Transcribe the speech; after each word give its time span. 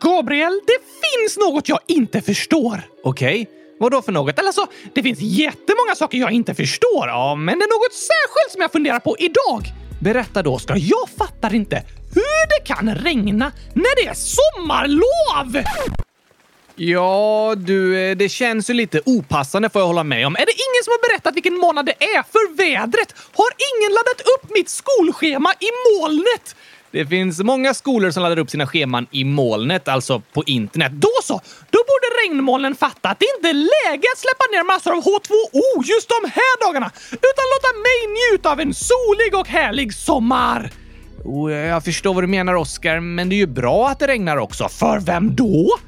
Gabriel, 0.00 0.60
det 0.66 0.78
finns 1.02 1.36
något 1.36 1.68
jag 1.68 1.80
inte 1.86 2.22
förstår. 2.22 2.82
Okej, 3.04 3.48
vad 3.78 3.92
då 3.92 4.02
för 4.02 4.12
något? 4.12 4.38
Eller 4.38 4.46
alltså, 4.48 4.66
det 4.94 5.02
finns 5.02 5.18
jättemånga 5.20 5.94
saker 5.96 6.18
jag 6.18 6.30
inte 6.32 6.54
förstår, 6.54 7.08
ja, 7.08 7.34
men 7.34 7.58
det 7.58 7.64
är 7.64 7.78
något 7.78 7.94
särskilt 7.94 8.52
som 8.52 8.60
jag 8.60 8.72
funderar 8.72 9.00
på 9.00 9.16
idag. 9.18 9.62
Berätta 10.00 10.42
då, 10.42 10.54
Oskar. 10.54 10.76
Jag 10.80 11.08
fattar 11.18 11.54
inte 11.54 11.84
hur 12.14 12.48
det 12.48 12.74
kan 12.74 12.94
regna 12.94 13.52
när 13.74 14.04
det 14.04 14.08
är 14.08 14.14
sommarlov! 14.14 15.64
Ja, 16.80 17.54
du, 17.56 17.98
eh, 17.98 18.16
det 18.16 18.28
känns 18.28 18.70
ju 18.70 18.74
lite 18.74 19.00
opassande 19.06 19.70
får 19.70 19.80
jag 19.82 19.86
hålla 19.86 20.04
med 20.04 20.26
om. 20.26 20.36
Är 20.36 20.46
det 20.46 20.52
ingen 20.52 20.84
som 20.84 20.90
har 20.90 21.08
berättat 21.08 21.36
vilken 21.36 21.54
månad 21.54 21.86
det 21.86 22.04
är 22.04 22.22
för 22.32 22.56
vädret? 22.56 23.14
Har 23.34 23.50
ingen 23.70 23.92
laddat 23.92 24.20
upp 24.20 24.50
mitt 24.54 24.68
skolschema 24.68 25.52
i 25.52 25.68
molnet? 25.86 26.56
Det 26.90 27.06
finns 27.06 27.42
många 27.42 27.74
skolor 27.74 28.10
som 28.10 28.22
laddar 28.22 28.38
upp 28.38 28.50
sina 28.50 28.66
scheman 28.66 29.06
i 29.10 29.24
molnet, 29.24 29.88
alltså 29.88 30.22
på 30.32 30.42
internet. 30.46 30.92
Då 30.92 31.08
så! 31.24 31.40
Då 31.70 31.78
borde 31.78 32.06
regnmolnen 32.22 32.74
fatta 32.74 33.08
att 33.08 33.18
det 33.18 33.26
inte 33.36 33.48
är 33.48 33.54
läge 33.54 34.06
att 34.14 34.18
släppa 34.18 34.44
ner 34.52 34.64
massor 34.64 34.92
av 34.92 34.98
H2O 34.98 35.84
just 35.84 36.08
de 36.08 36.30
här 36.30 36.66
dagarna, 36.66 36.90
utan 37.10 37.44
låta 37.54 37.70
mig 37.86 37.98
njuta 38.18 38.52
av 38.52 38.60
en 38.60 38.74
solig 38.74 39.34
och 39.34 39.48
härlig 39.48 39.94
sommar. 39.94 40.70
Oh, 41.24 41.52
jag 41.52 41.84
förstår 41.84 42.14
vad 42.14 42.22
du 42.22 42.28
menar, 42.28 42.54
Oskar, 42.54 43.00
men 43.00 43.28
det 43.28 43.34
är 43.34 43.36
ju 43.38 43.46
bra 43.46 43.88
att 43.88 43.98
det 43.98 44.06
regnar 44.06 44.36
också. 44.36 44.68
För 44.68 45.00
vem 45.00 45.36
då? 45.36 45.78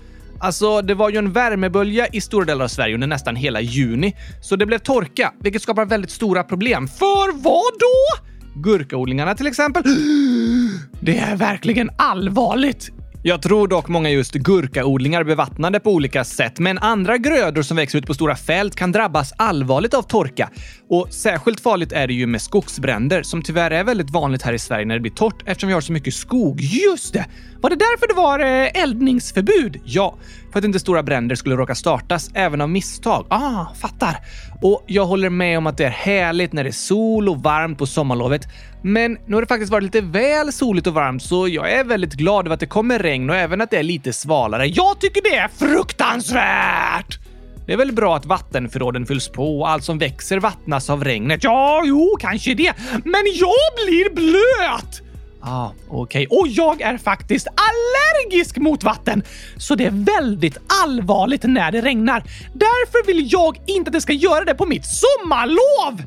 Alltså, 0.41 0.83
det 0.83 0.95
var 0.95 1.11
ju 1.11 1.17
en 1.17 1.33
värmebölja 1.33 2.07
i 2.07 2.21
stora 2.21 2.45
delar 2.45 2.65
av 2.65 2.69
Sverige 2.69 2.95
under 2.95 3.07
nästan 3.07 3.37
hela 3.37 3.61
juni, 3.61 4.17
så 4.43 4.57
det 4.57 4.67
blev 4.67 4.79
torka, 4.79 5.33
vilket 5.41 5.63
skapar 5.63 5.85
väldigt 5.85 6.11
stora 6.11 6.45
problem. 6.45 6.89
För 6.89 7.33
vad 7.33 7.73
då? 7.79 8.25
Gurkaodlingarna 8.55 9.35
till 9.35 9.47
exempel. 9.47 9.83
Det 11.01 11.19
är 11.19 11.37
verkligen 11.37 11.91
allvarligt. 11.97 12.91
Jag 13.23 13.43
tror 13.43 13.69
dock 13.69 13.89
många 13.89 14.11
just 14.11 14.35
gurkaodlingar 14.35 15.25
bevattnade 15.25 15.81
på 15.81 15.91
olika 15.91 16.25
sätt, 16.25 16.59
men 16.59 16.79
andra 16.79 17.19
grödor 17.19 17.63
som 17.63 17.77
växer 17.77 17.99
ut 17.99 18.07
på 18.07 18.15
stora 18.15 18.37
fält 18.37 18.77
kan 18.77 18.93
drabbas 18.93 19.33
allvarligt 19.37 19.95
av 19.95 20.03
torka. 20.03 20.51
Och 20.93 21.07
särskilt 21.11 21.61
farligt 21.61 21.93
är 21.93 22.07
det 22.07 22.15
ju 22.15 22.27
med 22.27 22.43
skogsbränder, 22.43 23.23
som 23.23 23.43
tyvärr 23.43 23.71
är 23.71 23.85
väldigt 23.85 24.11
vanligt 24.11 24.43
här 24.43 24.53
i 24.53 24.59
Sverige 24.59 24.87
när 24.87 24.95
det 24.95 25.01
blir 25.01 25.13
torrt 25.13 25.43
eftersom 25.47 25.69
vi 25.69 25.75
har 25.75 25.81
så 25.81 25.93
mycket 25.93 26.15
skog. 26.15 26.61
Just 26.61 27.13
det! 27.13 27.27
Var 27.61 27.71
det 27.71 27.77
därför 27.77 28.09
det 28.09 28.15
var 28.15 28.39
eh, 28.39 28.83
eldningsförbud? 28.83 29.81
Ja, 29.85 30.17
för 30.53 30.59
att 30.59 30.65
inte 30.65 30.81
stora 30.81 31.03
bränder 31.03 31.35
skulle 31.35 31.57
råka 31.57 31.75
startas, 31.75 32.31
även 32.35 32.61
av 32.61 32.71
misstag. 32.71 33.27
Ah, 33.29 33.67
fattar. 33.75 34.17
Och 34.63 34.85
jag 34.87 35.07
håller 35.07 35.31
med 35.31 35.59
om 35.59 35.67
att 35.67 35.77
det 35.77 35.85
är 35.85 35.91
härligt 35.91 36.53
när 36.53 36.65
det 36.65 36.71
är 36.71 36.73
sol 36.73 37.29
och 37.29 37.43
varmt 37.43 37.79
på 37.79 37.87
sommarlovet. 37.87 38.43
Men 38.83 39.19
nu 39.27 39.35
har 39.35 39.41
det 39.41 39.49
faktiskt 39.49 39.73
varit 39.73 39.85
lite 39.85 40.01
väl 40.01 40.53
soligt 40.53 40.87
och 40.87 40.95
varmt, 40.95 41.23
så 41.23 41.49
jag 41.49 41.73
är 41.73 41.85
väldigt 41.85 42.15
glad 42.15 42.47
över 42.47 42.55
att 42.55 42.61
det 42.61 42.67
kommer 42.67 42.99
regn 42.99 43.31
och 43.31 43.37
även 43.37 43.61
att 43.61 43.71
det 43.71 43.79
är 43.79 43.83
lite 43.83 44.13
svalare. 44.13 44.67
Jag 44.67 45.01
tycker 45.01 45.23
det 45.23 45.37
är 45.37 45.49
fruktansvärt! 45.49 47.30
Det 47.67 47.73
är 47.73 47.77
väl 47.77 47.93
bra 47.93 48.17
att 48.17 48.27
vattenförråden 48.27 49.07
fylls 49.07 49.29
på 49.29 49.61
och 49.61 49.69
allt 49.69 49.85
som 49.85 49.99
växer 49.99 50.41
vattnas 50.41 50.91
av 50.91 51.05
regnet. 51.05 51.45
Ja, 51.45 51.83
jo, 51.85 52.17
kanske 52.21 52.55
det. 52.55 52.73
Men 53.05 53.23
jag 53.35 53.87
blir 53.87 54.15
blöt! 54.15 55.03
Ah, 55.43 55.71
okej. 55.89 56.27
Okay. 56.27 56.39
Och 56.39 56.49
jag 56.49 56.81
är 56.81 56.99
faktiskt 56.99 57.47
allergisk 57.47 58.57
mot 58.57 58.85
vatten, 58.85 59.23
så 59.57 59.75
det 59.75 59.85
är 59.85 60.21
väldigt 60.21 60.57
allvarligt 60.85 61.43
när 61.43 61.73
det 61.73 61.81
regnar. 61.81 62.23
Därför 62.55 63.07
vill 63.07 63.33
jag 63.33 63.57
inte 63.67 63.89
att 63.89 63.93
det 63.93 64.01
ska 64.01 64.13
göra 64.13 64.45
det 64.45 64.55
på 64.55 64.67
mitt 64.67 64.85
sommarlov! 64.85 66.03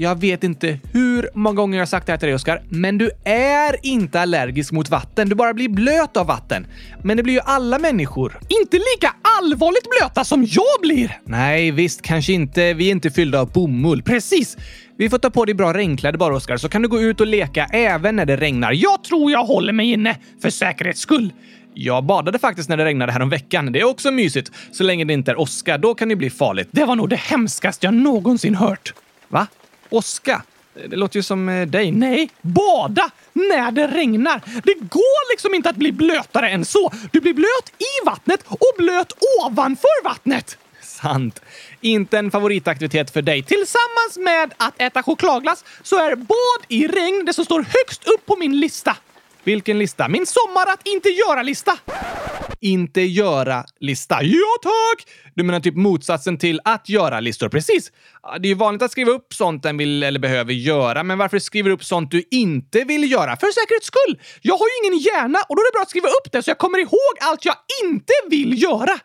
Jag 0.00 0.20
vet 0.20 0.44
inte 0.44 0.78
hur 0.92 1.30
många 1.34 1.54
gånger 1.54 1.78
jag 1.78 1.80
har 1.80 1.86
sagt 1.86 2.06
det 2.06 2.12
här 2.12 2.18
till 2.18 2.26
dig, 2.26 2.34
Oskar, 2.34 2.62
men 2.68 2.98
du 2.98 3.10
är 3.24 3.76
inte 3.82 4.20
allergisk 4.20 4.72
mot 4.72 4.90
vatten. 4.90 5.28
Du 5.28 5.34
bara 5.34 5.54
blir 5.54 5.68
blöt 5.68 6.16
av 6.16 6.26
vatten. 6.26 6.66
Men 7.02 7.16
det 7.16 7.22
blir 7.22 7.34
ju 7.34 7.40
alla 7.40 7.78
människor. 7.78 8.38
Inte 8.48 8.76
lika 8.76 9.14
allvarligt 9.38 9.88
blöta 9.98 10.24
som 10.24 10.44
jag 10.44 10.80
blir! 10.82 11.20
Nej, 11.24 11.70
visst, 11.70 12.02
kanske 12.02 12.32
inte. 12.32 12.74
Vi 12.74 12.86
är 12.86 12.90
inte 12.90 13.10
fyllda 13.10 13.40
av 13.40 13.52
bomull. 13.52 14.02
Precis! 14.02 14.56
Vi 14.98 15.10
får 15.10 15.18
ta 15.18 15.30
på 15.30 15.44
dig 15.44 15.54
bra 15.54 15.74
regnkläder 15.74 16.18
bara, 16.18 16.36
Oskar, 16.36 16.56
så 16.56 16.68
kan 16.68 16.82
du 16.82 16.88
gå 16.88 17.00
ut 17.00 17.20
och 17.20 17.26
leka 17.26 17.64
även 17.64 18.16
när 18.16 18.26
det 18.26 18.36
regnar. 18.36 18.72
Jag 18.72 19.04
tror 19.04 19.30
jag 19.30 19.44
håller 19.44 19.72
mig 19.72 19.92
inne, 19.92 20.16
för 20.42 20.50
säkerhets 20.50 21.00
skull. 21.00 21.32
Jag 21.74 22.04
badade 22.04 22.38
faktiskt 22.38 22.68
när 22.68 22.76
det 22.76 22.84
regnade 22.84 23.12
här 23.12 23.22
om 23.22 23.30
veckan. 23.30 23.72
Det 23.72 23.80
är 23.80 23.84
också 23.84 24.10
mysigt, 24.10 24.52
så 24.72 24.84
länge 24.84 25.04
det 25.04 25.12
inte 25.12 25.30
är 25.30 25.40
åska. 25.40 25.78
Då 25.78 25.94
kan 25.94 26.08
det 26.08 26.16
bli 26.16 26.30
farligt. 26.30 26.68
Det 26.70 26.84
var 26.84 26.96
nog 26.96 27.08
det 27.08 27.16
hemskaste 27.16 27.86
jag 27.86 27.94
någonsin 27.94 28.54
hört. 28.54 28.94
Va? 29.28 29.46
Åska? 29.90 30.42
Det 30.88 30.96
låter 30.96 31.16
ju 31.16 31.22
som 31.22 31.48
eh, 31.48 31.66
dig. 31.66 31.90
Nej, 31.92 32.30
bada 32.40 33.10
när 33.32 33.70
det 33.70 33.86
regnar. 33.86 34.40
Det 34.64 34.74
går 34.74 35.32
liksom 35.32 35.54
inte 35.54 35.70
att 35.70 35.76
bli 35.76 35.92
blötare 35.92 36.48
än 36.50 36.64
så. 36.64 36.92
Du 37.12 37.20
blir 37.20 37.34
blöt 37.34 37.72
i 37.78 38.06
vattnet 38.06 38.44
och 38.48 38.74
blöt 38.78 39.12
ovanför 39.40 40.04
vattnet. 40.04 40.58
Sant. 40.82 41.42
Inte 41.80 42.18
en 42.18 42.30
favoritaktivitet 42.30 43.10
för 43.10 43.22
dig. 43.22 43.42
Tillsammans 43.42 44.16
med 44.16 44.54
att 44.56 44.80
äta 44.80 45.02
chokladglass 45.02 45.64
så 45.82 45.96
är 45.96 46.16
bad 46.16 46.66
i 46.68 46.88
regn 46.88 47.24
det 47.24 47.32
som 47.32 47.44
står 47.44 47.62
högst 47.62 48.08
upp 48.08 48.26
på 48.26 48.36
min 48.36 48.60
lista. 48.60 48.96
Vilken 49.48 49.78
lista? 49.78 50.08
Min 50.08 50.26
sommar 50.26 50.66
att 50.66 50.86
inte 50.86 51.08
göra-lista. 51.08 51.78
Inte 52.60 53.00
göra-lista. 53.00 54.22
Ja, 54.22 54.56
tack! 54.62 55.08
Du 55.34 55.42
menar 55.42 55.60
typ 55.60 55.76
motsatsen 55.76 56.38
till 56.38 56.60
att 56.64 56.88
göra-listor? 56.88 57.48
Precis. 57.48 57.92
Det 58.40 58.46
är 58.46 58.50
ju 58.50 58.54
vanligt 58.54 58.82
att 58.82 58.92
skriva 58.92 59.10
upp 59.10 59.34
sånt 59.34 59.64
en 59.64 59.76
vill 59.76 60.02
eller 60.02 60.20
behöver 60.20 60.52
göra, 60.52 61.02
men 61.02 61.18
varför 61.18 61.38
skriver 61.38 61.70
du 61.70 61.74
upp 61.74 61.84
sånt 61.84 62.10
du 62.10 62.22
inte 62.30 62.84
vill 62.84 63.12
göra? 63.12 63.36
För 63.36 63.46
säkerhets 63.46 63.86
skull! 63.86 64.20
Jag 64.42 64.54
har 64.54 64.66
ju 64.66 64.88
ingen 64.88 64.98
hjärna 64.98 65.38
och 65.48 65.56
då 65.56 65.62
är 65.62 65.72
det 65.72 65.76
bra 65.76 65.82
att 65.82 65.90
skriva 65.90 66.08
upp 66.08 66.32
det 66.32 66.42
så 66.42 66.50
jag 66.50 66.58
kommer 66.58 66.78
ihåg 66.78 67.14
allt 67.20 67.44
jag 67.44 67.56
inte 67.84 68.12
vill 68.30 68.62
göra. 68.62 68.98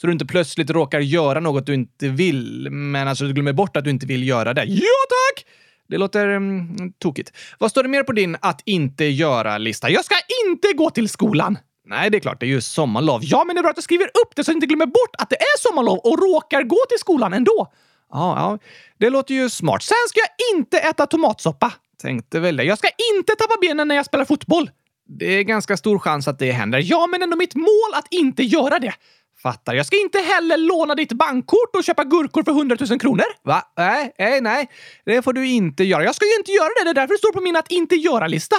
Så 0.00 0.06
du 0.06 0.12
inte 0.12 0.26
plötsligt 0.26 0.70
råkar 0.70 1.00
göra 1.00 1.40
något 1.40 1.66
du 1.66 1.74
inte 1.74 2.08
vill, 2.08 2.68
men 2.70 3.08
alltså 3.08 3.24
du 3.24 3.32
glömmer 3.32 3.52
bort 3.52 3.76
att 3.76 3.84
du 3.84 3.90
inte 3.90 4.06
vill 4.06 4.28
göra 4.28 4.54
det. 4.54 4.64
Ja, 4.64 4.96
tack! 5.08 5.46
Det 5.88 5.98
låter 5.98 6.28
mm, 6.28 6.92
tokigt. 6.98 7.32
Vad 7.58 7.70
står 7.70 7.82
det 7.82 7.88
mer 7.88 8.02
på 8.02 8.12
din 8.12 8.36
att 8.40 8.60
inte 8.64 9.04
göra-lista? 9.04 9.90
Jag 9.90 10.04
ska 10.04 10.14
inte 10.46 10.72
gå 10.72 10.90
till 10.90 11.08
skolan! 11.08 11.58
Nej, 11.86 12.10
det 12.10 12.18
är 12.18 12.20
klart. 12.20 12.40
Det 12.40 12.46
är 12.46 12.50
ju 12.50 12.60
sommarlov. 12.60 13.20
Ja, 13.24 13.44
men 13.44 13.56
det 13.56 13.60
är 13.60 13.62
bra 13.62 13.70
att 13.70 13.76
du 13.76 13.82
skriver 13.82 14.06
upp 14.06 14.36
det 14.36 14.44
så 14.44 14.50
att 14.50 14.52
du 14.52 14.56
inte 14.56 14.66
glömmer 14.66 14.86
bort 14.86 15.16
att 15.18 15.30
det 15.30 15.36
är 15.36 15.58
sommarlov 15.58 15.98
och 15.98 16.18
råkar 16.18 16.62
gå 16.62 16.78
till 16.88 16.98
skolan 16.98 17.32
ändå. 17.32 17.72
Ja, 18.12 18.36
ja. 18.36 18.58
Det 18.98 19.10
låter 19.10 19.34
ju 19.34 19.50
smart. 19.50 19.82
Sen 19.82 19.96
ska 20.08 20.20
jag 20.20 20.58
inte 20.58 20.78
äta 20.78 21.06
tomatsoppa. 21.06 21.72
Tänkte 22.02 22.40
väl 22.40 22.56
det. 22.56 22.64
Jag 22.64 22.78
ska 22.78 22.88
inte 23.14 23.32
tappa 23.32 23.54
benen 23.60 23.88
när 23.88 23.94
jag 23.94 24.06
spelar 24.06 24.24
fotboll. 24.24 24.70
Det 25.08 25.26
är 25.26 25.42
ganska 25.42 25.76
stor 25.76 25.98
chans 25.98 26.28
att 26.28 26.38
det 26.38 26.52
händer. 26.52 26.82
Ja, 26.84 27.06
men 27.06 27.22
ändå 27.22 27.36
mitt 27.36 27.54
mål 27.54 27.94
att 27.94 28.06
inte 28.10 28.42
göra 28.42 28.78
det. 28.78 28.94
Fattar. 29.44 29.74
Jag 29.74 29.86
ska 29.86 29.96
inte 30.00 30.18
heller 30.18 30.56
låna 30.56 30.94
ditt 30.94 31.12
bankkort 31.12 31.76
och 31.76 31.84
köpa 31.84 32.04
gurkor 32.04 32.42
för 32.42 32.50
100 32.50 32.76
000 32.90 33.00
kronor. 33.00 33.24
Va? 33.42 33.62
Nej, 33.76 34.12
nej, 34.18 34.40
nej. 34.40 34.68
Det 35.04 35.22
får 35.22 35.32
du 35.32 35.46
inte 35.46 35.84
göra. 35.84 36.04
Jag 36.04 36.14
ska 36.14 36.24
ju 36.24 36.36
inte 36.38 36.52
göra 36.52 36.68
det. 36.78 36.84
Det 36.84 36.90
är 36.90 36.94
därför 36.94 37.14
det 37.14 37.18
står 37.18 37.32
på 37.32 37.40
min 37.40 37.56
att 37.56 37.72
inte 37.72 37.94
göra-lista. 37.94 38.56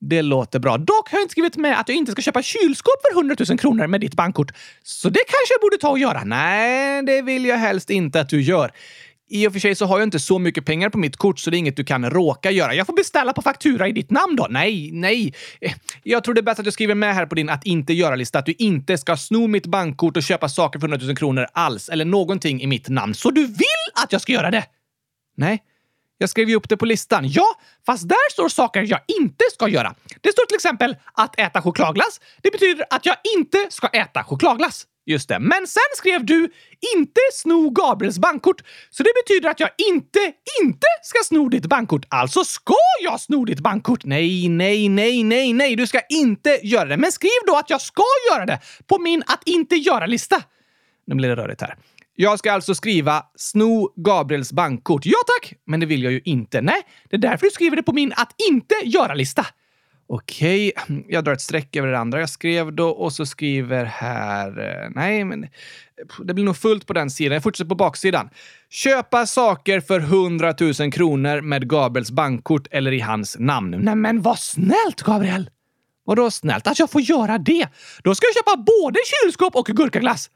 Det 0.00 0.22
låter 0.22 0.58
bra. 0.58 0.78
Dock 0.78 1.10
har 1.10 1.18
jag 1.18 1.24
inte 1.24 1.32
skrivit 1.32 1.56
med 1.56 1.80
att 1.80 1.88
jag 1.88 1.96
inte 1.96 2.12
ska 2.12 2.22
köpa 2.22 2.42
kylskåp 2.42 2.94
för 3.02 3.18
100 3.18 3.36
000 3.48 3.58
kronor 3.58 3.86
med 3.86 4.00
ditt 4.00 4.14
bankkort. 4.14 4.52
Så 4.82 5.08
det 5.08 5.20
kanske 5.20 5.54
jag 5.54 5.60
borde 5.60 5.78
ta 5.78 5.90
och 5.90 5.98
göra. 5.98 6.24
Nej, 6.24 7.02
det 7.02 7.22
vill 7.22 7.44
jag 7.44 7.56
helst 7.56 7.90
inte 7.90 8.20
att 8.20 8.28
du 8.28 8.42
gör. 8.42 8.72
I 9.30 9.46
och 9.48 9.52
för 9.52 9.60
sig 9.60 9.74
så 9.74 9.86
har 9.86 9.98
jag 9.98 10.06
inte 10.06 10.18
så 10.18 10.38
mycket 10.38 10.64
pengar 10.64 10.88
på 10.88 10.98
mitt 10.98 11.16
kort 11.16 11.38
så 11.38 11.50
det 11.50 11.56
är 11.56 11.58
inget 11.58 11.76
du 11.76 11.84
kan 11.84 12.10
råka 12.10 12.50
göra. 12.50 12.74
Jag 12.74 12.86
får 12.86 12.92
beställa 12.92 13.32
på 13.32 13.42
faktura 13.42 13.88
i 13.88 13.92
ditt 13.92 14.10
namn 14.10 14.36
då. 14.36 14.46
Nej, 14.50 14.90
nej. 14.92 15.34
Eh, 15.60 15.72
jag 16.02 16.24
tror 16.24 16.34
det 16.34 16.40
är 16.40 16.42
bäst 16.42 16.60
att 16.60 16.66
jag 16.66 16.72
skriver 16.72 16.94
med 16.94 17.14
här 17.14 17.26
på 17.26 17.34
din 17.34 17.48
att 17.48 17.66
inte 17.66 17.92
göra-lista 17.92 18.38
att 18.38 18.46
du 18.46 18.54
inte 18.58 18.98
ska 18.98 19.16
sno 19.16 19.46
mitt 19.46 19.66
bankkort 19.66 20.16
och 20.16 20.22
köpa 20.22 20.48
saker 20.48 20.80
för 20.80 20.88
100 20.88 21.06
000 21.06 21.16
kronor 21.16 21.46
alls 21.52 21.88
eller 21.88 22.04
någonting 22.04 22.62
i 22.62 22.66
mitt 22.66 22.88
namn. 22.88 23.14
Så 23.14 23.30
du 23.30 23.46
vill 23.46 24.02
att 24.04 24.12
jag 24.12 24.20
ska 24.20 24.32
göra 24.32 24.50
det? 24.50 24.64
Nej. 25.36 25.62
Jag 26.18 26.30
skrev 26.30 26.48
ju 26.48 26.54
upp 26.54 26.68
det 26.68 26.76
på 26.76 26.86
listan. 26.86 27.28
Ja, 27.28 27.46
fast 27.86 28.08
där 28.08 28.32
står 28.32 28.48
saker 28.48 28.82
jag 28.82 29.00
inte 29.20 29.44
ska 29.52 29.68
göra. 29.68 29.94
Det 30.20 30.32
står 30.32 30.46
till 30.46 30.54
exempel 30.54 30.96
att 31.12 31.38
äta 31.38 31.62
chokladglass. 31.62 32.20
Det 32.42 32.50
betyder 32.50 32.84
att 32.90 33.06
jag 33.06 33.16
inte 33.36 33.66
ska 33.70 33.86
äta 33.86 34.24
chokladglass. 34.24 34.86
Just 35.08 35.28
det. 35.28 35.38
Men 35.38 35.66
sen 35.66 35.90
skrev 35.96 36.24
du 36.24 36.50
“inte 36.96 37.20
sno 37.32 37.70
Gabriels 37.70 38.18
bankkort”. 38.18 38.62
Så 38.90 39.02
det 39.02 39.10
betyder 39.24 39.50
att 39.50 39.60
jag 39.60 39.70
inte, 39.88 40.32
inte 40.62 40.86
ska 41.02 41.18
sno 41.24 41.48
ditt 41.48 41.66
bankkort. 41.66 42.04
Alltså 42.08 42.44
ska 42.44 42.74
jag 43.04 43.20
sno 43.20 43.44
ditt 43.44 43.60
bankkort? 43.60 44.04
Nej, 44.04 44.48
nej, 44.48 44.88
nej, 44.88 45.24
nej, 45.24 45.52
nej. 45.52 45.76
Du 45.76 45.86
ska 45.86 46.00
inte 46.08 46.60
göra 46.62 46.84
det. 46.84 46.96
Men 46.96 47.12
skriv 47.12 47.40
då 47.46 47.56
att 47.56 47.70
jag 47.70 47.80
ska 47.80 48.02
göra 48.32 48.46
det 48.46 48.60
på 48.86 48.98
min 48.98 49.22
att 49.26 49.42
inte 49.46 49.76
göra-lista. 49.76 50.42
Nu 51.06 51.14
blir 51.14 51.28
det 51.28 51.36
rörigt 51.36 51.60
här. 51.60 51.76
Jag 52.14 52.38
ska 52.38 52.52
alltså 52.52 52.74
skriva 52.74 53.22
“sno 53.36 53.92
Gabriels 53.96 54.52
bankkort”. 54.52 55.06
Ja 55.06 55.18
tack! 55.26 55.52
Men 55.66 55.80
det 55.80 55.86
vill 55.86 56.02
jag 56.02 56.12
ju 56.12 56.20
inte. 56.24 56.60
Nej, 56.60 56.82
det 57.10 57.16
är 57.16 57.20
därför 57.20 57.46
du 57.46 57.50
skriver 57.50 57.76
det 57.76 57.82
på 57.82 57.92
min 57.92 58.12
att 58.16 58.34
inte 58.50 58.74
göra-lista. 58.84 59.46
Okej, 60.10 60.72
jag 61.08 61.24
drar 61.24 61.32
ett 61.32 61.40
streck 61.40 61.76
över 61.76 61.88
det 61.88 61.98
andra 61.98 62.20
jag 62.20 62.30
skrev 62.30 62.72
då 62.72 62.88
och 62.88 63.12
så 63.12 63.26
skriver 63.26 63.84
här... 63.84 64.48
Eh, 64.48 64.90
nej, 64.94 65.24
men 65.24 65.46
det 66.24 66.34
blir 66.34 66.44
nog 66.44 66.56
fullt 66.56 66.86
på 66.86 66.92
den 66.92 67.10
sidan. 67.10 67.34
Jag 67.34 67.42
fortsätter 67.42 67.68
på 67.68 67.74
baksidan. 67.74 68.30
Köpa 68.70 69.26
saker 69.26 69.80
för 69.80 70.00
100 70.00 70.54
000 70.80 70.92
kronor 70.92 71.40
med 71.40 71.68
Gabriels 71.68 72.10
bankkort 72.10 72.66
eller 72.70 72.92
i 72.92 73.00
hans 73.00 73.36
namn. 73.38 73.78
Nej 73.80 73.94
men 73.94 74.22
vad 74.22 74.38
snällt, 74.38 75.02
Gabriel! 75.02 75.50
Vadå 76.04 76.30
snällt? 76.30 76.66
Att 76.66 76.78
jag 76.78 76.90
får 76.90 77.00
göra 77.00 77.38
det? 77.38 77.68
Då 78.02 78.14
ska 78.14 78.26
jag 78.26 78.34
köpa 78.34 78.56
både 78.56 78.98
kylskåp 79.22 79.56
och 79.56 79.66
gurkaglass. 79.66 80.30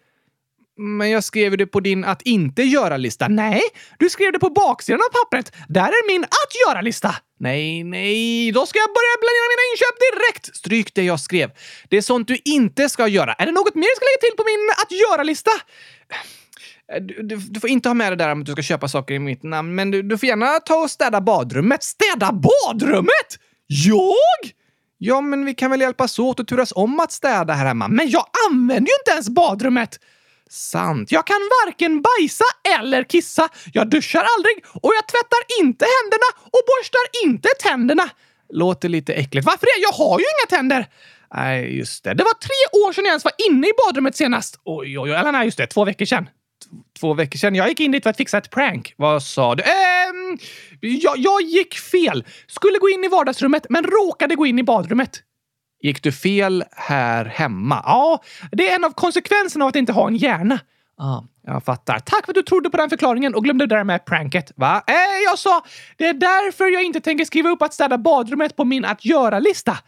Men 0.76 1.10
jag 1.10 1.24
skrev 1.24 1.56
det 1.56 1.66
på 1.66 1.80
din 1.80 2.04
att 2.04 2.22
inte 2.22 2.62
göra-lista. 2.62 3.28
Nej, 3.28 3.62
du 3.98 4.10
skrev 4.10 4.32
det 4.32 4.38
på 4.38 4.50
baksidan 4.50 5.00
av 5.00 5.12
pappret. 5.24 5.52
Där 5.69 5.88
är 5.88 6.06
min 6.06 6.24
att 6.24 6.52
göra-lista. 6.66 7.14
Nej, 7.40 7.84
nej, 7.84 8.52
då 8.52 8.66
ska 8.66 8.78
jag 8.78 8.88
börja 8.88 9.14
planera 9.22 9.46
mina 9.52 9.64
inköp 9.72 9.96
direkt! 10.06 10.56
Stryk 10.56 10.94
det 10.94 11.02
jag 11.02 11.20
skrev. 11.20 11.50
Det 11.88 11.96
är 11.96 12.02
sånt 12.02 12.28
du 12.28 12.38
inte 12.44 12.88
ska 12.88 13.08
göra. 13.08 13.32
Är 13.32 13.46
det 13.46 13.52
något 13.52 13.74
mer 13.74 13.82
du 13.82 13.96
ska 13.96 14.04
lägga 14.04 14.30
till 14.30 14.36
på 14.36 14.44
min 14.44 14.70
att 14.82 14.92
göra-lista? 14.92 15.50
Du, 17.00 17.22
du, 17.22 17.36
du, 17.36 17.60
får 17.60 17.70
inte 17.70 17.88
ha 17.88 17.94
med 17.94 18.12
det 18.12 18.16
där 18.16 18.32
om 18.32 18.40
att 18.40 18.46
du 18.46 18.52
ska 18.52 18.62
köpa 18.62 18.88
saker 18.88 19.14
i 19.14 19.19
mitt 19.19 19.42
namn, 19.42 19.74
men 19.74 19.90
du, 19.90 20.02
du 20.02 20.19
får 20.19 20.26
gärna 20.26 20.60
ta 20.60 20.74
och 20.74 20.90
städa 20.90 21.20
badrummet. 21.20 21.82
Städa 21.82 22.32
badrummet? 22.32 23.38
Jag? 23.66 24.52
Ja, 24.98 25.20
men 25.20 25.44
vi 25.44 25.54
kan 25.54 25.70
väl 25.70 25.80
hjälpas 25.80 26.19
åt 26.19 26.40
och 26.40 26.48
turas 26.48 26.72
om 26.76 27.00
att 27.00 27.12
städa 27.12 27.52
här 27.52 27.66
hemma. 27.66 27.88
Men 27.88 28.10
jag 28.10 28.24
använder 28.50 28.90
ju 28.90 28.94
inte 29.00 29.10
ens 29.10 29.28
badrummet! 29.28 29.98
Sant. 30.52 31.12
Jag 31.12 31.26
kan 31.26 31.40
varken 31.64 32.02
bajsa 32.02 32.44
eller 32.76 33.04
kissa. 33.04 33.49
Jag 33.72 33.90
duschar 33.90 34.26
aldrig 34.37 34.64
och 34.82 34.93
jag 34.99 35.06
tvättar 35.08 35.60
inte 35.60 35.84
händerna 35.84 36.28
och 36.44 36.62
borstar 36.70 37.25
inte 37.25 37.49
tänderna. 37.62 38.10
Låter 38.52 38.88
lite 38.88 39.14
äckligt. 39.14 39.46
Varför 39.46 39.66
det? 39.66 39.82
Jag 39.82 39.93
har 39.93 40.19
ju 40.19 40.25
inga 40.25 40.56
tänder! 40.58 40.87
Nej, 41.34 41.76
just 41.76 42.04
det. 42.04 42.14
Det 42.14 42.25
var 42.25 42.34
tre 42.34 42.81
år 42.87 42.93
sedan 42.93 43.04
jag 43.04 43.10
ens 43.10 43.25
var 43.25 43.32
inne 43.50 43.66
i 43.66 43.70
badrummet 43.87 44.16
senast. 44.16 44.60
Oj, 44.64 44.99
oj, 44.99 45.10
oj. 45.10 45.16
Eller 45.16 45.32
nej, 45.32 45.44
just 45.44 45.58
det. 45.58 45.66
Två 45.66 45.84
veckor 45.84 46.04
sedan. 46.04 46.28
Två 47.00 47.14
veckor 47.14 47.38
sedan. 47.38 47.55
Jag 47.55 47.69
gick 47.69 47.81
in 47.81 47.93
dit 47.93 48.02
för 48.02 48.10
att 48.10 48.16
fixa 48.16 48.38
ett 48.38 48.50
prank. 48.50 48.94
Vad 48.96 49.22
sa 49.22 49.55
du? 49.55 49.62
Ehm, 49.62 50.38
jag, 50.81 51.19
jag 51.19 51.43
gick 51.43 51.75
fel. 51.75 52.25
Skulle 52.46 52.78
gå 52.78 52.88
in 52.88 53.05
i 53.05 53.08
vardagsrummet, 53.08 53.66
men 53.69 53.84
råkade 53.84 54.34
gå 54.34 54.46
in 54.46 54.58
i 54.58 54.62
badrummet. 54.62 55.22
Gick 55.82 56.02
du 56.02 56.12
fel 56.12 56.64
här 56.70 57.25
hemma? 57.25 57.82
Ja, 57.87 58.23
det 58.52 58.70
är 58.70 58.76
en 58.76 58.84
av 58.84 58.90
konsekvenserna 58.90 59.64
av 59.64 59.69
att 59.69 59.76
inte 59.76 59.93
ha 59.93 60.08
en 60.08 60.17
hjärna. 60.17 60.58
Ah, 60.99 61.23
jag 61.46 61.64
fattar. 61.64 61.99
Tack 61.99 62.25
för 62.25 62.32
att 62.32 62.34
du 62.34 62.43
trodde 62.43 62.70
på 62.70 62.76
den 62.76 62.90
förklaringen 62.90 63.34
och 63.34 63.44
glömde 63.44 63.67
det 63.67 63.76
där 63.76 63.84
med 63.84 64.05
pranket. 64.05 64.52
Va? 64.56 64.82
Äh, 64.87 64.94
jag 65.25 65.38
sa 65.38 65.64
det 65.96 66.08
är 66.08 66.14
därför 66.14 66.64
jag 66.64 66.82
inte 66.82 67.00
tänker 67.00 67.25
skriva 67.25 67.50
upp 67.50 67.62
att 67.62 67.75
städa 67.75 67.99
badrummet 67.99 68.56
på 68.56 68.64
min 68.64 68.84
att 68.84 69.05
göra-lista. 69.05 69.79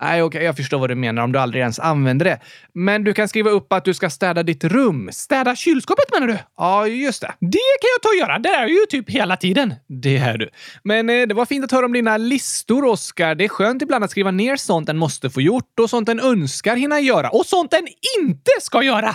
Nej, 0.00 0.22
okej, 0.22 0.38
okay, 0.38 0.44
jag 0.44 0.56
förstår 0.56 0.78
vad 0.78 0.90
du 0.90 0.94
menar 0.94 1.22
om 1.22 1.32
du 1.32 1.38
aldrig 1.38 1.60
ens 1.60 1.78
använder 1.78 2.24
det. 2.24 2.40
Men 2.74 3.04
du 3.04 3.14
kan 3.14 3.28
skriva 3.28 3.50
upp 3.50 3.72
att 3.72 3.84
du 3.84 3.94
ska 3.94 4.10
städa 4.10 4.42
ditt 4.42 4.64
rum. 4.64 5.08
Städa 5.12 5.56
kylskåpet 5.56 6.04
menar 6.12 6.26
du? 6.26 6.38
Ja, 6.56 6.86
just 6.86 7.20
det. 7.20 7.32
Det 7.40 7.58
kan 7.80 7.88
jag 7.94 8.02
ta 8.02 8.08
och 8.08 8.14
göra. 8.14 8.38
Det 8.38 8.48
är 8.48 8.66
ju 8.66 8.86
typ 8.88 9.10
hela 9.10 9.36
tiden. 9.36 9.74
Det 9.86 10.16
är 10.16 10.38
du. 10.38 10.50
Men 10.82 11.10
eh, 11.10 11.26
det 11.26 11.34
var 11.34 11.46
fint 11.46 11.64
att 11.64 11.72
höra 11.72 11.86
om 11.86 11.92
dina 11.92 12.16
listor, 12.16 12.84
Oskar. 12.84 13.34
Det 13.34 13.44
är 13.44 13.48
skönt 13.48 13.82
ibland 13.82 14.04
att 14.04 14.10
skriva 14.10 14.30
ner 14.30 14.56
sånt 14.56 14.88
en 14.88 14.98
måste 14.98 15.30
få 15.30 15.40
gjort 15.40 15.78
och 15.80 15.90
sånt 15.90 16.08
en 16.08 16.20
önskar 16.20 16.76
hinna 16.76 17.00
göra 17.00 17.30
och 17.30 17.46
sånt 17.46 17.72
en 17.72 17.88
inte 18.18 18.50
ska 18.60 18.82
göra. 18.82 19.14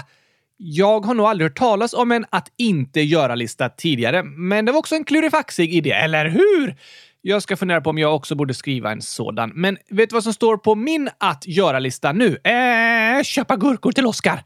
Jag 0.57 1.05
har 1.05 1.13
nog 1.13 1.25
aldrig 1.25 1.49
hört 1.49 1.57
talas 1.57 1.93
om 1.93 2.11
en 2.11 2.25
att 2.29 2.47
inte 2.57 3.01
göra-lista 3.01 3.69
tidigare, 3.69 4.23
men 4.23 4.65
det 4.65 4.71
var 4.71 4.79
också 4.79 4.95
en 4.95 5.03
klurifaxig 5.03 5.73
idé, 5.73 5.91
eller 5.91 6.25
hur? 6.25 6.75
Jag 7.25 7.43
ska 7.43 7.57
fundera 7.57 7.81
på 7.81 7.89
om 7.89 7.97
jag 7.97 8.15
också 8.15 8.35
borde 8.35 8.53
skriva 8.53 8.91
en 8.91 9.01
sådan. 9.01 9.51
Men 9.55 9.77
vet 9.89 10.09
du 10.09 10.13
vad 10.13 10.23
som 10.23 10.33
står 10.33 10.57
på 10.57 10.75
min 10.75 11.09
att 11.17 11.47
göra-lista 11.47 12.11
nu? 12.11 12.37
Eh, 12.37 13.23
köpa 13.23 13.55
gurkor 13.55 13.91
till 13.91 14.05
Oskar. 14.05 14.43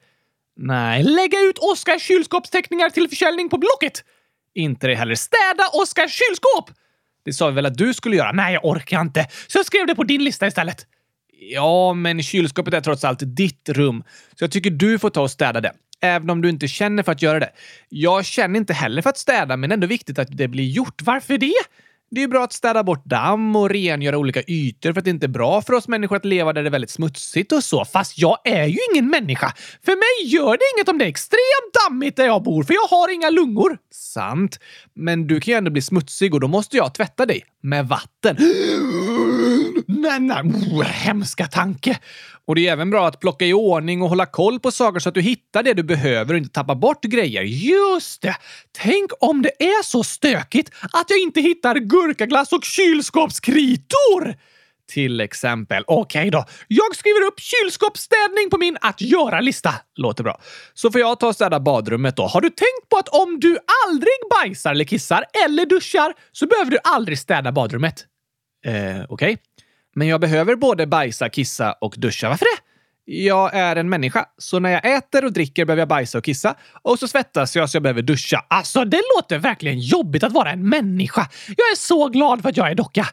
Nej. 0.58 1.04
Lägga 1.04 1.40
ut 1.40 1.58
Oskars 1.58 2.02
kylskåpsteckningar 2.02 2.90
till 2.90 3.10
försäljning 3.10 3.50
på 3.50 3.58
Blocket. 3.58 4.04
Inte 4.56 4.88
det 4.88 4.96
heller. 4.96 5.16
Städa 5.16 5.64
Oskars 5.74 6.12
kylskåp! 6.12 6.72
Det 7.26 7.34
sa 7.34 7.48
vi 7.48 7.56
väl 7.56 7.66
att 7.66 7.78
du 7.78 7.94
skulle 7.94 8.16
göra? 8.16 8.32
Nej, 8.32 8.54
jag 8.54 8.66
orkar 8.66 9.02
inte. 9.02 9.28
Så 9.48 9.58
jag 9.58 9.66
skrev 9.66 9.88
det 9.88 9.96
på 9.96 10.04
din 10.04 10.24
lista 10.24 10.48
istället. 10.48 10.86
Ja, 11.40 11.94
men 11.94 12.24
kylskåpet 12.24 12.74
är 12.74 12.82
trots 12.82 13.04
allt 13.04 13.20
ditt 13.24 13.70
rum. 13.70 14.04
Så 14.36 14.44
jag 14.44 14.52
tycker 14.52 14.72
du 14.72 15.00
får 15.00 15.10
ta 15.10 15.22
och 15.22 15.32
städa 15.32 15.62
det. 15.62 15.72
Även 16.02 16.30
om 16.30 16.42
du 16.42 16.50
inte 16.50 16.68
känner 16.68 17.04
för 17.04 17.12
att 17.12 17.22
göra 17.22 17.40
det. 17.40 17.50
Jag 17.90 18.26
känner 18.26 18.60
inte 18.60 18.74
heller 18.74 19.02
för 19.02 19.10
att 19.10 19.18
städa, 19.18 19.58
men 19.58 19.70
det 19.70 19.74
är 19.74 19.76
ändå 19.78 19.88
viktigt 19.88 20.20
att 20.20 20.38
det 20.38 20.48
blir 20.48 20.70
gjort. 20.70 21.02
Varför 21.02 21.38
det? 21.38 21.54
Det 22.10 22.24
är 22.24 22.28
bra 22.28 22.44
att 22.44 22.54
städa 22.54 22.84
bort 22.84 23.06
damm 23.06 23.56
och 23.56 23.70
rengöra 23.70 24.18
olika 24.18 24.42
ytor 24.48 24.94
för 24.94 25.00
att 25.00 25.06
det 25.06 25.10
inte 25.10 25.26
är 25.26 25.28
bra 25.28 25.62
för 25.62 25.74
oss 25.74 25.88
människor 25.88 26.16
att 26.16 26.26
leva 26.26 26.54
där 26.54 26.64
det 26.64 26.70
är 26.70 26.72
väldigt 26.72 26.90
smutsigt 26.90 27.52
och 27.52 27.64
så. 27.64 27.86
Fast 27.86 28.18
jag 28.18 28.38
är 28.44 28.66
ju 28.66 28.78
ingen 28.94 29.10
människa. 29.10 29.54
För 29.86 29.92
mig 29.92 30.34
gör 30.34 30.52
det 30.52 30.64
inget 30.78 30.90
om 30.90 30.98
det 30.98 31.06
är 31.06 31.10
extremt 31.10 31.74
dammigt 31.88 32.16
där 32.16 32.26
jag 32.26 32.44
bor, 32.44 32.64
för 32.64 32.74
jag 32.74 32.88
har 32.98 33.14
inga 33.14 33.30
lungor. 33.30 33.78
Sant. 33.92 34.60
Men 34.96 35.28
du 35.28 35.40
kan 35.40 35.52
ju 35.52 35.58
ändå 35.58 35.72
bli 35.72 35.82
smutsig 35.82 36.34
och 36.34 36.40
då 36.40 36.48
måste 36.48 36.78
jag 36.78 36.94
tvätta 36.94 37.26
dig. 37.26 37.44
Med 37.64 37.88
vatten. 37.88 38.38
Men 39.88 40.32
oh, 40.32 40.84
hemska 40.84 41.48
tanke. 41.48 42.00
Och 42.46 42.56
det 42.56 42.68
är 42.68 42.72
även 42.72 42.90
bra 42.90 43.08
att 43.08 43.20
plocka 43.20 43.46
i 43.46 43.54
ordning 43.54 44.02
och 44.02 44.10
hålla 44.10 44.26
koll 44.26 44.60
på 44.60 44.72
saker 44.72 45.00
så 45.00 45.10
att 45.10 45.16
du 45.16 45.22
hittar 45.22 45.64
det 45.64 45.74
du 45.74 45.84
behöver 45.84 46.34
och 46.34 46.38
inte 46.38 46.54
tappar 46.54 46.76
bort 46.76 47.04
grejer. 47.04 47.44
Just 47.44 48.22
det! 48.22 48.36
Tänk 48.72 49.12
om 49.20 49.42
det 49.42 49.64
är 49.64 49.84
så 49.84 50.04
stökigt 50.04 50.72
att 50.82 51.10
jag 51.10 51.20
inte 51.20 51.42
hittar 51.42 51.76
gurkaglass 51.76 52.54
och 52.54 52.64
kylskåpskritor! 52.64 54.36
Till 54.92 55.22
exempel. 55.22 55.84
Okej 55.88 56.20
okay 56.20 56.30
då. 56.30 56.46
Jag 56.68 56.96
skriver 56.96 57.28
upp 57.28 57.40
kylskåpsstädning 57.40 58.50
på 58.52 58.58
min 58.58 58.78
att 58.82 59.02
göra-lista. 59.02 59.74
Låter 59.96 60.24
bra. 60.24 60.42
Så 60.74 60.92
får 60.92 61.02
jag 61.02 61.20
ta 61.20 61.28
och 61.28 61.36
städa 61.36 61.60
badrummet 61.60 62.16
då. 62.16 62.28
Har 62.28 62.42
du 62.42 62.50
tänkt 62.50 62.90
på 62.90 62.98
att 62.98 63.08
om 63.08 63.40
du 63.40 63.58
aldrig 63.88 64.18
bajsar 64.30 64.72
eller 64.72 64.86
kissar 64.86 65.26
eller 65.46 65.66
duschar 65.66 66.14
så 66.32 66.48
behöver 66.48 66.72
du 66.72 66.78
aldrig 66.84 67.20
städa 67.20 67.52
badrummet? 67.52 68.06
Eh, 68.66 68.74
okej. 68.74 69.06
Okay. 69.10 69.38
Men 69.98 70.08
jag 70.08 70.22
behöver 70.22 70.56
både 70.56 70.88
bajsa, 70.88 71.30
kissa 71.30 71.72
och 71.72 71.96
duscha. 71.98 72.30
Varför 72.30 72.46
det? 72.46 72.62
Jag 73.14 73.56
är 73.56 73.76
en 73.76 73.90
människa, 73.90 74.26
så 74.38 74.60
när 74.60 74.70
jag 74.70 74.98
äter 74.98 75.26
och 75.26 75.34
dricker 75.34 75.66
behöver 75.66 75.82
jag 75.82 75.88
bajsa 75.88 76.18
och 76.18 76.24
kissa. 76.24 76.56
Och 76.82 77.00
så 77.00 77.08
svettas 77.08 77.56
jag 77.56 77.70
så 77.70 77.76
jag 77.76 77.84
behöver 77.84 78.02
duscha. 78.02 78.46
Alltså, 78.48 78.86
det 78.86 79.02
låter 79.18 79.38
verkligen 79.38 79.80
jobbigt 79.80 80.24
att 80.24 80.32
vara 80.32 80.52
en 80.52 80.70
människa. 80.70 81.30
Jag 81.48 81.72
är 81.72 81.76
så 81.76 82.08
glad 82.08 82.42
för 82.42 82.50
att 82.50 82.58
jag 82.58 82.72
är 82.72 82.76
docka. 82.76 83.08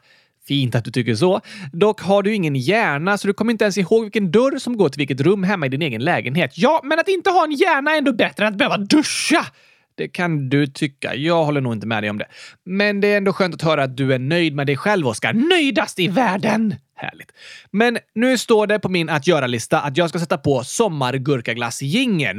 Fint 0.49 0.75
att 0.75 0.85
du 0.85 0.91
tycker 0.91 1.15
så. 1.15 1.41
Dock 1.73 2.01
har 2.01 2.23
du 2.23 2.35
ingen 2.35 2.57
hjärna, 2.57 3.19
så 3.19 3.27
du 3.27 3.35
kommer 3.35 3.53
inte 3.53 3.65
ens 3.65 3.79
ihåg 3.79 4.03
vilken 4.03 4.31
dörr 4.31 4.59
som 4.59 4.77
går 4.77 4.89
till 4.89 4.99
vilket 4.99 5.21
rum 5.21 5.43
hemma 5.43 5.67
i 5.67 5.69
din 5.69 5.83
egen 5.83 6.05
lägenhet. 6.05 6.53
Ja, 6.55 6.81
men 6.85 6.99
att 6.99 7.09
inte 7.09 7.31
ha 7.31 7.45
en 7.45 7.53
hjärna 7.53 7.93
är 7.93 7.99
ändå 7.99 8.13
bättre 8.13 8.47
än 8.47 8.53
att 8.53 8.59
behöva 8.59 8.77
duscha. 8.77 9.47
Det 9.97 10.09
kan 10.09 10.49
du 10.49 10.67
tycka. 10.67 11.15
Jag 11.15 11.45
håller 11.45 11.61
nog 11.61 11.73
inte 11.73 11.87
med 11.87 12.03
dig 12.03 12.11
om 12.11 12.19
det. 12.19 12.27
Men 12.65 13.01
det 13.01 13.09
är 13.09 13.17
ändå 13.17 13.33
skönt 13.33 13.55
att 13.55 13.63
höra 13.63 13.83
att 13.83 13.97
du 13.97 14.15
är 14.15 14.19
nöjd 14.19 14.55
med 14.55 14.67
dig 14.67 14.77
själv, 14.77 15.07
Oskar. 15.07 15.33
Nöjdast 15.33 15.99
i 15.99 16.09
världen! 16.09 16.75
Härligt. 16.97 17.33
Men 17.71 17.99
nu 18.15 18.39
står 18.39 18.67
det 18.67 18.79
på 18.79 18.89
min 18.89 19.09
att 19.09 19.27
göra-lista 19.27 19.81
att 19.81 19.97
jag 19.97 20.09
ska 20.09 20.19
sätta 20.19 20.39
på 20.39 20.65
sommargurkaglass-jingeln. 20.65 22.39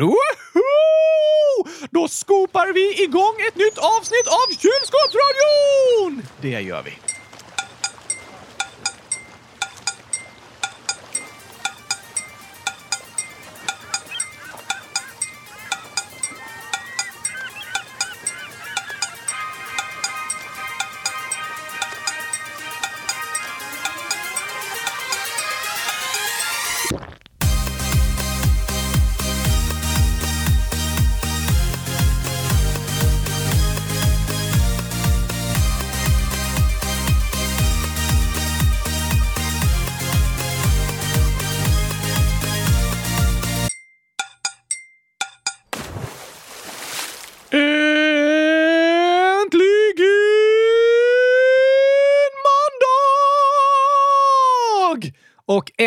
Då 1.91 2.08
skopar 2.08 2.74
vi 2.74 3.03
igång 3.03 3.36
ett 3.48 3.56
nytt 3.56 3.77
avsnitt 3.77 4.27
av 4.27 4.48
Kylskåpsradion! 4.50 6.22
Det 6.41 6.62
gör 6.62 6.84
vi. 6.84 7.14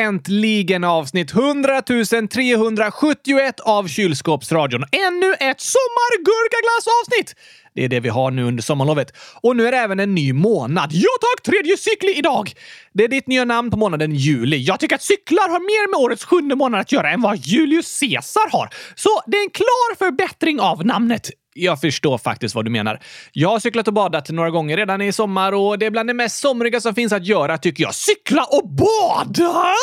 Äntligen 0.09 0.85
avsnitt 0.85 1.33
100 1.33 1.83
371 1.83 3.61
av 3.61 3.88
Kylskåpsradion. 3.88 4.85
Ännu 4.93 5.35
ett 5.35 5.61
sommargurkaglassavsnitt! 5.61 7.35
Det 7.75 7.85
är 7.85 7.88
det 7.88 8.00
vi 8.00 8.09
har 8.09 8.31
nu 8.31 8.45
under 8.45 8.62
sommarlovet. 8.62 9.12
Och 9.43 9.57
nu 9.57 9.67
är 9.67 9.73
det 9.73 9.79
även 9.79 10.00
en 10.00 10.15
ny 10.15 10.33
månad. 10.33 10.91
Ja 10.93 11.09
tack! 11.21 11.43
Tredje 11.43 11.77
cykli 11.77 12.19
idag! 12.19 12.53
Det 12.93 13.05
är 13.05 13.09
ditt 13.09 13.27
nya 13.27 13.45
namn 13.45 13.71
på 13.71 13.77
månaden 13.77 14.15
juli. 14.15 14.57
Jag 14.57 14.81
tycker 14.81 14.95
att 14.95 15.03
cyklar 15.03 15.49
har 15.49 15.61
mer 15.61 15.91
med 15.91 15.99
årets 16.05 16.25
sjunde 16.25 16.57
månad 16.57 16.81
att 16.81 16.93
göra 16.93 17.11
än 17.11 17.21
vad 17.21 17.37
Julius 17.37 18.00
Caesar 18.00 18.50
har. 18.50 18.69
Så 18.95 19.11
det 19.27 19.37
är 19.37 19.43
en 19.43 19.50
klar 19.50 19.97
förbättring 19.97 20.61
av 20.61 20.87
namnet. 20.87 21.31
Jag 21.59 21.81
förstår 21.81 22.19
faktiskt 22.19 22.55
vad 22.55 22.65
du 22.65 22.71
menar. 22.71 23.00
Jag 23.33 23.49
har 23.49 23.61
cyklat 23.61 23.88
och 23.88 23.95
badat 23.95 24.31
några 24.31 24.50
gånger 24.50 24.77
redan 24.77 25.03
i 25.03 25.12
sommar 25.12 25.53
och 25.53 25.79
det 25.79 25.87
är 25.87 25.91
bland 25.91 26.09
det 26.09 26.15
mest 26.15 26.41
somriga 26.41 26.81
som 26.81 26.95
finns 26.95 27.12
att 27.12 27.27
göra 27.27 27.59
tycker 27.59 27.83
jag. 27.83 27.95
Cykla 27.95 28.45
och 28.45 28.69
bada! 28.69 29.75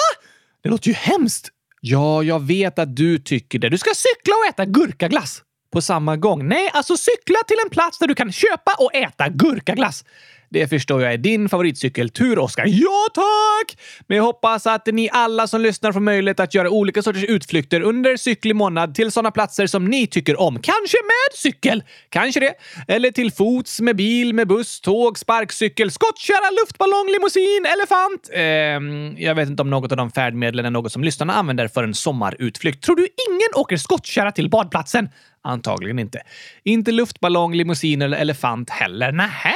Det 0.64 0.70
låter 0.70 0.88
ju 0.88 0.94
hemskt. 0.94 1.50
Ja, 1.82 2.24
jag 2.24 2.44
vet 2.44 2.80
att 2.80 2.96
du 2.96 3.18
tycker 3.18 3.60
det. 3.60 3.70
Du 3.70 3.78
ska 3.78 3.90
cykla 3.96 4.34
och 4.36 4.50
äta 4.50 4.66
gurkaglass. 4.66 5.42
På 5.74 5.82
samma 5.82 6.18
gång? 6.18 6.48
Nej, 6.48 6.70
alltså 6.74 6.98
cykla 6.98 7.38
till 7.48 7.58
en 7.66 7.70
plats 7.70 8.00
där 8.00 8.08
du 8.08 8.16
kan 8.16 8.32
köpa 8.32 8.76
och 8.80 8.96
äta 8.96 9.30
gurkaglass. 9.30 10.06
Det 10.50 10.68
förstår 10.68 11.02
jag 11.02 11.14
är 11.14 11.18
din 11.18 11.50
favoritcykeltur, 11.50 12.40
Oskar. 12.40 12.66
Ja, 12.68 13.08
tack! 13.14 13.78
Men 14.08 14.18
jag 14.18 14.24
hoppas 14.24 14.68
att 14.68 14.86
ni 14.86 15.10
alla 15.12 15.48
som 15.48 15.62
lyssnar 15.62 15.92
får 15.92 16.00
möjlighet 16.00 16.40
att 16.40 16.54
göra 16.54 16.70
olika 16.70 17.02
sorters 17.02 17.24
utflykter 17.24 17.82
under 17.82 18.18
cyklig 18.18 18.56
månad 18.56 18.96
till 18.96 19.12
sådana 19.12 19.32
platser 19.32 19.68
som 19.68 19.86
ni 19.86 20.08
tycker 20.08 20.40
om. 20.40 20.54
Kanske 20.54 20.98
med 21.04 21.38
cykel? 21.38 21.84
Kanske 22.10 22.40
det. 22.40 22.54
Eller 22.88 23.12
till 23.12 23.32
fots, 23.32 23.82
med 23.82 23.96
bil, 23.96 24.34
med 24.34 24.48
buss, 24.48 24.82
tåg, 24.82 25.20
sparkcykel, 25.20 25.92
skottkärra, 25.92 26.50
luftballong, 26.62 27.08
limousin, 27.14 27.66
elefant. 27.66 28.30
Ehm, 28.34 29.18
jag 29.18 29.36
vet 29.36 29.50
inte 29.50 29.62
om 29.62 29.70
något 29.70 29.92
av 29.92 29.98
de 29.98 30.12
färdmedlen 30.12 30.66
är 30.66 30.70
något 30.70 30.92
som 30.92 31.04
lyssnarna 31.04 31.34
använder 31.34 31.68
för 31.68 31.84
en 31.84 31.94
sommarutflykt. 31.94 32.84
Tror 32.84 32.96
du 32.96 33.08
ingen 33.30 33.50
åker 33.56 33.78
skottkärra 33.78 34.32
till 34.32 34.50
badplatsen? 34.50 35.10
Antagligen 35.46 36.00
inte. 36.00 36.22
Inte 36.64 36.92
luftballong, 36.92 37.54
limousin 37.54 38.02
eller 38.02 38.18
elefant 38.18 38.70
heller. 38.70 39.12
Nähä. 39.12 39.54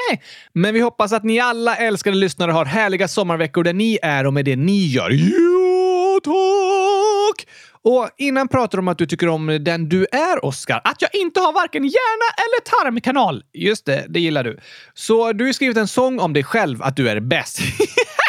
Men 0.53 0.73
vi 0.73 0.79
hoppas 0.79 1.13
att 1.13 1.23
ni 1.23 1.39
alla 1.39 1.75
älskade 1.75 2.17
lyssnare 2.17 2.51
har 2.51 2.65
härliga 2.65 3.07
sommarveckor 3.07 3.63
där 3.63 3.73
ni 3.73 3.99
är 4.01 4.27
och 4.27 4.33
med 4.33 4.45
det 4.45 4.55
ni 4.55 4.85
gör. 4.85 5.09
Ja, 5.11 6.19
tack! 6.23 7.47
Och 7.81 8.09
innan 8.17 8.47
pratar 8.47 8.77
du 8.77 8.79
om 8.79 8.87
att 8.87 8.97
du 8.97 9.05
tycker 9.05 9.29
om 9.29 9.57
den 9.61 9.89
du 9.89 10.05
är, 10.11 10.45
Oscar. 10.45 10.81
Att 10.83 11.01
jag 11.01 11.15
inte 11.15 11.39
har 11.39 11.53
varken 11.53 11.83
hjärna 11.83 12.33
eller 12.37 12.83
tarmkanal. 12.83 13.43
Just 13.53 13.85
det, 13.85 14.05
det 14.09 14.19
gillar 14.19 14.43
du. 14.43 14.59
Så 14.93 15.33
du 15.33 15.45
har 15.45 15.53
skrivit 15.53 15.77
en 15.77 15.87
sång 15.87 16.19
om 16.19 16.33
dig 16.33 16.43
själv, 16.43 16.83
att 16.83 16.95
du 16.95 17.09
är 17.09 17.19
bäst. 17.19 17.59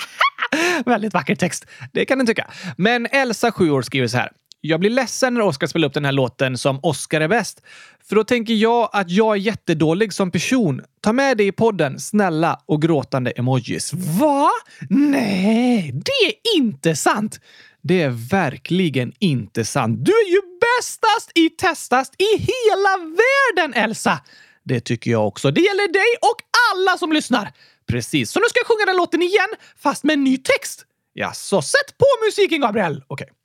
Väldigt 0.86 1.14
vacker 1.14 1.34
text. 1.34 1.66
Det 1.92 2.04
kan 2.04 2.18
du 2.18 2.26
tycka. 2.26 2.50
Men 2.76 3.06
Elsa, 3.06 3.52
7 3.52 3.70
år, 3.70 3.82
skriver 3.82 4.06
så 4.06 4.16
här. 4.18 4.30
Jag 4.60 4.80
blir 4.80 4.90
ledsen 4.90 5.34
när 5.34 5.40
Oscar 5.40 5.66
spelar 5.66 5.88
upp 5.88 5.94
den 5.94 6.04
här 6.04 6.12
låten 6.12 6.58
som 6.58 6.80
Oscar 6.82 7.20
är 7.20 7.28
bäst. 7.28 7.62
För 8.08 8.16
då 8.16 8.24
tänker 8.24 8.54
jag 8.54 8.90
att 8.92 9.10
jag 9.10 9.36
är 9.36 9.40
jättedålig 9.40 10.12
som 10.12 10.30
person. 10.30 10.82
Ta 11.00 11.12
med 11.12 11.36
det 11.36 11.44
i 11.44 11.52
podden, 11.52 12.00
snälla, 12.00 12.60
och 12.66 12.82
gråtande 12.82 13.30
emojis. 13.30 13.92
Va? 13.92 14.50
Nej, 14.90 15.92
det 15.92 16.26
är 16.26 16.56
inte 16.56 16.96
sant! 16.96 17.40
Det 17.82 18.02
är 18.02 18.30
verkligen 18.30 19.12
inte 19.18 19.64
sant. 19.64 20.04
Du 20.04 20.12
är 20.12 20.30
ju 20.30 20.40
bästast 20.60 21.30
i 21.34 21.50
testast 21.50 22.14
i 22.18 22.38
hela 22.38 22.96
världen, 22.96 23.74
Elsa! 23.74 24.20
Det 24.64 24.80
tycker 24.80 25.10
jag 25.10 25.26
också. 25.26 25.50
Det 25.50 25.60
gäller 25.60 25.92
dig 25.92 26.16
och 26.20 26.36
alla 26.72 26.98
som 26.98 27.12
lyssnar. 27.12 27.52
Precis. 27.86 28.30
Så 28.30 28.40
nu 28.40 28.44
ska 28.48 28.58
jag 28.58 28.66
sjunga 28.66 28.86
den 28.86 28.96
låten 28.96 29.22
igen, 29.22 29.48
fast 29.82 30.04
med 30.04 30.12
en 30.12 30.24
ny 30.24 30.36
text. 30.36 30.84
Ja, 31.12 31.32
så 31.32 31.62
sätt 31.62 31.98
på 31.98 32.06
musiken, 32.26 32.60
Gabriel! 32.60 33.04
Okej. 33.06 33.24
Okay. 33.24 33.39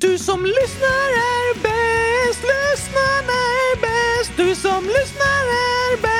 Du 0.00 0.18
som 0.18 0.44
lyssnar 0.44 1.08
är 1.10 1.54
bäst, 1.54 2.42
lyssnarna 2.42 3.32
är 3.32 3.76
bäst. 3.80 4.32
Du 4.36 4.54
som 4.54 4.84
lyssnar 4.84 5.44
är 5.86 5.96
bäst. 6.02 6.12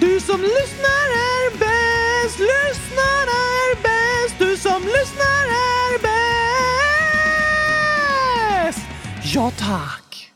Du 0.00 0.20
som 0.20 0.40
lyssnar 0.42 1.08
är 1.32 1.50
bäst, 1.58 2.38
lyssnarna 2.38 3.38
är 3.62 3.74
bäst. 3.82 4.38
Du 4.38 4.56
som 4.56 4.82
lyssnar 4.82 5.46
är 5.48 5.98
bäst. 8.68 8.86
Ja, 9.34 9.52
tack. 9.58 10.32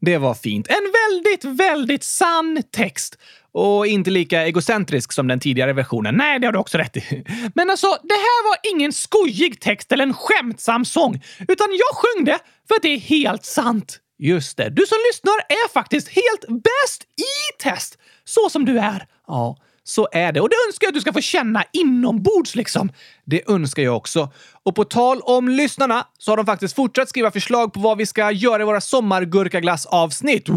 Det 0.00 0.18
var 0.18 0.34
fint. 0.34 0.68
En 0.68 0.92
väldigt, 0.92 1.44
väldigt 1.44 2.04
sann 2.04 2.62
text. 2.70 3.18
Och 3.58 3.86
inte 3.86 4.10
lika 4.10 4.46
egocentrisk 4.46 5.12
som 5.12 5.28
den 5.28 5.40
tidigare 5.40 5.72
versionen. 5.72 6.14
Nej, 6.16 6.38
det 6.38 6.46
har 6.46 6.52
du 6.52 6.58
också 6.58 6.78
rätt 6.78 6.96
i. 6.96 7.24
Men 7.54 7.70
alltså, 7.70 7.86
det 7.86 8.14
här 8.14 8.50
var 8.50 8.74
ingen 8.74 8.92
skojig 8.92 9.60
text 9.60 9.92
eller 9.92 10.02
en 10.04 10.14
skämtsam 10.14 10.84
sång, 10.84 11.22
utan 11.48 11.68
jag 11.70 11.96
sjöng 11.96 12.24
det 12.24 12.38
för 12.68 12.74
att 12.74 12.82
det 12.82 12.88
är 12.88 12.98
helt 12.98 13.44
sant. 13.44 13.98
Just 14.18 14.56
det. 14.56 14.68
Du 14.70 14.86
som 14.86 14.98
lyssnar 15.12 15.34
är 15.34 15.72
faktiskt 15.72 16.08
helt 16.08 16.40
bäst 16.48 17.02
i 17.02 17.62
test, 17.62 17.98
så 18.24 18.50
som 18.50 18.64
du 18.64 18.78
är. 18.78 19.06
Ja, 19.26 19.56
så 19.84 20.08
är 20.12 20.32
det. 20.32 20.40
Och 20.40 20.48
det 20.48 20.56
önskar 20.68 20.86
jag 20.86 20.90
att 20.90 20.94
du 20.94 21.00
ska 21.00 21.12
få 21.12 21.20
känna 21.20 21.64
inombords 21.72 22.54
liksom. 22.54 22.92
Det 23.24 23.50
önskar 23.50 23.82
jag 23.82 23.96
också. 23.96 24.32
Och 24.62 24.74
på 24.74 24.84
tal 24.84 25.20
om 25.20 25.48
lyssnarna 25.48 26.06
så 26.18 26.32
har 26.32 26.36
de 26.36 26.46
faktiskt 26.46 26.76
fortsatt 26.76 27.08
skriva 27.08 27.30
förslag 27.30 27.72
på 27.72 27.80
vad 27.80 27.98
vi 27.98 28.06
ska 28.06 28.30
göra 28.30 28.62
i 28.62 28.64
våra 28.64 28.80
sommargurkaglassavsnitt. 28.80 30.48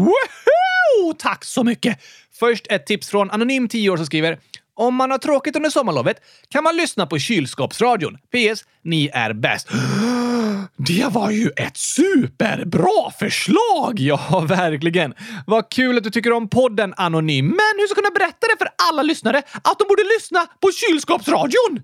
Woho! 1.00 1.14
Tack 1.18 1.44
så 1.44 1.64
mycket! 1.64 1.98
Först 2.32 2.66
ett 2.70 2.86
tips 2.86 3.08
från 3.08 3.30
Anonym 3.30 3.68
10 3.68 3.90
år 3.90 3.96
som 3.96 4.06
skriver 4.06 4.38
om 4.74 4.94
man 4.94 5.10
har 5.10 5.18
tråkigt 5.18 5.56
under 5.56 5.70
sommarlovet 5.70 6.16
kan 6.48 6.64
man 6.64 6.76
lyssna 6.76 7.06
på 7.06 7.18
kylskåpsradion. 7.18 8.16
PS. 8.16 8.64
Ni 8.82 9.10
är 9.12 9.32
bäst. 9.32 9.68
Det 10.76 11.06
var 11.10 11.30
ju 11.30 11.50
ett 11.56 11.76
superbra 11.76 13.10
förslag! 13.18 14.00
Ja, 14.00 14.44
verkligen. 14.48 15.14
Vad 15.46 15.70
kul 15.70 15.98
att 15.98 16.04
du 16.04 16.10
tycker 16.10 16.32
om 16.32 16.48
podden 16.48 16.94
Anonym. 16.96 17.46
Men 17.46 17.56
hur 17.78 17.86
ska 17.86 17.98
jag 17.98 18.04
kunna 18.04 18.18
berätta 18.18 18.46
det 18.46 18.58
för 18.58 18.68
alla 18.88 19.02
lyssnare 19.02 19.38
att 19.38 19.78
de 19.78 19.84
borde 19.88 20.02
lyssna 20.18 20.46
på 20.60 20.70
kylskåpsradion? 20.72 21.82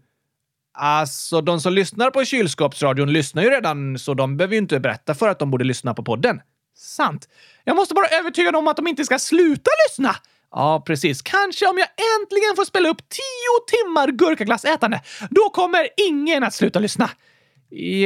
Alltså, 0.78 1.40
de 1.40 1.60
som 1.60 1.72
lyssnar 1.72 2.10
på 2.10 2.24
kylskåpsradion 2.24 3.12
lyssnar 3.12 3.42
ju 3.42 3.50
redan, 3.50 3.98
så 3.98 4.14
de 4.14 4.36
behöver 4.36 4.54
ju 4.54 4.58
inte 4.58 4.80
berätta 4.80 5.14
för 5.14 5.28
att 5.28 5.38
de 5.38 5.50
borde 5.50 5.64
lyssna 5.64 5.94
på 5.94 6.02
podden. 6.02 6.40
Sant. 6.76 7.28
Jag 7.64 7.76
måste 7.76 7.94
bara 7.94 8.06
övertyga 8.06 8.52
dem 8.52 8.58
om 8.58 8.68
att 8.68 8.76
de 8.76 8.86
inte 8.86 9.04
ska 9.04 9.18
sluta 9.18 9.70
lyssna. 9.88 10.16
Ja, 10.50 10.82
precis. 10.86 11.22
Kanske 11.22 11.66
om 11.66 11.78
jag 11.78 11.88
äntligen 12.20 12.56
får 12.56 12.64
spela 12.64 12.88
upp 12.88 13.08
tio 13.08 13.82
timmar 13.82 14.08
gurkaglassätande. 14.08 15.00
Då 15.30 15.50
kommer 15.50 15.88
ingen 15.96 16.44
att 16.44 16.54
sluta 16.54 16.78
lyssna. 16.78 17.10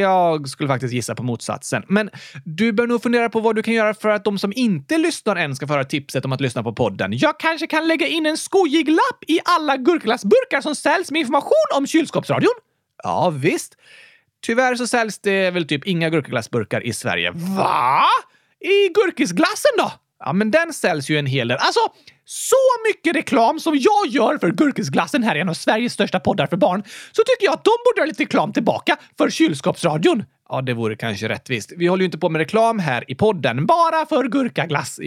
Jag 0.02 0.48
skulle 0.48 0.68
faktiskt 0.68 0.94
gissa 0.94 1.14
på 1.14 1.22
motsatsen. 1.22 1.82
Men 1.88 2.10
du 2.44 2.72
bör 2.72 2.86
nog 2.86 3.02
fundera 3.02 3.28
på 3.28 3.40
vad 3.40 3.56
du 3.56 3.62
kan 3.62 3.74
göra 3.74 3.94
för 3.94 4.08
att 4.08 4.24
de 4.24 4.38
som 4.38 4.52
inte 4.56 4.98
lyssnar 4.98 5.36
än 5.36 5.56
ska 5.56 5.66
få 5.66 5.72
höra 5.72 5.84
tipset 5.84 6.24
om 6.24 6.32
att 6.32 6.40
lyssna 6.40 6.62
på 6.62 6.72
podden. 6.72 7.18
Jag 7.18 7.40
kanske 7.40 7.66
kan 7.66 7.88
lägga 7.88 8.06
in 8.06 8.26
en 8.26 8.36
skojig 8.36 8.88
lapp 8.88 9.24
i 9.26 9.40
alla 9.44 9.76
gurkaglassburkar 9.76 10.60
som 10.60 10.74
säljs 10.74 11.10
med 11.10 11.20
information 11.20 11.76
om 11.76 11.86
kylskåpsradion. 11.86 12.54
Ja, 13.02 13.30
visst. 13.30 13.76
Tyvärr 14.46 14.74
så 14.74 14.86
säljs 14.86 15.18
det 15.18 15.50
väl 15.50 15.68
typ 15.68 15.86
inga 15.86 16.10
gurkaglassburkar 16.10 16.86
i 16.86 16.92
Sverige. 16.92 17.30
Va? 17.30 18.04
I 18.60 18.88
gurkisglassen 18.88 19.70
då? 19.78 19.92
Ja, 20.24 20.32
men 20.32 20.50
den 20.50 20.72
säljs 20.72 21.10
ju 21.10 21.18
en 21.18 21.26
hel 21.26 21.48
del. 21.48 21.58
Alltså, 21.60 21.80
så 22.24 22.56
mycket 22.88 23.16
reklam 23.16 23.60
som 23.60 23.78
jag 23.78 24.06
gör 24.08 24.38
för 24.38 24.50
Gurkisglassen 24.50 25.22
här 25.22 25.36
i 25.36 25.40
en 25.40 25.48
av 25.48 25.54
Sveriges 25.54 25.92
största 25.92 26.20
poddar 26.20 26.46
för 26.46 26.56
barn, 26.56 26.82
så 27.12 27.22
tycker 27.26 27.44
jag 27.44 27.54
att 27.54 27.64
de 27.64 27.70
borde 27.84 28.00
ha 28.00 28.06
lite 28.06 28.22
reklam 28.22 28.52
tillbaka 28.52 28.96
för 29.18 29.30
kylskåpsradion. 29.30 30.24
Ja, 30.52 30.60
det 30.62 30.74
vore 30.74 30.96
kanske 30.96 31.28
rättvist. 31.28 31.72
Vi 31.76 31.86
håller 31.86 32.02
ju 32.02 32.04
inte 32.04 32.18
på 32.18 32.28
med 32.28 32.38
reklam 32.38 32.78
här 32.78 33.04
i 33.10 33.14
podden, 33.14 33.66
bara 33.66 34.06
för 34.06 34.24
gurkaglass. 34.24 34.98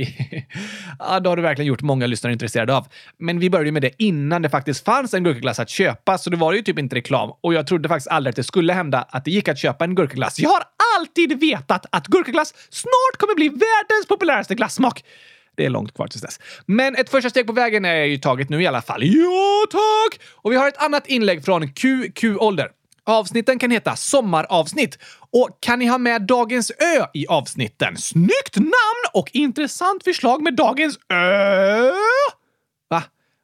ja, 0.99 1.19
det 1.19 1.29
har 1.29 1.35
du 1.35 1.41
verkligen 1.41 1.67
gjort 1.67 1.81
många 1.81 2.07
lyssnare 2.07 2.33
intresserade 2.33 2.75
av. 2.75 2.87
Men 3.19 3.39
vi 3.39 3.49
började 3.49 3.67
ju 3.67 3.71
med 3.71 3.81
det 3.81 3.91
innan 3.97 4.41
det 4.41 4.49
faktiskt 4.49 4.85
fanns 4.85 5.13
en 5.13 5.23
gurkaglass 5.23 5.59
att 5.59 5.69
köpa, 5.69 6.17
så 6.17 6.29
det 6.29 6.37
var 6.37 6.53
ju 6.53 6.61
typ 6.61 6.79
inte 6.79 6.95
reklam. 6.95 7.31
Och 7.41 7.53
jag 7.53 7.67
trodde 7.67 7.89
faktiskt 7.89 8.07
aldrig 8.07 8.31
att 8.31 8.35
det 8.35 8.43
skulle 8.43 8.73
hända 8.73 9.07
att 9.09 9.25
det 9.25 9.31
gick 9.31 9.47
att 9.47 9.57
köpa 9.57 9.83
en 9.83 9.95
gurkaglass. 9.95 10.39
Jag 10.39 10.49
har 10.49 10.63
alltid 10.99 11.39
vetat 11.39 11.85
att 11.89 12.07
gurkaglass 12.07 12.53
snart 12.69 13.17
kommer 13.19 13.35
bli 13.35 13.49
världens 13.49 14.07
populäraste 14.07 14.55
glassmak. 14.55 15.03
Det 15.55 15.65
är 15.65 15.69
långt 15.69 15.93
kvar 15.93 16.07
tills 16.07 16.21
dess. 16.21 16.39
Men 16.65 16.95
ett 16.95 17.09
första 17.09 17.29
steg 17.29 17.47
på 17.47 17.53
vägen 17.53 17.85
är 17.85 18.03
ju 18.03 18.17
taget 18.17 18.49
nu 18.49 18.61
i 18.61 18.67
alla 18.67 18.81
fall. 18.81 19.03
Ja, 19.03 19.65
tack! 19.71 20.21
Och 20.31 20.51
vi 20.51 20.55
har 20.55 20.67
ett 20.67 20.81
annat 20.83 21.07
inlägg 21.07 21.45
från 21.45 21.67
QQ-ålder. 21.67 22.69
Avsnitten 23.05 23.59
kan 23.59 23.71
heta 23.71 23.95
sommaravsnitt. 23.95 24.97
Och 25.31 25.49
kan 25.59 25.79
ni 25.79 25.85
ha 25.85 25.97
med 25.97 26.21
Dagens 26.21 26.71
Ö 26.71 27.05
i 27.13 27.27
avsnitten? 27.27 27.97
Snyggt 27.97 28.55
namn 28.55 29.03
och 29.13 29.29
intressant 29.33 30.03
förslag 30.03 30.41
med 30.41 30.55
Dagens 30.55 30.97
Ö! 31.09 31.91
Va? 32.89 33.03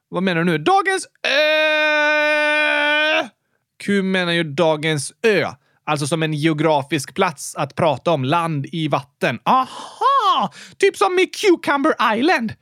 Vad 0.09 0.23
menar 0.23 0.43
du 0.43 0.51
nu? 0.51 0.57
Dagens 0.57 1.07
Ö! 1.27 2.49
Q 3.83 4.03
menar 4.03 4.31
ju 4.31 4.43
Dagens 4.43 5.13
Ö. 5.23 5.47
Alltså 5.85 6.07
som 6.07 6.23
en 6.23 6.33
geografisk 6.33 7.15
plats 7.15 7.55
att 7.55 7.75
prata 7.75 8.11
om, 8.11 8.23
land 8.23 8.65
i 8.71 8.87
vatten. 8.87 9.39
Aha! 9.43 10.08
Typ 10.77 10.97
som 10.97 11.19
i 11.19 11.25
Cucumber 11.25 12.15
Island. 12.15 12.53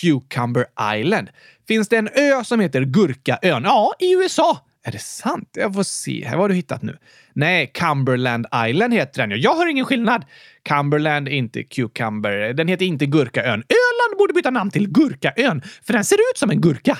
Cucumber 0.00 0.66
Island? 0.96 1.30
Finns 1.68 1.88
det 1.88 1.96
en 1.96 2.08
ö 2.08 2.44
som 2.44 2.60
heter 2.60 2.82
Gurkaön? 2.82 3.62
Ja, 3.64 3.92
i 3.98 4.12
USA. 4.12 4.58
Är 4.84 4.92
det 4.92 4.98
sant? 4.98 5.50
Jag 5.52 5.74
får 5.74 5.82
se. 5.82 6.24
Här, 6.24 6.36
vad 6.36 6.40
har 6.44 6.48
du 6.48 6.54
hittat 6.54 6.82
nu? 6.82 6.98
Nej, 7.32 7.70
Cumberland 7.74 8.46
Island 8.68 8.94
heter 8.94 9.26
den. 9.26 9.40
Jag 9.40 9.56
hör 9.56 9.66
ingen 9.66 9.84
skillnad. 9.84 10.24
Cumberland 10.68 11.28
är 11.28 11.32
inte 11.32 11.62
Cucumber. 11.62 12.52
Den 12.52 12.68
heter 12.68 12.86
inte 12.86 13.06
Gurkaön. 13.06 13.62
Öland 13.68 14.18
borde 14.18 14.34
byta 14.34 14.50
namn 14.50 14.70
till 14.70 14.88
Gurkaön, 14.88 15.62
för 15.86 15.92
den 15.92 16.04
ser 16.04 16.16
ut 16.16 16.38
som 16.38 16.50
en 16.50 16.60
gurka. 16.60 16.98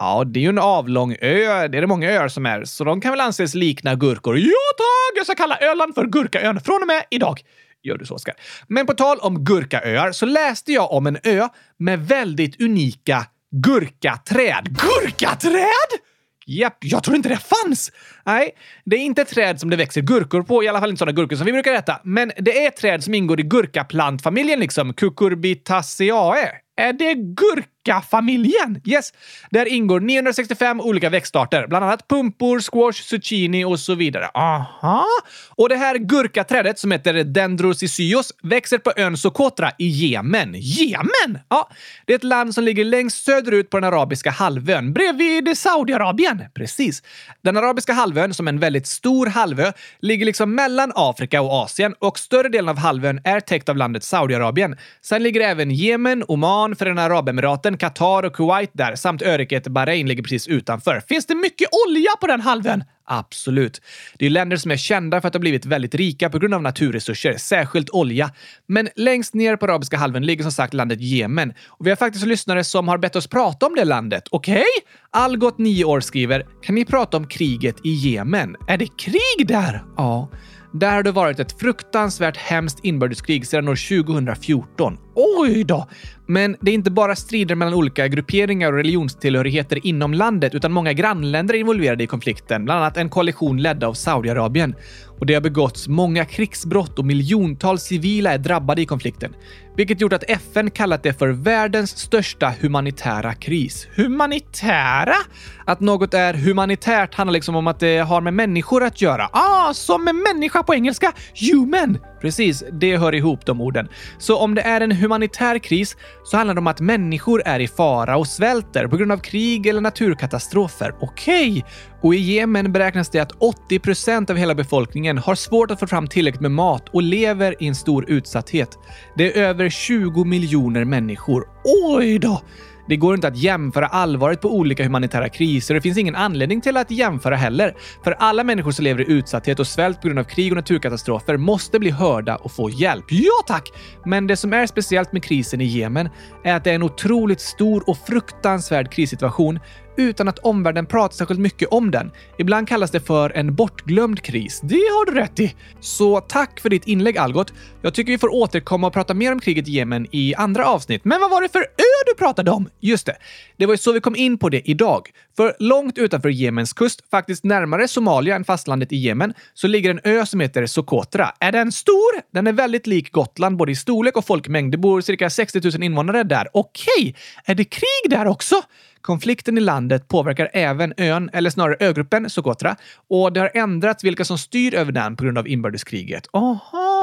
Ja, 0.00 0.24
det 0.24 0.40
är 0.40 0.42
ju 0.42 0.48
en 0.48 0.58
avlång 0.58 1.12
ö. 1.20 1.68
Det 1.68 1.78
är 1.78 1.80
det 1.80 1.86
många 1.86 2.10
öar 2.10 2.28
som 2.28 2.46
är, 2.46 2.64
så 2.64 2.84
de 2.84 3.00
kan 3.00 3.10
väl 3.10 3.20
anses 3.20 3.54
likna 3.54 3.94
gurkor. 3.94 4.38
Ja 4.38 4.72
tack! 4.76 5.16
Jag 5.16 5.26
ska 5.26 5.34
kalla 5.34 5.58
Öland 5.58 5.94
för 5.94 6.06
Gurkaön 6.06 6.60
från 6.60 6.82
och 6.82 6.86
med 6.86 7.04
idag. 7.10 7.40
Gör 7.82 7.98
du 7.98 8.04
så, 8.04 8.14
Oskar? 8.14 8.34
Men 8.66 8.86
på 8.86 8.94
tal 8.94 9.18
om 9.18 9.44
gurkaöar 9.44 10.12
så 10.12 10.26
läste 10.26 10.72
jag 10.72 10.92
om 10.92 11.06
en 11.06 11.18
ö 11.22 11.48
med 11.76 12.06
väldigt 12.06 12.60
unika 12.60 13.26
gurkaträd. 13.50 14.68
Gurkaträd? 14.68 16.00
Japp, 16.46 16.76
jag 16.80 17.02
tror 17.02 17.16
inte 17.16 17.28
det 17.28 17.38
fanns! 17.38 17.92
Nej, 18.26 18.50
det 18.84 18.96
är 18.96 19.00
inte 19.00 19.24
träd 19.24 19.60
som 19.60 19.70
det 19.70 19.76
växer 19.76 20.00
gurkor 20.00 20.42
på, 20.42 20.64
i 20.64 20.68
alla 20.68 20.80
fall 20.80 20.90
inte 20.90 20.98
sådana 20.98 21.16
gurkor 21.16 21.36
som 21.36 21.46
vi 21.46 21.52
brukar 21.52 21.72
äta. 21.72 22.00
Men 22.04 22.32
det 22.38 22.66
är 22.66 22.70
träd 22.70 23.04
som 23.04 23.14
ingår 23.14 23.40
i 23.40 23.42
gurkaplantfamiljen 23.42 24.60
liksom, 24.60 24.94
Cucurbitaceae. 24.94 26.48
Är 26.76 26.92
det 26.92 27.14
gurka? 27.14 27.79
Familjen! 28.00 28.80
Yes, 28.84 29.12
där 29.50 29.68
ingår 29.68 30.00
965 30.00 30.80
olika 30.80 31.10
växtarter, 31.10 31.66
bland 31.66 31.84
annat 31.84 32.08
pumpor, 32.08 32.60
squash, 32.60 33.02
zucchini 33.02 33.64
och 33.64 33.80
så 33.80 33.94
vidare. 33.94 34.30
Aha! 34.34 35.06
Och 35.48 35.68
det 35.68 35.76
här 35.76 35.98
gurkaträdet 35.98 36.78
som 36.78 36.90
heter 36.90 37.24
Dendrocysios 37.24 38.32
växer 38.42 38.78
på 38.78 38.92
ön 38.96 39.16
Socotra 39.16 39.70
i 39.78 39.86
Jemen. 39.88 40.54
Jemen? 40.54 41.38
Ja, 41.48 41.68
det 42.06 42.12
är 42.12 42.16
ett 42.16 42.24
land 42.24 42.54
som 42.54 42.64
ligger 42.64 42.84
längst 42.84 43.24
söderut 43.24 43.70
på 43.70 43.80
den 43.80 43.92
arabiska 43.92 44.30
halvön. 44.30 44.92
Bredvid 44.92 45.58
Saudiarabien? 45.58 46.44
Precis. 46.54 47.02
Den 47.42 47.56
arabiska 47.56 47.92
halvön, 47.92 48.34
som 48.34 48.46
är 48.48 48.52
en 48.52 48.60
väldigt 48.60 48.86
stor 48.86 49.26
halvö, 49.26 49.72
ligger 50.00 50.26
liksom 50.26 50.54
mellan 50.54 50.92
Afrika 50.94 51.42
och 51.42 51.52
Asien 51.52 51.94
och 51.98 52.18
större 52.18 52.48
delen 52.48 52.68
av 52.68 52.78
halvön 52.78 53.20
är 53.24 53.40
täckt 53.40 53.68
av 53.68 53.76
landet 53.76 54.04
Saudiarabien. 54.04 54.76
Sen 55.02 55.22
ligger 55.22 55.40
även 55.40 55.70
Jemen, 55.70 56.24
Oman, 56.28 56.76
Förenade 56.76 57.06
Arabemiraten, 57.06 57.78
Qatar 57.80 58.22
och 58.22 58.36
Kuwait 58.36 58.70
där 58.72 58.94
samt 58.94 59.22
öriket 59.22 59.68
Bahrain 59.68 60.08
ligger 60.08 60.22
precis 60.22 60.48
utanför. 60.48 61.02
Finns 61.08 61.26
det 61.26 61.34
mycket 61.34 61.68
olja 61.86 62.10
på 62.20 62.26
den 62.26 62.40
halvön? 62.40 62.84
Absolut. 63.04 63.82
Det 64.18 64.26
är 64.26 64.30
länder 64.30 64.56
som 64.56 64.70
är 64.70 64.76
kända 64.76 65.20
för 65.20 65.28
att 65.28 65.34
ha 65.34 65.40
blivit 65.40 65.66
väldigt 65.66 65.94
rika 65.94 66.30
på 66.30 66.38
grund 66.38 66.54
av 66.54 66.62
naturresurser, 66.62 67.36
särskilt 67.36 67.90
olja. 67.90 68.30
Men 68.66 68.88
längst 68.96 69.34
ner 69.34 69.56
på 69.56 69.66
arabiska 69.66 69.96
halvön 69.96 70.26
ligger 70.26 70.42
som 70.42 70.52
sagt 70.52 70.74
landet 70.74 71.00
Jemen. 71.00 71.52
Och 71.68 71.86
vi 71.86 71.90
har 71.90 71.96
faktiskt 71.96 72.26
lyssnare 72.26 72.64
som 72.64 72.88
har 72.88 72.98
bett 72.98 73.16
oss 73.16 73.26
prata 73.26 73.66
om 73.66 73.74
det 73.74 73.84
landet. 73.84 74.24
Okej? 74.30 74.54
Okay? 74.54 74.64
Algot, 75.10 75.58
9 75.58 75.84
år, 75.84 76.00
skriver 76.00 76.46
“Kan 76.62 76.74
ni 76.74 76.84
prata 76.84 77.16
om 77.16 77.26
kriget 77.26 77.76
i 77.84 77.90
Jemen?” 77.90 78.56
Är 78.68 78.76
det 78.76 78.88
krig 78.98 79.46
där? 79.48 79.84
Ja. 79.96 80.30
Där 80.72 80.94
har 80.94 81.02
det 81.02 81.12
varit 81.12 81.40
ett 81.40 81.60
fruktansvärt 81.60 82.36
hemskt 82.36 82.78
inbördeskrig 82.82 83.46
sedan 83.46 83.68
år 83.68 84.04
2014. 84.04 84.98
Oj 85.20 85.64
då! 85.64 85.86
Men 86.26 86.56
det 86.60 86.70
är 86.70 86.74
inte 86.74 86.90
bara 86.90 87.16
strider 87.16 87.54
mellan 87.54 87.74
olika 87.74 88.08
grupperingar 88.08 88.72
och 88.72 88.78
religionstillhörigheter 88.78 89.86
inom 89.86 90.14
landet, 90.14 90.54
utan 90.54 90.72
många 90.72 90.92
grannländer 90.92 91.54
är 91.54 91.58
involverade 91.58 92.04
i 92.04 92.06
konflikten, 92.06 92.64
bland 92.64 92.80
annat 92.80 92.96
en 92.96 93.08
koalition 93.08 93.62
ledd 93.62 93.84
av 93.84 93.94
Saudiarabien. 93.94 94.74
Och 95.18 95.26
det 95.26 95.34
har 95.34 95.40
begåtts 95.40 95.88
många 95.88 96.24
krigsbrott 96.24 96.98
och 96.98 97.04
miljontals 97.04 97.82
civila 97.82 98.32
är 98.32 98.38
drabbade 98.38 98.82
i 98.82 98.86
konflikten, 98.86 99.34
vilket 99.76 100.00
gjort 100.00 100.12
att 100.12 100.30
FN 100.30 100.70
kallat 100.70 101.02
det 101.02 101.12
för 101.12 101.28
världens 101.28 101.98
största 101.98 102.52
humanitära 102.60 103.34
kris. 103.34 103.88
Humanitära? 103.96 105.16
Att 105.64 105.80
något 105.80 106.14
är 106.14 106.34
humanitärt 106.34 107.14
handlar 107.14 107.32
liksom 107.32 107.56
om 107.56 107.66
att 107.66 107.80
det 107.80 107.98
har 107.98 108.20
med 108.20 108.34
människor 108.34 108.84
att 108.84 109.02
göra. 109.02 109.28
Ah, 109.32 109.74
som 109.74 110.04
med 110.04 110.14
människa 110.14 110.62
på 110.62 110.74
engelska. 110.74 111.12
Human! 111.52 111.98
Precis, 112.20 112.64
det 112.72 112.96
hör 112.96 113.14
ihop 113.14 113.46
de 113.46 113.60
orden. 113.60 113.88
Så 114.18 114.38
om 114.38 114.54
det 114.54 114.62
är 114.62 114.80
en 114.80 114.92
humanitär 114.92 115.58
kris 115.58 115.96
så 116.24 116.36
handlar 116.36 116.54
det 116.54 116.58
om 116.58 116.66
att 116.66 116.80
människor 116.80 117.42
är 117.44 117.60
i 117.60 117.68
fara 117.68 118.16
och 118.16 118.26
svälter 118.26 118.86
på 118.86 118.96
grund 118.96 119.12
av 119.12 119.18
krig 119.18 119.66
eller 119.66 119.80
naturkatastrofer. 119.80 120.94
Okej! 121.00 121.50
Okay. 121.50 121.62
Och 122.02 122.14
i 122.14 122.18
Jemen 122.18 122.72
beräknas 122.72 123.08
det 123.08 123.20
att 123.20 123.32
80 123.38 123.78
procent 123.78 124.30
av 124.30 124.36
hela 124.36 124.54
befolkningen 124.54 125.18
har 125.18 125.34
svårt 125.34 125.70
att 125.70 125.80
få 125.80 125.86
fram 125.86 126.06
tillräckligt 126.06 126.40
med 126.40 126.50
mat 126.50 126.88
och 126.88 127.02
lever 127.02 127.62
i 127.62 127.66
en 127.66 127.74
stor 127.74 128.10
utsatthet. 128.10 128.78
Det 129.16 129.38
är 129.38 129.42
över 129.42 129.68
20 129.68 130.24
miljoner 130.24 130.84
människor. 130.84 131.44
Oj 131.64 132.18
då! 132.18 132.42
Det 132.90 132.96
går 132.96 133.14
inte 133.14 133.28
att 133.28 133.36
jämföra 133.36 133.86
allvaret 133.86 134.40
på 134.40 134.54
olika 134.54 134.82
humanitära 134.82 135.28
kriser 135.28 135.74
och 135.74 135.76
det 135.76 135.82
finns 135.82 135.98
ingen 135.98 136.16
anledning 136.16 136.60
till 136.60 136.76
att 136.76 136.90
jämföra 136.90 137.36
heller. 137.36 137.76
För 138.04 138.12
alla 138.12 138.44
människor 138.44 138.70
som 138.70 138.84
lever 138.84 139.00
i 139.00 139.12
utsatthet 139.12 139.60
och 139.60 139.66
svält 139.66 140.00
på 140.00 140.06
grund 140.06 140.18
av 140.18 140.24
krig 140.24 140.52
och 140.52 140.56
naturkatastrofer 140.56 141.36
måste 141.36 141.78
bli 141.78 141.90
hörda 141.90 142.36
och 142.36 142.52
få 142.52 142.70
hjälp. 142.70 143.04
Ja 143.08 143.44
tack! 143.46 143.72
Men 144.04 144.26
det 144.26 144.36
som 144.36 144.52
är 144.52 144.66
speciellt 144.66 145.12
med 145.12 145.24
krisen 145.24 145.60
i 145.60 145.64
Jemen 145.64 146.08
är 146.44 146.54
att 146.54 146.64
det 146.64 146.70
är 146.70 146.74
en 146.74 146.82
otroligt 146.82 147.40
stor 147.40 147.90
och 147.90 147.98
fruktansvärd 147.98 148.92
krissituation 148.92 149.60
utan 150.00 150.28
att 150.28 150.38
omvärlden 150.38 150.86
pratar 150.86 151.14
särskilt 151.14 151.40
mycket 151.40 151.68
om 151.68 151.90
den. 151.90 152.10
Ibland 152.38 152.68
kallas 152.68 152.90
det 152.90 153.00
för 153.00 153.30
en 153.36 153.54
bortglömd 153.54 154.22
kris. 154.22 154.60
Det 154.62 154.74
har 154.74 155.06
du 155.06 155.20
rätt 155.20 155.40
i. 155.40 155.54
Så 155.80 156.20
tack 156.20 156.60
för 156.60 156.68
ditt 156.68 156.86
inlägg 156.86 157.18
Algot. 157.18 157.52
Jag 157.82 157.94
tycker 157.94 158.12
vi 158.12 158.18
får 158.18 158.34
återkomma 158.34 158.86
och 158.86 158.92
prata 158.92 159.14
mer 159.14 159.32
om 159.32 159.40
kriget 159.40 159.68
i 159.68 159.70
Jemen 159.70 160.06
i 160.10 160.34
andra 160.34 160.66
avsnitt. 160.66 161.04
Men 161.04 161.20
vad 161.20 161.30
var 161.30 161.42
det 161.42 161.48
för 161.48 161.60
ö 161.60 162.00
du 162.06 162.14
pratade 162.14 162.50
om? 162.50 162.68
Just 162.80 163.06
det. 163.06 163.16
Det 163.56 163.66
var 163.66 163.74
ju 163.74 163.78
så 163.78 163.92
vi 163.92 164.00
kom 164.00 164.16
in 164.16 164.38
på 164.38 164.48
det 164.48 164.70
idag. 164.70 165.10
För 165.40 165.56
långt 165.58 165.98
utanför 165.98 166.28
Jemens 166.28 166.72
kust, 166.72 167.10
faktiskt 167.10 167.44
närmare 167.44 167.88
Somalia 167.88 168.36
än 168.36 168.44
fastlandet 168.44 168.92
i 168.92 168.96
Jemen, 168.96 169.34
så 169.54 169.66
ligger 169.66 169.90
en 169.90 170.00
ö 170.04 170.26
som 170.26 170.40
heter 170.40 170.66
Socotra. 170.66 171.32
Är 171.40 171.52
den 171.52 171.72
stor? 171.72 172.32
Den 172.32 172.46
är 172.46 172.52
väldigt 172.52 172.86
lik 172.86 173.12
Gotland, 173.12 173.56
både 173.56 173.72
i 173.72 173.76
storlek 173.76 174.16
och 174.16 174.26
folkmängd. 174.26 174.72
Det 174.72 174.78
bor 174.78 175.00
cirka 175.00 175.30
60 175.30 175.60
000 175.64 175.82
invånare 175.82 176.22
där. 176.22 176.48
Okej, 176.52 177.16
är 177.44 177.54
det 177.54 177.64
krig 177.64 178.10
där 178.10 178.26
också? 178.26 178.54
Konflikten 179.00 179.58
i 179.58 179.60
landet 179.60 180.08
påverkar 180.08 180.50
även 180.52 180.94
ön, 180.96 181.30
eller 181.32 181.50
snarare 181.50 181.76
ögruppen 181.80 182.30
Socotra, 182.30 182.76
och 183.08 183.32
det 183.32 183.40
har 183.40 183.50
ändrats 183.54 184.04
vilka 184.04 184.24
som 184.24 184.38
styr 184.38 184.74
över 184.74 184.92
den 184.92 185.16
på 185.16 185.24
grund 185.24 185.38
av 185.38 185.48
inbördeskriget. 185.48 186.26
Aha! 186.32 186.99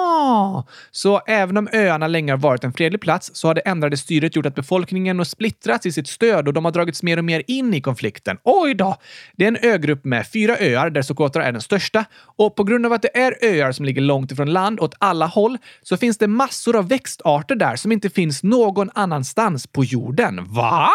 Så 0.91 1.21
även 1.27 1.57
om 1.57 1.69
öarna 1.73 2.07
länge 2.07 2.31
har 2.31 2.37
varit 2.37 2.63
en 2.63 2.73
fredlig 2.73 3.01
plats 3.01 3.31
så 3.33 3.47
har 3.47 3.55
det 3.55 3.61
ändrade 3.61 3.97
styret 3.97 4.35
gjort 4.35 4.45
att 4.45 4.55
befolkningen 4.55 5.17
har 5.17 5.25
splittrats 5.25 5.85
i 5.85 5.91
sitt 5.91 6.07
stöd 6.07 6.47
och 6.47 6.53
de 6.53 6.65
har 6.65 6.71
dragits 6.71 7.03
mer 7.03 7.17
och 7.17 7.25
mer 7.25 7.43
in 7.47 7.73
i 7.73 7.81
konflikten. 7.81 8.37
Oj 8.43 8.73
då! 8.73 8.95
Det 9.35 9.43
är 9.43 9.47
en 9.47 9.57
ögrupp 9.61 10.05
med 10.05 10.27
fyra 10.27 10.57
öar 10.59 10.89
där 10.89 11.01
Socotra 11.01 11.45
är 11.45 11.51
den 11.51 11.61
största 11.61 12.05
och 12.37 12.55
på 12.55 12.63
grund 12.63 12.85
av 12.85 12.93
att 12.93 13.01
det 13.01 13.17
är 13.17 13.35
öar 13.41 13.71
som 13.71 13.85
ligger 13.85 14.01
långt 14.01 14.31
ifrån 14.31 14.53
land 14.53 14.79
åt 14.79 14.95
alla 14.99 15.25
håll 15.25 15.57
så 15.83 15.97
finns 15.97 16.17
det 16.17 16.27
massor 16.27 16.75
av 16.75 16.89
växtarter 16.89 17.55
där 17.55 17.75
som 17.75 17.91
inte 17.91 18.09
finns 18.09 18.43
någon 18.43 18.89
annanstans 18.93 19.67
på 19.67 19.83
jorden. 19.83 20.53
Va? 20.53 20.89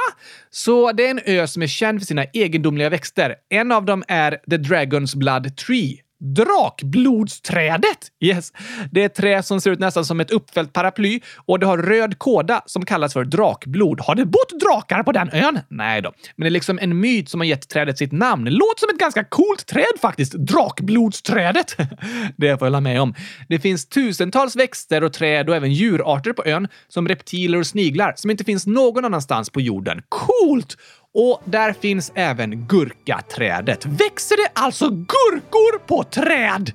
Så 0.51 0.93
det 0.93 1.07
är 1.07 1.11
en 1.11 1.21
ö 1.25 1.47
som 1.47 1.63
är 1.63 1.67
känd 1.67 2.01
för 2.01 2.07
sina 2.07 2.25
egendomliga 2.25 2.91
växter. 2.91 3.35
En 3.49 3.73
av 3.73 3.85
dem 3.85 4.05
är 4.09 4.31
The 4.51 4.57
Dragon's 4.57 5.17
Blood 5.17 5.57
Tree. 5.57 5.99
Drakblodsträdet! 6.23 7.99
Yes. 8.21 8.53
Det 8.91 9.03
är 9.03 9.07
ett 9.07 9.15
trä 9.15 9.43
som 9.43 9.61
ser 9.61 9.71
ut 9.71 9.79
nästan 9.79 10.05
som 10.05 10.21
ett 10.21 10.31
uppfällt 10.31 10.73
paraply 10.73 11.21
och 11.37 11.59
det 11.59 11.67
har 11.67 11.79
röd 11.79 12.19
kåda 12.19 12.63
som 12.67 12.85
kallas 12.85 13.13
för 13.13 13.25
drakblod. 13.25 14.01
Har 14.01 14.15
det 14.15 14.25
bott 14.25 14.61
drakar 14.61 15.03
på 15.03 15.13
den 15.13 15.31
ön? 15.33 15.59
Nej 15.69 16.03
då, 16.03 16.13
men 16.37 16.45
det 16.45 16.49
är 16.49 16.51
liksom 16.51 16.79
en 16.83 17.01
myt 17.01 17.29
som 17.29 17.41
har 17.41 17.47
gett 17.47 17.69
trädet 17.69 17.99
sitt 17.99 18.13
namn. 18.13 18.45
Låter 18.45 18.81
som 18.81 18.89
ett 18.95 19.01
ganska 19.01 19.25
coolt 19.25 19.67
träd 19.67 20.01
faktiskt. 20.01 20.33
Drakblodsträdet. 20.33 21.77
det 22.37 22.59
får 22.59 22.67
jag 22.67 22.73
hålla 22.73 22.81
med 22.81 23.01
om. 23.01 23.15
Det 23.49 23.59
finns 23.59 23.87
tusentals 23.87 24.57
växter 24.57 25.05
och 25.05 25.13
träd 25.13 25.49
och 25.49 25.57
även 25.57 25.73
djurarter 25.73 26.33
på 26.33 26.45
ön 26.45 26.69
som 26.89 27.09
reptiler 27.09 27.59
och 27.59 27.67
sniglar 27.67 28.13
som 28.17 28.31
inte 28.31 28.45
finns 28.45 28.67
någon 28.67 29.05
annanstans 29.05 29.51
på 29.51 29.61
jorden. 29.61 30.03
Coolt! 30.09 30.77
Och 31.15 31.43
där 31.45 31.73
finns 31.73 32.13
även 32.15 32.67
gurkaträdet. 32.67 33.87
Växer 33.87 34.37
det 34.37 34.61
alltså 34.61 34.89
gurkor 34.91 35.79
på 35.87 36.03
träd? 36.03 36.73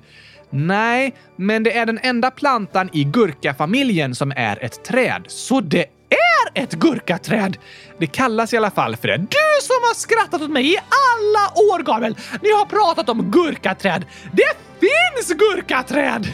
Nej, 0.50 1.14
men 1.36 1.62
det 1.62 1.76
är 1.76 1.86
den 1.86 1.98
enda 2.02 2.30
plantan 2.30 2.90
i 2.92 3.04
gurkafamiljen 3.04 4.14
som 4.14 4.32
är 4.36 4.64
ett 4.64 4.84
träd. 4.84 5.24
Så 5.28 5.60
det 5.60 5.86
är 6.08 6.62
ett 6.62 6.72
gurkaträd! 6.72 7.56
Det 7.98 8.06
kallas 8.06 8.52
i 8.52 8.56
alla 8.56 8.70
fall 8.70 8.96
för 8.96 9.08
det. 9.08 9.16
Du 9.16 9.62
som 9.62 9.76
har 9.82 9.94
skrattat 9.94 10.42
åt 10.42 10.50
mig 10.50 10.74
i 10.74 10.76
alla 10.76 11.74
år, 11.74 11.82
Gabriel! 11.82 12.16
Ni 12.42 12.52
har 12.52 12.64
pratat 12.64 13.08
om 13.08 13.30
gurkaträd. 13.30 14.04
Det 14.32 14.52
finns 14.80 15.38
gurkaträd! 15.38 16.26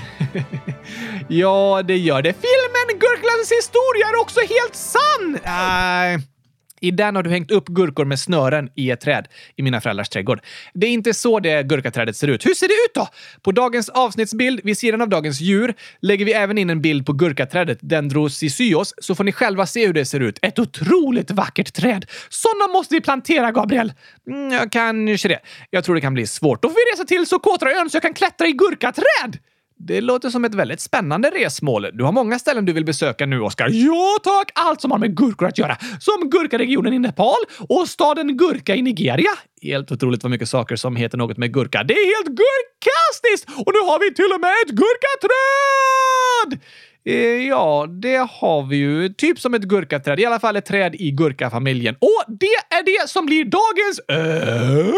ja, 1.28 1.82
det 1.84 1.96
gör 1.96 2.22
det. 2.22 2.32
Filmen 2.32 3.00
Gurklandets 3.00 3.52
historia 3.52 4.06
är 4.12 4.20
också 4.20 4.40
helt 4.40 4.74
sann! 4.74 5.38
Nej. 5.44 6.33
I 6.84 6.90
den 6.90 7.16
har 7.16 7.22
du 7.22 7.30
hängt 7.30 7.50
upp 7.50 7.68
gurkor 7.68 8.04
med 8.04 8.20
snören 8.20 8.68
i 8.74 8.90
ett 8.90 9.00
träd 9.00 9.28
i 9.56 9.62
mina 9.62 9.80
föräldrars 9.80 10.08
trädgård. 10.08 10.40
Det 10.74 10.86
är 10.86 10.90
inte 10.90 11.14
så 11.14 11.40
det 11.40 11.62
gurkaträdet 11.62 12.16
ser 12.16 12.28
ut. 12.28 12.46
Hur 12.46 12.54
ser 12.54 12.68
det 12.68 12.74
ut 12.74 12.94
då? 12.94 13.08
På 13.42 13.52
dagens 13.52 13.88
avsnittsbild, 13.88 14.60
vid 14.64 14.78
sidan 14.78 15.00
av 15.00 15.08
dagens 15.08 15.40
djur, 15.40 15.74
lägger 16.00 16.24
vi 16.24 16.32
även 16.32 16.58
in 16.58 16.70
en 16.70 16.82
bild 16.82 17.06
på 17.06 17.12
gurkaträdet 17.12 17.78
Dendrocysios, 17.80 18.94
så 18.98 19.14
får 19.14 19.24
ni 19.24 19.32
själva 19.32 19.66
se 19.66 19.86
hur 19.86 19.92
det 19.92 20.04
ser 20.04 20.20
ut. 20.20 20.38
Ett 20.42 20.58
otroligt 20.58 21.30
vackert 21.30 21.72
träd! 21.74 22.06
Sådana 22.28 22.72
måste 22.72 22.94
vi 22.94 23.00
plantera, 23.00 23.52
Gabriel! 23.52 23.92
Mm, 24.30 24.70
kanske 24.70 25.28
det. 25.28 25.40
Jag 25.70 25.84
tror 25.84 25.94
det 25.94 26.00
kan 26.00 26.14
bli 26.14 26.26
svårt. 26.26 26.62
Då 26.62 26.68
får 26.68 26.74
vi 26.74 26.92
resa 26.92 27.04
till 27.04 27.26
Socotraön 27.26 27.90
så 27.90 27.96
jag 27.96 28.02
kan 28.02 28.14
klättra 28.14 28.46
i 28.46 28.52
gurkaträd! 28.52 29.38
Det 29.78 30.00
låter 30.00 30.30
som 30.30 30.44
ett 30.44 30.54
väldigt 30.54 30.80
spännande 30.80 31.30
resmål. 31.30 31.86
Du 31.92 32.04
har 32.04 32.12
många 32.12 32.38
ställen 32.38 32.64
du 32.64 32.72
vill 32.72 32.84
besöka 32.84 33.26
nu, 33.26 33.40
Oskar. 33.40 33.68
Ja, 33.72 34.18
tack! 34.22 34.50
Allt 34.54 34.80
som 34.80 34.90
har 34.90 34.98
med 34.98 35.16
gurkor 35.16 35.48
att 35.48 35.58
göra. 35.58 35.76
Som 36.00 36.30
Gurkaregionen 36.30 36.92
i 36.92 36.98
Nepal 36.98 37.36
och 37.68 37.88
staden 37.88 38.36
Gurka 38.36 38.74
i 38.74 38.82
Nigeria. 38.82 39.30
Helt 39.62 39.92
otroligt 39.92 40.22
vad 40.22 40.30
mycket 40.30 40.48
saker 40.48 40.76
som 40.76 40.96
heter 40.96 41.18
något 41.18 41.36
med 41.36 41.52
gurka. 41.54 41.82
Det 41.82 41.94
är 41.94 42.16
helt 42.16 42.36
gurkastiskt! 42.36 43.66
Och 43.66 43.72
nu 43.74 43.78
har 43.78 43.98
vi 44.00 44.14
till 44.14 44.32
och 44.34 44.40
med 44.40 44.54
ett 44.66 44.70
gurkaträd! 44.70 46.60
Eh, 47.06 47.48
ja, 47.48 47.86
det 48.02 48.28
har 48.30 48.66
vi 48.66 48.76
ju. 48.76 49.08
Typ 49.08 49.40
som 49.40 49.54
ett 49.54 49.62
gurkaträd. 49.62 50.20
I 50.20 50.24
alla 50.26 50.40
fall 50.40 50.56
ett 50.56 50.66
träd 50.66 50.94
i 50.94 51.10
gurkafamiljen. 51.10 51.96
Och 52.00 52.24
det 52.28 52.76
är 52.76 52.84
det 52.84 53.08
som 53.08 53.26
blir 53.26 53.44
dagens 53.44 54.00
ö... 54.08 54.92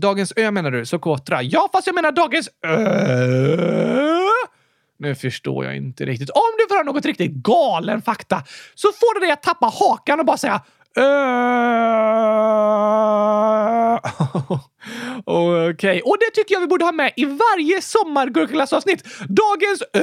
Dagens 0.00 0.32
ö 0.36 0.50
menar 0.50 0.70
du? 0.70 0.86
Socotra? 0.86 1.42
Ja, 1.42 1.68
fast 1.72 1.86
jag 1.86 1.94
menar 1.94 2.12
dagens 2.12 2.48
ö. 2.66 4.28
Nu 4.98 5.14
förstår 5.14 5.64
jag 5.64 5.76
inte 5.76 6.04
riktigt. 6.04 6.30
Om 6.30 6.42
du 6.58 6.66
får 6.68 6.74
höra 6.74 6.84
något 6.84 7.04
riktigt 7.04 7.32
galen 7.32 8.02
fakta 8.02 8.42
så 8.74 8.92
får 8.92 9.14
du 9.14 9.20
dig 9.20 9.32
att 9.32 9.42
tappa 9.42 9.66
hakan 9.66 10.20
och 10.20 10.26
bara 10.26 10.36
säga. 10.36 10.62
Okej. 15.24 15.70
Okay. 15.70 16.00
Och 16.00 16.16
det 16.20 16.30
tycker 16.34 16.54
jag 16.54 16.60
vi 16.60 16.66
borde 16.66 16.84
ha 16.84 16.92
med 16.92 17.12
i 17.16 17.24
varje 17.24 17.82
sommargurkaglassavsnitt. 17.82 19.04
Dagens 19.28 19.82
ö. 19.92 20.00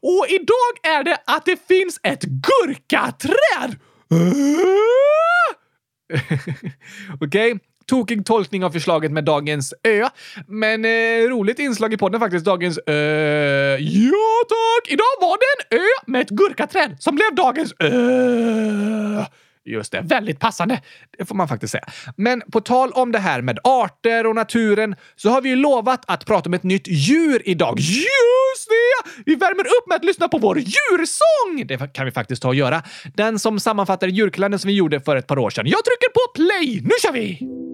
Och 0.00 0.26
idag 0.28 0.96
är 0.96 1.04
det 1.04 1.18
att 1.24 1.44
det 1.44 1.66
finns 1.68 2.00
ett 2.02 2.22
gurkaträd. 2.22 3.76
Okej. 7.20 7.52
Okay 7.52 7.58
tokig 7.86 8.26
tolkning 8.26 8.64
av 8.64 8.70
förslaget 8.70 9.12
med 9.12 9.24
dagens 9.24 9.74
ö. 9.82 10.08
Men 10.46 10.84
eh, 10.84 11.28
roligt 11.28 11.58
inslag 11.58 11.92
i 11.92 11.96
podden 11.96 12.20
faktiskt, 12.20 12.44
dagens 12.44 12.78
ö. 12.86 13.76
Ja 13.80 14.44
tack! 14.48 14.92
Idag 14.92 15.04
var 15.20 15.38
det 15.38 15.76
en 15.76 15.80
ö 15.80 15.86
med 16.06 16.20
ett 16.20 16.30
gurkaträd 16.30 16.96
som 16.98 17.14
blev 17.14 17.34
dagens 17.34 17.74
ö. 17.78 19.24
Just 19.66 19.92
det, 19.92 20.00
väldigt 20.00 20.40
passande. 20.40 20.80
Det 21.18 21.24
får 21.24 21.34
man 21.34 21.48
faktiskt 21.48 21.72
säga. 21.72 21.84
Men 22.16 22.42
på 22.52 22.60
tal 22.60 22.90
om 22.92 23.12
det 23.12 23.18
här 23.18 23.42
med 23.42 23.58
arter 23.64 24.26
och 24.26 24.34
naturen 24.34 24.96
så 25.16 25.30
har 25.30 25.40
vi 25.40 25.48
ju 25.48 25.56
lovat 25.56 26.04
att 26.06 26.26
prata 26.26 26.48
om 26.48 26.54
ett 26.54 26.62
nytt 26.62 26.88
djur 26.88 27.42
idag. 27.44 27.78
Just 27.80 28.68
det! 28.68 29.22
Vi 29.26 29.34
värmer 29.34 29.64
upp 29.64 29.88
med 29.88 29.96
att 29.96 30.04
lyssna 30.04 30.28
på 30.28 30.38
vår 30.38 30.58
djursång! 30.58 31.66
Det 31.66 31.92
kan 31.92 32.04
vi 32.04 32.12
faktiskt 32.12 32.42
ta 32.42 32.48
och 32.48 32.54
göra. 32.54 32.82
Den 33.14 33.38
som 33.38 33.60
sammanfattar 33.60 34.08
djurkalendern 34.08 34.58
som 34.58 34.68
vi 34.68 34.74
gjorde 34.74 35.00
för 35.00 35.16
ett 35.16 35.26
par 35.26 35.38
år 35.38 35.50
sedan. 35.50 35.66
Jag 35.66 35.84
trycker 35.84 36.08
på 36.08 36.32
play! 36.34 36.80
Nu 36.82 36.90
kör 37.02 37.12
vi! 37.12 37.73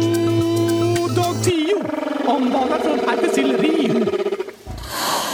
bara 2.51 2.79
från 2.79 2.99
Artisillerion. 3.09 4.05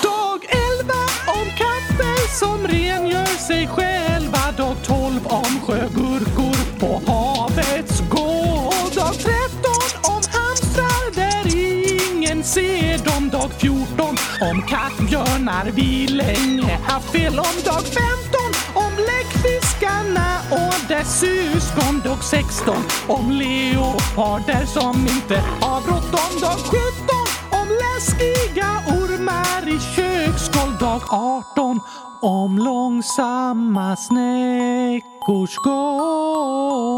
Dag 0.04 0.40
11 0.80 0.94
om 1.28 1.48
katter 1.58 2.38
som 2.40 2.68
rengör 2.68 3.38
sig 3.48 3.68
själva. 3.68 4.52
Dag 4.58 4.76
12 4.86 5.28
om 5.28 5.60
sjögurkor 5.66 6.80
på 6.80 7.12
havets 7.12 8.02
gård. 8.10 8.96
Dag 8.96 9.14
13 9.14 9.32
om 10.04 10.22
hamstrar 10.38 11.16
där 11.16 11.46
ingen 11.56 12.44
ser 12.44 12.98
dem. 12.98 13.30
Dag 13.30 13.52
14 13.58 14.16
om 14.52 14.62
kattbjörnar 14.62 15.72
vi 15.76 16.08
länge 16.08 16.80
haft 16.84 17.12
fel 17.12 17.40
om. 17.40 17.56
Dag 17.66 17.84
15 17.84 18.47
bläckfiskarna 18.98 20.30
och 20.52 20.88
dess 20.88 21.20
syskon 21.20 22.02
dog 22.04 22.24
16. 22.24 22.76
Om 23.08 23.32
leoparder 23.32 24.66
som 24.66 24.96
inte 25.00 25.36
har 25.62 25.82
bråttom 25.82 26.42
dag 26.42 26.58
17. 26.58 26.80
Om 27.52 27.68
läskiga 27.84 28.72
ormar 28.88 29.68
i 29.68 29.80
köksgolv. 29.80 30.78
dag 30.80 31.02
18. 31.10 31.80
Om 32.22 32.58
långsamma 32.58 33.96
snäckors 33.96 35.56
gång. 35.56 36.98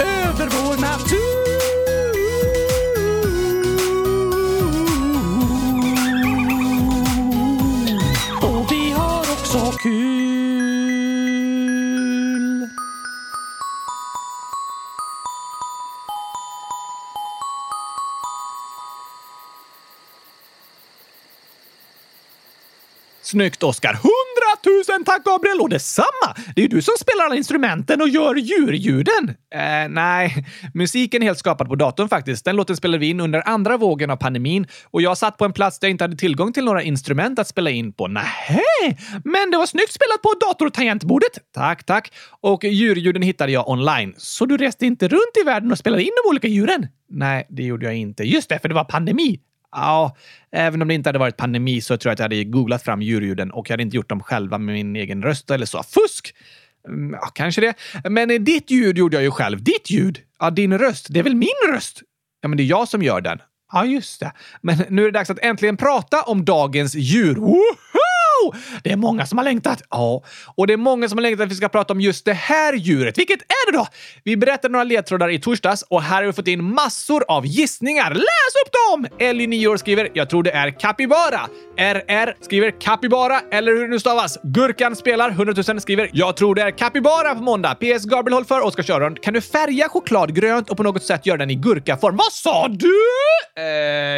Över 0.00 0.48
vår 0.50 0.76
natur. 0.80 1.42
Och 8.42 8.72
vi 8.72 8.90
har 8.90 9.20
också 9.20 9.78
kul. 9.82 10.31
Snyggt, 23.32 23.62
Oskar. 23.62 23.92
Hundratusen 23.92 25.04
tack 25.04 25.24
Gabriel! 25.24 25.60
Och 25.60 25.68
detsamma! 25.68 26.34
Det 26.54 26.60
är 26.60 26.62
ju 26.62 26.68
du 26.68 26.82
som 26.82 26.94
spelar 27.00 27.24
alla 27.24 27.36
instrumenten 27.36 28.02
och 28.02 28.08
gör 28.08 28.34
djurljuden. 28.34 29.28
Eh, 29.54 29.88
nej, 29.88 30.46
musiken 30.74 31.22
är 31.22 31.26
helt 31.26 31.38
skapad 31.38 31.68
på 31.68 31.74
datorn 31.74 32.08
faktiskt. 32.08 32.44
Den 32.44 32.56
låten 32.56 32.76
spelade 32.76 32.98
vi 32.98 33.08
in 33.08 33.20
under 33.20 33.48
andra 33.48 33.76
vågen 33.76 34.10
av 34.10 34.16
pandemin 34.16 34.66
och 34.90 35.02
jag 35.02 35.18
satt 35.18 35.38
på 35.38 35.44
en 35.44 35.52
plats 35.52 35.78
där 35.78 35.88
jag 35.88 35.90
inte 35.90 36.04
hade 36.04 36.16
tillgång 36.16 36.52
till 36.52 36.64
några 36.64 36.82
instrument 36.82 37.38
att 37.38 37.48
spela 37.48 37.70
in 37.70 37.92
på. 37.92 38.08
Nähä! 38.08 38.60
Men 39.24 39.50
det 39.50 39.56
var 39.56 39.66
snyggt 39.66 39.92
spelat 39.92 40.22
på 40.22 40.34
dator 40.46 40.66
och 40.66 40.74
tangentbordet. 40.74 41.38
Tack, 41.54 41.84
tack. 41.84 42.12
Och 42.40 42.64
djurljuden 42.64 43.22
hittade 43.22 43.52
jag 43.52 43.68
online. 43.68 44.14
Så 44.16 44.46
du 44.46 44.56
reste 44.56 44.86
inte 44.86 45.08
runt 45.08 45.36
i 45.40 45.44
världen 45.44 45.72
och 45.72 45.78
spelade 45.78 46.02
in 46.02 46.12
de 46.24 46.28
olika 46.30 46.48
djuren? 46.48 46.86
Nej, 47.10 47.46
det 47.50 47.62
gjorde 47.62 47.86
jag 47.86 47.94
inte. 47.94 48.24
Just 48.24 48.48
det, 48.48 48.58
för 48.58 48.68
det 48.68 48.74
var 48.74 48.84
pandemi. 48.84 49.40
Ja, 49.72 50.16
även 50.52 50.82
om 50.82 50.88
det 50.88 50.94
inte 50.94 51.08
hade 51.08 51.18
varit 51.18 51.36
pandemi 51.36 51.80
så 51.80 51.96
tror 51.96 52.10
jag 52.10 52.12
att 52.12 52.18
jag 52.18 52.24
hade 52.24 52.44
googlat 52.44 52.82
fram 52.82 53.02
djurljuden 53.02 53.50
och 53.50 53.70
jag 53.70 53.72
hade 53.72 53.82
inte 53.82 53.96
gjort 53.96 54.08
dem 54.08 54.22
själva 54.22 54.58
med 54.58 54.74
min 54.74 54.96
egen 54.96 55.22
röst 55.22 55.50
eller 55.50 55.66
så. 55.66 55.82
Fusk! 55.82 56.34
Mm, 56.88 57.12
ja, 57.12 57.26
kanske 57.26 57.60
det. 57.60 57.74
Men 58.10 58.44
ditt 58.44 58.70
ljud 58.70 58.98
gjorde 58.98 59.16
jag 59.16 59.22
ju 59.22 59.30
själv. 59.30 59.62
Ditt 59.62 59.90
ljud? 59.90 60.18
Ja, 60.38 60.50
din 60.50 60.78
röst. 60.78 61.06
Det 61.10 61.18
är 61.18 61.24
väl 61.24 61.34
min 61.34 61.74
röst? 61.74 62.02
Ja, 62.40 62.48
men 62.48 62.56
det 62.56 62.62
är 62.62 62.66
jag 62.66 62.88
som 62.88 63.02
gör 63.02 63.20
den. 63.20 63.38
Ja, 63.72 63.84
just 63.84 64.20
det. 64.20 64.32
Men 64.60 64.84
nu 64.88 65.02
är 65.02 65.06
det 65.06 65.18
dags 65.18 65.30
att 65.30 65.38
äntligen 65.38 65.76
prata 65.76 66.22
om 66.22 66.44
dagens 66.44 66.94
djur. 66.94 67.34
Woho! 67.34 67.62
Det 68.84 68.92
är 68.92 68.96
många 68.96 69.26
som 69.26 69.38
har 69.38 69.44
längtat. 69.44 69.82
Ja, 69.90 70.22
och 70.54 70.66
det 70.66 70.72
är 70.72 70.76
många 70.76 71.08
som 71.08 71.18
har 71.18 71.22
längtat 71.22 71.44
att 71.44 71.50
vi 71.52 71.54
ska 71.54 71.68
prata 71.68 71.92
om 71.92 72.00
just 72.00 72.24
det 72.24 72.32
här 72.32 72.72
djuret. 72.72 73.18
Vilket 73.18 73.40
är 73.40 73.72
det 73.72 73.78
då? 73.78 73.86
Vi 74.24 74.36
berättade 74.36 74.72
några 74.72 74.84
ledtrådar 74.84 75.28
i 75.28 75.40
torsdags 75.40 75.82
och 75.82 76.02
här 76.02 76.16
har 76.16 76.24
vi 76.24 76.32
fått 76.32 76.48
in 76.48 76.74
massor 76.74 77.24
av 77.28 77.46
gissningar. 77.46 78.10
Läs 78.14 78.54
upp 78.64 78.72
dem! 78.72 79.18
Ellie, 79.28 79.46
9 79.46 79.68
år, 79.68 79.76
skriver 79.76 80.08
“Jag 80.14 80.30
tror 80.30 80.42
det 80.42 80.50
är 80.50 80.70
kapibara”. 80.80 81.40
RR 81.76 82.44
skriver 82.44 82.80
“kapibara” 82.80 83.40
eller 83.50 83.72
hur 83.72 83.82
det 83.82 83.88
nu 83.88 84.00
stavas. 84.00 84.38
Gurkan 84.42 84.96
spelar 84.96 85.30
100 85.30 85.54
000 85.68 85.80
skriver 85.80 86.10
“Jag 86.12 86.36
tror 86.36 86.54
det 86.54 86.62
är 86.62 86.70
kapibara 86.70 87.34
på 87.34 87.42
måndag”. 87.42 87.74
PS 87.74 88.04
Gabriel 88.04 88.34
håll 88.34 88.44
för 88.44 88.60
Oskar 88.66 88.82
Körund. 88.82 89.22
Kan 89.22 89.34
du 89.34 89.40
färga 89.40 89.88
choklad 89.88 90.34
grönt 90.34 90.70
och 90.70 90.76
på 90.76 90.82
något 90.82 91.02
sätt 91.02 91.26
göra 91.26 91.38
den 91.38 91.50
i 91.50 91.54
gurkaform? 91.54 92.16
Vad 92.16 92.32
sa 92.32 92.68
du? 92.68 92.98
Eh, 93.58 93.64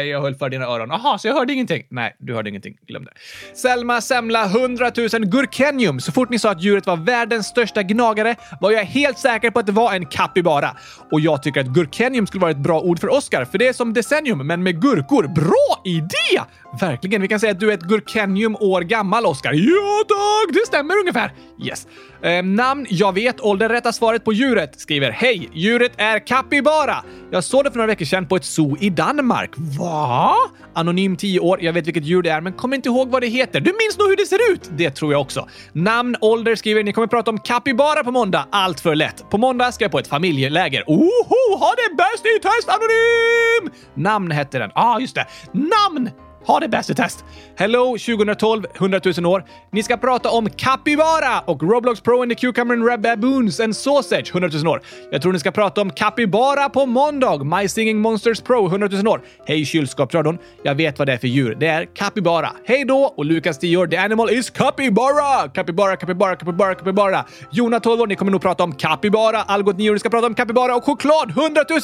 jag 0.09 0.21
höll 0.21 0.35
för 0.35 0.49
dina 0.49 0.65
öron. 0.65 0.89
Jaha, 0.89 1.17
så 1.17 1.27
jag 1.27 1.33
hörde 1.33 1.53
ingenting. 1.53 1.83
Nej, 1.89 2.15
du 2.19 2.33
hörde 2.33 2.49
ingenting. 2.49 2.77
Glöm 2.87 3.05
det. 3.05 3.11
Selma 3.57 4.01
Semla 4.15 4.45
100 4.45 4.91
000 5.13 5.25
Gurkenium. 5.25 5.99
Så 5.99 6.11
fort 6.11 6.29
ni 6.29 6.39
sa 6.39 6.51
att 6.51 6.61
djuret 6.61 6.85
var 6.85 6.97
världens 6.97 7.47
största 7.47 7.83
gnagare 7.83 8.35
var 8.59 8.71
jag 8.71 8.83
helt 8.83 9.19
säker 9.19 9.51
på 9.51 9.59
att 9.59 9.65
det 9.65 9.71
var 9.71 9.93
en 9.93 10.05
kapybara. 10.05 10.75
Och 11.11 11.19
jag 11.19 11.43
tycker 11.43 11.61
att 11.61 11.67
Gurkenium 11.67 12.27
skulle 12.27 12.41
vara 12.41 12.51
ett 12.51 12.57
bra 12.57 12.81
ord 12.81 12.99
för 12.99 13.13
Oscar, 13.13 13.45
för 13.45 13.57
det 13.57 13.67
är 13.67 13.73
som 13.73 13.93
decennium, 13.93 14.47
men 14.47 14.63
med 14.63 14.81
gurkor. 14.81 15.27
Bra 15.27 15.81
idé! 15.85 16.41
Verkligen. 16.79 17.21
Vi 17.21 17.27
kan 17.27 17.39
säga 17.39 17.51
att 17.51 17.59
du 17.59 17.69
är 17.69 17.73
ett 17.73 17.81
Gurkenium 17.81 18.55
år 18.55 18.81
gammal, 18.81 19.25
Oscar. 19.25 19.53
Ja, 19.53 20.03
tack! 20.07 20.53
Det 20.53 20.67
stämmer 20.67 20.97
ungefär. 20.97 21.33
Yes. 21.63 21.87
Eh, 22.25 22.43
namn? 22.43 22.85
Jag 22.89 23.13
vet. 23.13 23.41
Ålder? 23.41 23.69
Rätta 23.69 23.93
svaret 23.93 24.23
på 24.23 24.33
djuret. 24.33 24.79
Skriver 24.79 25.11
Hej! 25.11 25.49
Djuret 25.53 25.91
är 25.97 26.27
kapibara. 26.27 26.95
Jag 27.31 27.43
såg 27.43 27.63
det 27.63 27.71
för 27.71 27.77
några 27.77 27.87
veckor 27.87 28.05
sedan 28.05 28.27
på 28.27 28.35
ett 28.35 28.45
zoo 28.45 28.77
i 28.79 28.89
Danmark. 28.89 29.51
Va? 29.57 30.35
Anonym 30.73 31.15
10 31.17 31.39
år. 31.39 31.63
Jag 31.63 31.73
vet 31.73 31.87
vilket 31.87 32.05
djur 32.05 32.21
det 32.21 32.29
är, 32.29 32.41
men 32.41 32.53
kommer 32.53 32.75
inte 32.75 32.89
ihåg 32.89 33.09
vad 33.09 33.21
det 33.21 33.27
heter. 33.27 33.59
Du 33.59 33.71
minns 33.71 33.97
nog 33.97 34.09
hur 34.09 34.15
det 34.15 34.25
ser 34.25 34.51
ut? 34.51 34.69
Det 34.77 34.91
tror 34.91 35.11
jag 35.11 35.21
också. 35.21 35.47
Namn? 35.73 36.15
Ålder? 36.21 36.55
Skriver 36.55 36.83
Ni 36.83 36.93
kommer 36.93 37.07
prata 37.07 37.31
om 37.31 37.39
kapibara 37.39 38.03
på 38.03 38.11
måndag. 38.11 38.47
Allt 38.51 38.79
för 38.79 38.95
lätt. 38.95 39.29
På 39.29 39.37
måndag 39.37 39.71
ska 39.71 39.83
jag 39.83 39.91
på 39.91 39.99
ett 39.99 40.07
familjeläger. 40.07 40.83
Oho! 40.87 41.57
Ha 41.59 41.73
det 41.75 41.95
bäst 41.95 42.25
i 42.25 42.39
test 42.39 42.69
anonym! 42.69 43.81
Namn 43.93 44.31
hette 44.31 44.59
den. 44.59 44.71
Ja, 44.75 44.95
ah, 44.95 44.99
just 44.99 45.15
det. 45.15 45.25
Namn! 45.51 46.09
Ha 46.47 46.59
det 46.59 46.67
bäst 46.67 46.89
i 46.89 46.95
test! 46.95 47.25
Hello 47.57 47.97
2012, 47.97 48.63
100 48.75 48.99
000 49.17 49.25
år. 49.25 49.43
Ni 49.71 49.83
ska 49.83 49.97
prata 49.97 50.29
om 50.29 50.49
Capybara 50.49 51.39
och 51.45 51.63
Roblox 51.63 52.01
Pro 52.01 52.21
and 52.21 52.31
the 52.31 52.35
Cucumber 52.35 52.75
and 52.75 52.87
Red 52.87 53.01
Baboons 53.01 53.59
and 53.59 53.75
Sausage, 53.75 54.29
100 54.31 54.49
000 54.53 54.67
år. 54.67 54.81
Jag 55.11 55.21
tror 55.21 55.33
ni 55.33 55.39
ska 55.39 55.51
prata 55.51 55.81
om 55.81 55.89
Capybara 55.89 56.69
på 56.69 56.85
måndag. 56.85 57.43
My 57.43 57.67
Singing 57.67 57.97
Monsters 57.97 58.41
Pro, 58.41 58.65
100 58.67 58.87
000 58.91 59.07
år. 59.07 59.21
Hej 59.45 59.65
kylskåpsradion. 59.65 60.37
Jag 60.63 60.75
vet 60.75 60.99
vad 60.99 61.07
det 61.07 61.13
är 61.13 61.17
för 61.17 61.27
djur. 61.27 61.55
Det 61.59 61.67
är 61.67 61.85
Capybara. 61.95 62.51
Hej 62.65 62.85
då! 62.85 63.13
Och 63.17 63.25
Lukas 63.25 63.59
10 63.59 63.77
år. 63.77 63.87
The 63.87 63.97
animal 63.97 64.29
is 64.29 64.49
Capybara! 64.49 65.49
Capybara, 65.53 65.95
Capybara, 65.95 66.35
Capybara, 66.35 66.75
Capybara. 66.75 67.25
Jona 67.51 67.79
12 67.79 68.01
år. 68.01 68.07
Ni 68.07 68.15
kommer 68.15 68.31
nog 68.31 68.41
prata 68.41 68.63
om 68.63 68.75
Capybara. 68.75 69.41
Algot 69.41 69.77
9 69.77 69.89
år. 69.89 69.93
Ni 69.93 69.99
ska 69.99 70.09
prata 70.09 70.27
om 70.27 70.35
Capybara 70.35 70.75
och 70.75 70.83
choklad, 70.83 71.29
100 71.29 71.61
000. 71.69 71.79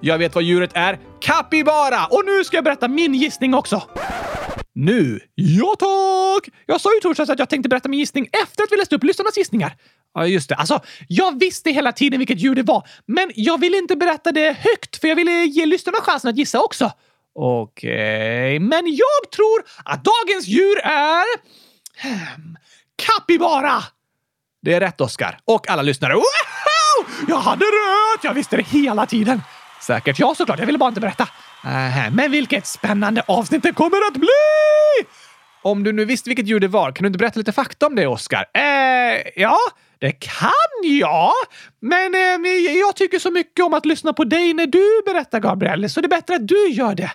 Jag 0.00 0.18
vet 0.18 0.34
vad 0.34 0.44
djuret 0.44 0.70
är. 0.74 0.98
Capybara! 1.20 2.06
Och 2.10 2.22
nu 2.26 2.44
ska 2.44 2.56
jag 2.56 2.64
berätta 2.64 2.88
min 2.88 3.14
gissning 3.14 3.54
också. 3.54 3.81
Nu? 4.74 5.20
Ja 5.34 5.74
tack! 5.78 6.48
Jag 6.66 6.80
sa 6.80 6.94
ju 6.94 7.00
torsdags 7.00 7.30
att 7.30 7.38
jag 7.38 7.48
tänkte 7.48 7.68
berätta 7.68 7.88
min 7.88 8.00
gissning 8.00 8.28
efter 8.42 8.64
att 8.64 8.72
vi 8.72 8.76
läst 8.76 8.92
upp 8.92 9.04
lyssnarnas 9.04 9.36
gissningar. 9.36 9.76
Ja, 10.14 10.26
just 10.26 10.48
det. 10.48 10.54
Alltså, 10.54 10.80
jag 11.08 11.40
visste 11.40 11.70
hela 11.70 11.92
tiden 11.92 12.18
vilket 12.18 12.38
djur 12.40 12.54
det 12.54 12.62
var, 12.62 12.88
men 13.06 13.30
jag 13.34 13.60
ville 13.60 13.78
inte 13.78 13.96
berätta 13.96 14.32
det 14.32 14.52
högt 14.52 15.00
för 15.00 15.08
jag 15.08 15.16
ville 15.16 15.44
ge 15.44 15.66
lyssnarna 15.66 15.98
chansen 16.00 16.30
att 16.30 16.36
gissa 16.36 16.60
också. 16.60 16.92
Okej, 17.34 18.58
men 18.58 18.82
jag 18.86 19.30
tror 19.36 19.64
att 19.84 20.04
dagens 20.04 20.46
djur 20.46 20.78
är... 20.84 21.24
Hmm, 22.02 22.56
Kapibara! 23.06 23.82
Det 24.62 24.74
är 24.74 24.80
rätt, 24.80 25.00
Oskar. 25.00 25.38
Och 25.44 25.70
alla 25.70 25.82
lyssnare. 25.82 26.14
Wow! 26.14 26.22
Jag 27.28 27.36
hade 27.36 27.64
rätt! 27.64 28.24
Jag 28.24 28.34
visste 28.34 28.56
det 28.56 28.62
hela 28.62 29.06
tiden. 29.06 29.42
Säkert. 29.82 30.18
Ja, 30.18 30.34
såklart. 30.34 30.58
Jag 30.58 30.66
ville 30.66 30.78
bara 30.78 30.88
inte 30.88 31.00
berätta. 31.00 31.28
Äh, 31.64 32.10
men 32.12 32.30
vilket 32.30 32.66
spännande 32.66 33.22
avsnitt 33.26 33.62
det 33.62 33.72
kommer 33.72 34.06
att 34.08 34.16
bli! 34.16 35.08
Om 35.62 35.82
du 35.84 35.92
nu 35.92 36.04
visste 36.04 36.30
vilket 36.30 36.46
djur 36.46 36.60
det 36.60 36.68
var, 36.68 36.92
kan 36.92 37.02
du 37.02 37.06
inte 37.06 37.18
berätta 37.18 37.38
lite 37.38 37.52
fakta 37.52 37.86
om 37.86 37.94
det, 37.94 38.06
Oskar? 38.06 38.44
Eh, 38.54 38.62
ja, 39.36 39.58
det 39.98 40.12
kan 40.12 40.50
jag. 40.82 41.32
Men 41.80 42.14
eh, 42.14 42.50
jag 42.78 42.96
tycker 42.96 43.18
så 43.18 43.30
mycket 43.30 43.64
om 43.64 43.74
att 43.74 43.86
lyssna 43.86 44.12
på 44.12 44.24
dig 44.24 44.54
när 44.54 44.66
du 44.66 45.02
berättar, 45.12 45.40
Gabriel, 45.40 45.90
så 45.90 46.00
det 46.00 46.06
är 46.06 46.08
bättre 46.08 46.34
att 46.34 46.48
du 46.48 46.68
gör 46.68 46.94
det. 46.94 47.10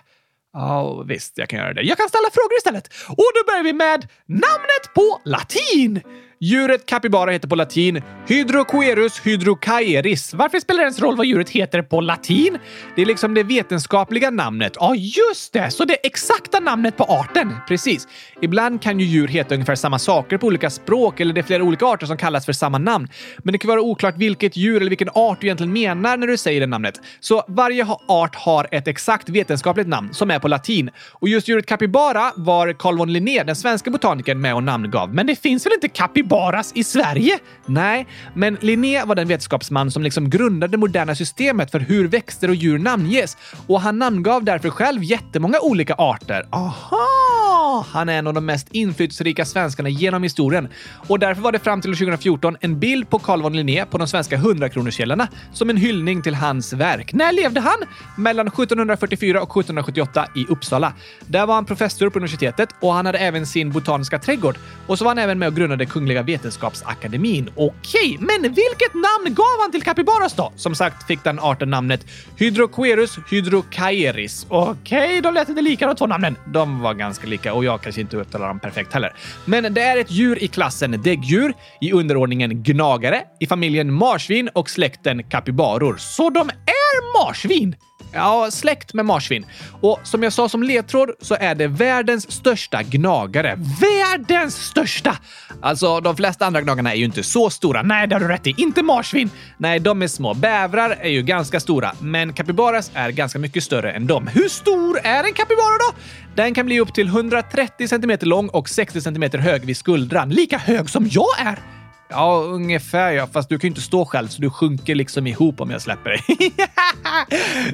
Ja, 0.52 0.82
oh, 0.82 1.06
visst, 1.06 1.38
jag 1.38 1.48
kan 1.48 1.58
göra 1.58 1.72
det. 1.72 1.82
Jag 1.82 1.98
kan 1.98 2.08
ställa 2.08 2.28
frågor 2.32 2.56
istället. 2.58 2.88
Och 3.08 3.30
då 3.34 3.52
börjar 3.52 3.62
vi 3.62 3.72
med 3.72 4.08
namnet 4.26 4.94
på 4.94 5.20
latin. 5.24 6.00
Djuret 6.40 6.86
capybara 6.86 7.30
heter 7.30 7.48
på 7.48 7.54
latin 7.54 8.02
Hydrocoerus 8.26 9.20
hydrocaeris. 9.26 10.34
Varför 10.34 10.60
spelar 10.60 10.78
det 10.78 10.84
ens 10.84 11.00
roll 11.00 11.16
vad 11.16 11.26
djuret 11.26 11.50
heter 11.50 11.82
på 11.82 12.00
latin? 12.00 12.58
Det 12.96 13.02
är 13.02 13.06
liksom 13.06 13.34
det 13.34 13.42
vetenskapliga 13.42 14.30
namnet. 14.30 14.72
Ja, 14.76 14.94
just 14.94 15.52
det! 15.52 15.70
Så 15.70 15.84
det 15.84 16.06
exakta 16.06 16.60
namnet 16.60 16.96
på 16.96 17.04
arten. 17.04 17.54
Precis. 17.68 18.08
Ibland 18.40 18.82
kan 18.82 19.00
ju 19.00 19.06
djur 19.06 19.28
heta 19.28 19.54
ungefär 19.54 19.74
samma 19.74 19.98
saker 19.98 20.38
på 20.38 20.46
olika 20.46 20.70
språk 20.70 21.20
eller 21.20 21.34
det 21.34 21.40
är 21.40 21.42
flera 21.42 21.62
olika 21.62 21.86
arter 21.86 22.06
som 22.06 22.16
kallas 22.16 22.46
för 22.46 22.52
samma 22.52 22.78
namn. 22.78 23.08
Men 23.38 23.52
det 23.52 23.58
kan 23.58 23.68
vara 23.68 23.80
oklart 23.80 24.16
vilket 24.16 24.56
djur 24.56 24.76
eller 24.76 24.90
vilken 24.90 25.10
art 25.14 25.40
du 25.40 25.46
egentligen 25.46 25.72
menar 25.72 26.16
när 26.16 26.26
du 26.26 26.36
säger 26.36 26.60
det 26.60 26.66
namnet. 26.66 27.00
Så 27.20 27.44
varje 27.48 27.86
art 28.08 28.34
har 28.34 28.68
ett 28.70 28.88
exakt 28.88 29.28
vetenskapligt 29.28 29.88
namn 29.88 30.14
som 30.14 30.30
är 30.30 30.38
på 30.38 30.48
latin. 30.48 30.90
Och 31.12 31.28
just 31.28 31.48
djuret 31.48 31.66
capybara 31.66 32.32
var 32.36 32.72
Carl 32.72 32.98
von 32.98 33.12
Linné, 33.12 33.42
den 33.42 33.56
svenska 33.56 33.90
botanikern, 33.90 34.40
med 34.40 34.54
och 34.54 34.62
namngav. 34.62 35.14
Men 35.14 35.26
det 35.26 35.36
finns 35.36 35.66
väl 35.66 35.72
inte 35.72 35.88
capybara 35.88 36.27
bevaras 36.28 36.72
i 36.74 36.84
Sverige? 36.84 37.38
Nej, 37.66 38.06
men 38.34 38.58
Linné 38.60 39.04
var 39.04 39.14
den 39.14 39.28
vetenskapsman 39.28 39.90
som 39.90 40.02
liksom 40.02 40.30
grundade 40.30 40.70
det 40.70 40.76
moderna 40.76 41.14
systemet 41.14 41.70
för 41.70 41.80
hur 41.80 42.08
växter 42.08 42.48
och 42.48 42.54
djur 42.54 42.78
namnges. 42.78 43.36
Och 43.66 43.80
han 43.80 43.98
namngav 43.98 44.44
därför 44.44 44.70
själv 44.70 45.04
jättemånga 45.04 45.58
olika 45.60 45.94
arter. 45.94 46.46
Aha! 46.50 47.84
Han 47.92 48.08
är 48.08 48.18
en 48.18 48.26
av 48.26 48.34
de 48.34 48.46
mest 48.46 48.68
inflytelserika 48.70 49.44
svenskarna 49.44 49.88
genom 49.88 50.22
historien. 50.22 50.68
Och 51.08 51.18
därför 51.18 51.42
var 51.42 51.52
det 51.52 51.58
fram 51.58 51.80
till 51.80 51.90
2014 51.90 52.56
en 52.60 52.78
bild 52.78 53.10
på 53.10 53.18
Carl 53.18 53.42
von 53.42 53.56
Linné 53.56 53.84
på 53.84 53.98
de 53.98 54.08
svenska 54.08 54.36
100-kronorskällorna 54.36 55.28
som 55.52 55.70
en 55.70 55.76
hyllning 55.76 56.22
till 56.22 56.34
hans 56.34 56.72
verk. 56.72 57.12
När 57.12 57.32
levde 57.32 57.60
han? 57.60 57.78
Mellan 58.16 58.46
1744 58.46 59.42
och 59.42 59.50
1778 59.50 60.26
i 60.34 60.46
Uppsala. 60.46 60.92
Där 61.26 61.46
var 61.46 61.54
han 61.54 61.64
professor 61.64 62.10
på 62.10 62.18
universitetet 62.18 62.68
och 62.80 62.92
han 62.92 63.06
hade 63.06 63.18
även 63.18 63.46
sin 63.46 63.70
botaniska 63.70 64.18
trädgård. 64.18 64.56
Och 64.86 64.98
så 64.98 65.04
var 65.04 65.10
han 65.10 65.18
även 65.18 65.38
med 65.38 65.48
och 65.48 65.56
grundade 65.56 65.86
Kungliga 65.86 66.17
Vetenskapsakademin. 66.22 67.50
Okej, 67.56 68.16
men 68.20 68.42
vilket 68.42 68.94
namn 68.94 69.34
gav 69.34 69.60
han 69.60 69.72
till 69.72 69.82
Capybaras 69.82 70.34
då? 70.34 70.52
Som 70.56 70.74
sagt 70.74 71.06
fick 71.06 71.24
den 71.24 71.38
arten 71.38 71.70
namnet 71.70 72.06
Hydroquerus 72.36 73.18
hydrocaeris. 73.30 74.46
Okej, 74.48 75.20
de 75.20 75.34
lät 75.34 75.48
inte 75.48 75.62
lika 75.62 75.86
de 75.86 75.96
två 75.96 76.06
namnen. 76.06 76.36
De 76.46 76.80
var 76.80 76.94
ganska 76.94 77.26
lika 77.26 77.54
och 77.54 77.64
jag 77.64 77.80
kanske 77.80 78.00
inte 78.00 78.16
uttalar 78.16 78.48
dem 78.48 78.60
perfekt 78.60 78.92
heller. 78.92 79.12
Men 79.44 79.74
det 79.74 79.82
är 79.82 79.96
ett 79.96 80.10
djur 80.10 80.42
i 80.42 80.48
klassen 80.48 81.02
däggdjur, 81.02 81.54
i 81.80 81.92
underordningen 81.92 82.62
gnagare, 82.62 83.22
i 83.40 83.46
familjen 83.46 83.92
marsvin 83.92 84.48
och 84.54 84.70
släkten 84.70 85.22
kapybaror. 85.22 85.96
Så 85.98 86.30
de 86.30 86.48
är 86.48 87.24
marsvin! 87.24 87.76
Ja, 88.12 88.50
släkt 88.50 88.94
med 88.94 89.06
marsvin. 89.06 89.46
Och 89.80 90.00
som 90.04 90.22
jag 90.22 90.32
sa 90.32 90.48
som 90.48 90.62
ledtråd 90.62 91.10
så 91.20 91.36
är 91.40 91.54
det 91.54 91.66
världens 91.66 92.30
största 92.30 92.82
gnagare. 92.82 93.58
Världens 93.80 94.56
största! 94.56 95.18
Alltså, 95.62 96.00
de 96.00 96.16
flesta 96.16 96.46
andra 96.46 96.60
gnagarna 96.60 96.92
är 96.92 96.96
ju 96.96 97.04
inte 97.04 97.22
så 97.22 97.50
stora. 97.50 97.82
Nej, 97.82 98.06
det 98.06 98.14
har 98.14 98.20
du 98.20 98.28
rätt 98.28 98.46
i. 98.46 98.54
Inte 98.56 98.82
marsvin. 98.82 99.30
Nej, 99.56 99.80
de 99.80 100.02
är 100.02 100.08
små. 100.08 100.34
Bävrar 100.34 100.90
är 100.90 101.08
ju 101.08 101.22
ganska 101.22 101.60
stora, 101.60 101.92
men 102.00 102.32
capybaras 102.32 102.90
är 102.94 103.10
ganska 103.10 103.38
mycket 103.38 103.64
större 103.64 103.92
än 103.92 104.06
dem. 104.06 104.26
Hur 104.26 104.48
stor 104.48 104.98
är 105.04 105.24
en 105.24 105.32
capybara 105.32 105.78
då? 105.78 105.98
Den 106.34 106.54
kan 106.54 106.66
bli 106.66 106.80
upp 106.80 106.94
till 106.94 107.06
130 107.06 107.88
cm 107.88 108.18
lång 108.20 108.48
och 108.48 108.68
60 108.68 109.00
cm 109.00 109.22
hög 109.32 109.64
vid 109.64 109.76
skuldran. 109.76 110.30
Lika 110.30 110.58
hög 110.58 110.90
som 110.90 111.08
jag 111.10 111.40
är! 111.40 111.77
Ja, 112.10 112.40
ungefär 112.40 113.12
ja. 113.12 113.26
Fast 113.26 113.48
du 113.48 113.58
kan 113.58 113.68
ju 113.68 113.70
inte 113.70 113.80
stå 113.80 114.04
själv 114.04 114.28
så 114.28 114.42
du 114.42 114.50
sjunker 114.50 114.94
liksom 114.94 115.26
ihop 115.26 115.60
om 115.60 115.70
jag 115.70 115.82
släpper 115.82 116.10
dig. 116.10 116.52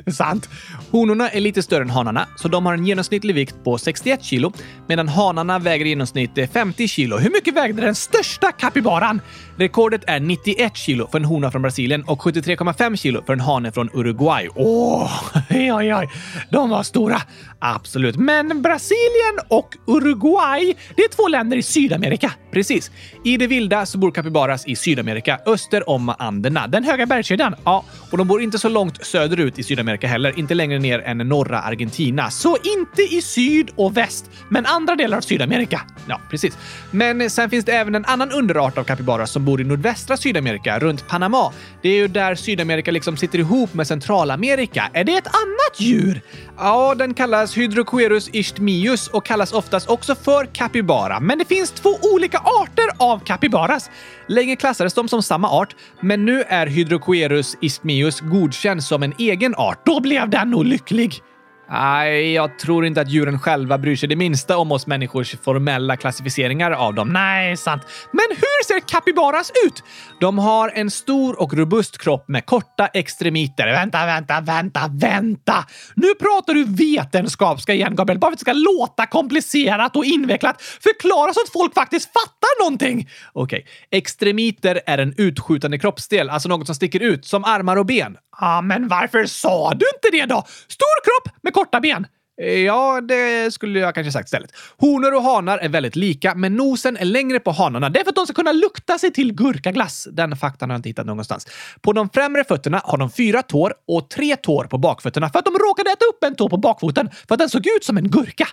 Sant. 0.15 0.49
Honorna 0.91 1.31
är 1.31 1.41
lite 1.41 1.63
större 1.63 1.83
än 1.83 1.91
hanarna, 1.91 2.29
så 2.37 2.49
de 2.49 2.67
har 2.67 2.75
en 2.75 2.87
genomsnittlig 2.87 3.35
vikt 3.35 3.65
på 3.65 3.79
61 3.79 4.23
kilo, 4.23 4.53
medan 4.89 5.09
hanarna 5.09 5.59
väger 5.59 5.87
i 5.87 5.89
genomsnitt 5.89 6.39
50 6.53 6.89
kilo. 6.89 7.17
Hur 7.17 7.31
mycket 7.31 7.55
vägde 7.55 7.83
den 7.83 7.95
största 7.95 8.53
kapibaran? 8.53 9.21
Rekordet 9.57 10.05
är 10.07 10.21
91 10.21 10.77
kilo 10.77 11.09
för 11.11 11.19
en 11.19 11.25
hona 11.25 11.51
från 11.51 11.63
Brasilien 11.63 12.05
och 12.05 12.23
73,5 12.23 12.97
kilo 12.97 13.23
för 13.27 13.33
en 13.33 13.41
hane 13.41 13.73
från 13.73 13.91
Uruguay. 13.95 14.49
Åh, 14.55 15.11
oj, 15.51 15.73
oj, 15.73 15.95
oj. 15.95 16.11
De 16.51 16.71
var 16.71 16.83
stora. 16.83 17.23
Absolut. 17.59 18.17
Men 18.17 18.63
Brasilien 18.63 19.39
och 19.49 19.77
Uruguay, 19.87 20.75
det 20.97 21.03
är 21.03 21.17
två 21.17 21.29
länder 21.29 21.57
i 21.57 21.63
Sydamerika. 21.63 22.33
Precis. 22.55 22.91
I 23.25 23.37
det 23.37 23.47
vilda 23.47 23.87
så 23.87 23.99
bor 23.99 24.11
kapibaras 24.11 24.67
i 24.67 24.77
Sydamerika, 24.77 25.39
öster 25.47 25.89
om 25.91 26.15
Anderna. 26.19 26.67
Den 26.67 26.85
höga 26.85 27.07
bergskedjan? 27.07 27.55
Ja, 27.65 27.85
och 28.11 28.19
de 28.19 28.29
bor 28.29 28.43
inte 28.43 28.59
så 28.59 28.69
långt 28.69 29.07
söderut 29.07 29.59
i 29.59 29.63
Sydamerika 29.63 30.07
heller. 30.07 30.39
Inte 30.39 30.55
längre 30.55 30.79
ner 30.79 30.99
än 30.99 31.19
norra 31.19 31.61
Argentina. 31.61 32.31
Så 32.31 32.57
inte 32.57 33.03
i 33.03 33.23
syd 33.23 33.71
och 33.77 33.97
väst, 33.97 34.31
men 34.49 34.67
andra 34.67 34.97
delar 34.97 35.17
av 35.17 35.21
Sydamerika. 35.21 35.81
Ja, 36.09 36.21
precis. 36.31 36.59
Men 36.91 37.31
sen 37.31 37.51
finns 37.51 37.65
det 37.65 37.73
även 37.73 37.95
en 37.95 38.05
annan 38.05 38.33
underart 38.33 38.79
av 38.79 38.85
kapibaras 38.85 39.31
som 39.31 39.45
bor 39.45 39.61
i 39.61 39.65
nordvästra 39.65 40.17
Sydamerika, 40.17 40.79
runt 40.79 41.09
Panama. 41.09 41.53
Det 41.83 41.89
är 41.89 41.97
ju 41.97 42.09
där 42.09 42.35
Sydamerika 42.35 42.91
liksom 42.91 43.17
sitter 43.17 43.39
ihop 43.39 43.75
med 43.75 43.87
Centralamerika. 43.87 44.91
Är 44.93 45.05
det 45.05 45.15
ett 45.15 45.27
annat 45.27 45.81
djur? 45.81 46.21
Ja, 46.59 46.95
den 46.95 47.15
kallas 47.15 47.57
Hydrocoerus 47.57 48.29
isthmius 48.33 49.09
och 49.09 49.27
kallas 49.27 49.53
oftast 49.53 49.89
också 49.89 50.15
för 50.15 50.47
kapibara. 50.47 51.21
Men 51.21 51.39
det 51.39 51.45
finns 51.45 51.71
två 51.71 51.91
olika 52.03 52.39
arter 52.45 52.89
av 52.99 53.19
capybaras. 53.19 53.91
Länge 54.29 54.57
klassades 54.57 54.95
de 54.95 55.09
som 55.09 55.23
samma 55.23 55.51
art, 55.51 55.77
men 56.01 56.25
nu 56.25 56.43
är 56.49 56.67
Hydrocoerus 56.67 57.57
isthmius 57.61 58.21
godkänd 58.21 58.85
som 58.85 59.03
en 59.03 59.15
egen 59.19 59.55
art. 59.55 59.87
Då 59.87 60.01
blev 60.01 60.31
den 60.31 60.51
nog 60.51 60.65
lycklig. 60.65 61.23
Nej, 61.71 62.33
jag 62.33 62.59
tror 62.59 62.87
inte 62.87 63.01
att 63.01 63.09
djuren 63.09 63.39
själva 63.39 63.79
bryr 63.79 63.97
sig 63.97 64.09
det 64.09 64.17
minsta 64.17 64.57
om 64.57 64.73
oss 64.73 64.87
människors 64.87 65.37
formella 65.45 65.97
klassificeringar 65.97 66.71
av 66.71 66.95
dem. 66.95 67.09
Nej, 67.09 67.57
sant. 67.57 67.83
Men 68.13 68.25
hur 68.31 68.65
ser 68.65 68.89
kapibaras 68.89 69.53
ut? 69.67 69.83
De 70.21 70.39
har 70.39 70.69
en 70.69 70.91
stor 70.91 71.41
och 71.43 71.55
robust 71.55 71.99
kropp 71.99 72.29
med 72.29 72.47
korta 72.47 72.87
extremiter. 72.87 73.67
Vänta, 73.67 74.07
vänta, 74.07 74.41
vänta, 74.41 74.91
vänta! 74.93 75.65
Nu 75.95 76.15
pratar 76.15 76.55
du 76.55 76.65
vetenskapska 76.65 77.75
igen, 77.75 77.95
Gabriel, 77.97 78.19
bara 78.19 78.29
för 78.29 78.33
att 78.33 78.39
det 78.39 78.43
ska 78.43 78.53
låta 78.53 79.07
komplicerat 79.07 79.97
och 79.97 80.05
invecklat. 80.05 80.63
Förklara 80.63 81.35
så 81.35 81.41
att 81.41 81.53
folk 81.53 81.75
faktiskt 81.75 82.13
fattar 82.13 82.65
någonting! 82.65 83.09
Okej, 83.33 83.59
okay. 83.59 83.99
extremiter 83.99 84.81
är 84.87 84.99
en 84.99 85.15
utskjutande 85.17 85.79
kroppsdel, 85.79 86.31
alltså 86.31 86.49
något 86.49 86.67
som 86.67 86.75
sticker 86.75 87.01
ut, 87.01 87.25
som 87.25 87.45
armar 87.45 87.77
och 87.77 87.87
ben. 87.87 88.17
Ja, 88.41 88.61
men 88.61 88.89
varför 88.89 89.27
sa 89.27 89.71
du 89.75 89.87
inte 89.95 90.19
det 90.19 90.27
då? 90.27 90.45
Stor 90.69 91.05
kropp 91.05 91.43
med 91.43 91.53
korta 91.53 91.81
ben. 91.81 92.07
Eh, 92.43 92.59
ja, 92.59 93.01
det 93.01 93.55
skulle 93.55 93.79
jag 93.79 93.95
kanske 93.95 94.13
sagt 94.13 94.27
istället. 94.27 94.51
Honor 94.77 95.15
och 95.15 95.23
hanar 95.23 95.59
är 95.59 95.69
väldigt 95.69 95.97
lika, 95.97 96.35
men 96.35 96.57
nosen 96.57 96.97
är 96.97 97.05
längre 97.05 97.41
på 97.41 97.51
hanarna. 97.51 97.91
Det 97.91 98.01
är 98.01 98.05
för 98.05 98.11
att 98.11 98.17
de 98.17 98.27
ska 98.27 98.35
kunna 98.35 98.53
lukta 98.53 98.99
sig 98.99 99.13
till 99.13 99.33
gurkaglass. 99.33 100.09
Den 100.13 100.37
faktan 100.37 100.71
har 100.71 100.75
jag 100.75 100.79
inte 100.79 100.89
hittat 100.89 101.07
någonstans. 101.07 101.47
På 101.81 101.93
de 101.93 102.09
främre 102.09 102.45
fötterna 102.45 102.81
har 102.85 102.99
de 102.99 103.11
fyra 103.11 103.43
tår 103.43 103.75
och 103.87 104.11
tre 104.11 104.37
tår 104.37 104.65
på 104.65 104.79
bakfötterna 104.79 105.31
för 105.31 105.39
att 105.39 105.45
de 105.45 105.55
råkade 105.55 105.91
äta 105.91 106.05
upp 106.05 106.25
en 106.25 106.35
tå 106.35 106.49
på 106.49 106.57
bakfoten 106.57 107.11
för 107.29 107.35
att 107.35 107.39
den 107.39 107.49
såg 107.49 107.67
ut 107.67 107.85
som 107.85 107.97
en 107.97 108.11
gurka. 108.11 108.49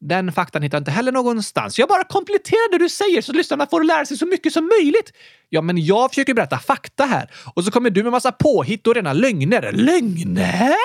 Den 0.00 0.32
faktan 0.32 0.62
hittar 0.62 0.76
jag 0.76 0.80
inte 0.80 0.90
heller 0.90 1.12
någonstans. 1.12 1.78
Jag 1.78 1.88
bara 1.88 2.04
kompletterar 2.04 2.72
det 2.72 2.78
du 2.78 2.88
säger 2.88 3.22
så 3.22 3.32
lyssnarna 3.32 3.66
får 3.66 3.84
lära 3.84 4.06
sig 4.06 4.16
så 4.16 4.26
mycket 4.26 4.52
som 4.52 4.70
möjligt. 4.80 5.12
Ja, 5.48 5.62
men 5.62 5.84
jag 5.84 6.10
försöker 6.10 6.34
berätta 6.34 6.58
fakta 6.58 7.04
här 7.04 7.30
och 7.54 7.64
så 7.64 7.70
kommer 7.70 7.90
du 7.90 8.02
med 8.02 8.12
massa 8.12 8.32
påhitt 8.32 8.86
och 8.86 8.94
rena 8.94 9.12
lögner. 9.12 9.72
Lögner? 9.72 10.76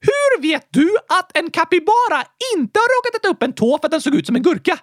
Hur 0.00 0.42
vet 0.42 0.66
du 0.70 0.96
att 1.18 1.36
en 1.36 1.50
kapibara 1.50 2.24
inte 2.56 2.78
har 2.78 2.98
råkat 2.98 3.20
äta 3.20 3.28
upp 3.28 3.42
en 3.42 3.52
tå 3.52 3.78
för 3.78 3.86
att 3.86 3.90
den 3.90 4.00
såg 4.00 4.14
ut 4.14 4.26
som 4.26 4.36
en 4.36 4.42
gurka? 4.42 4.78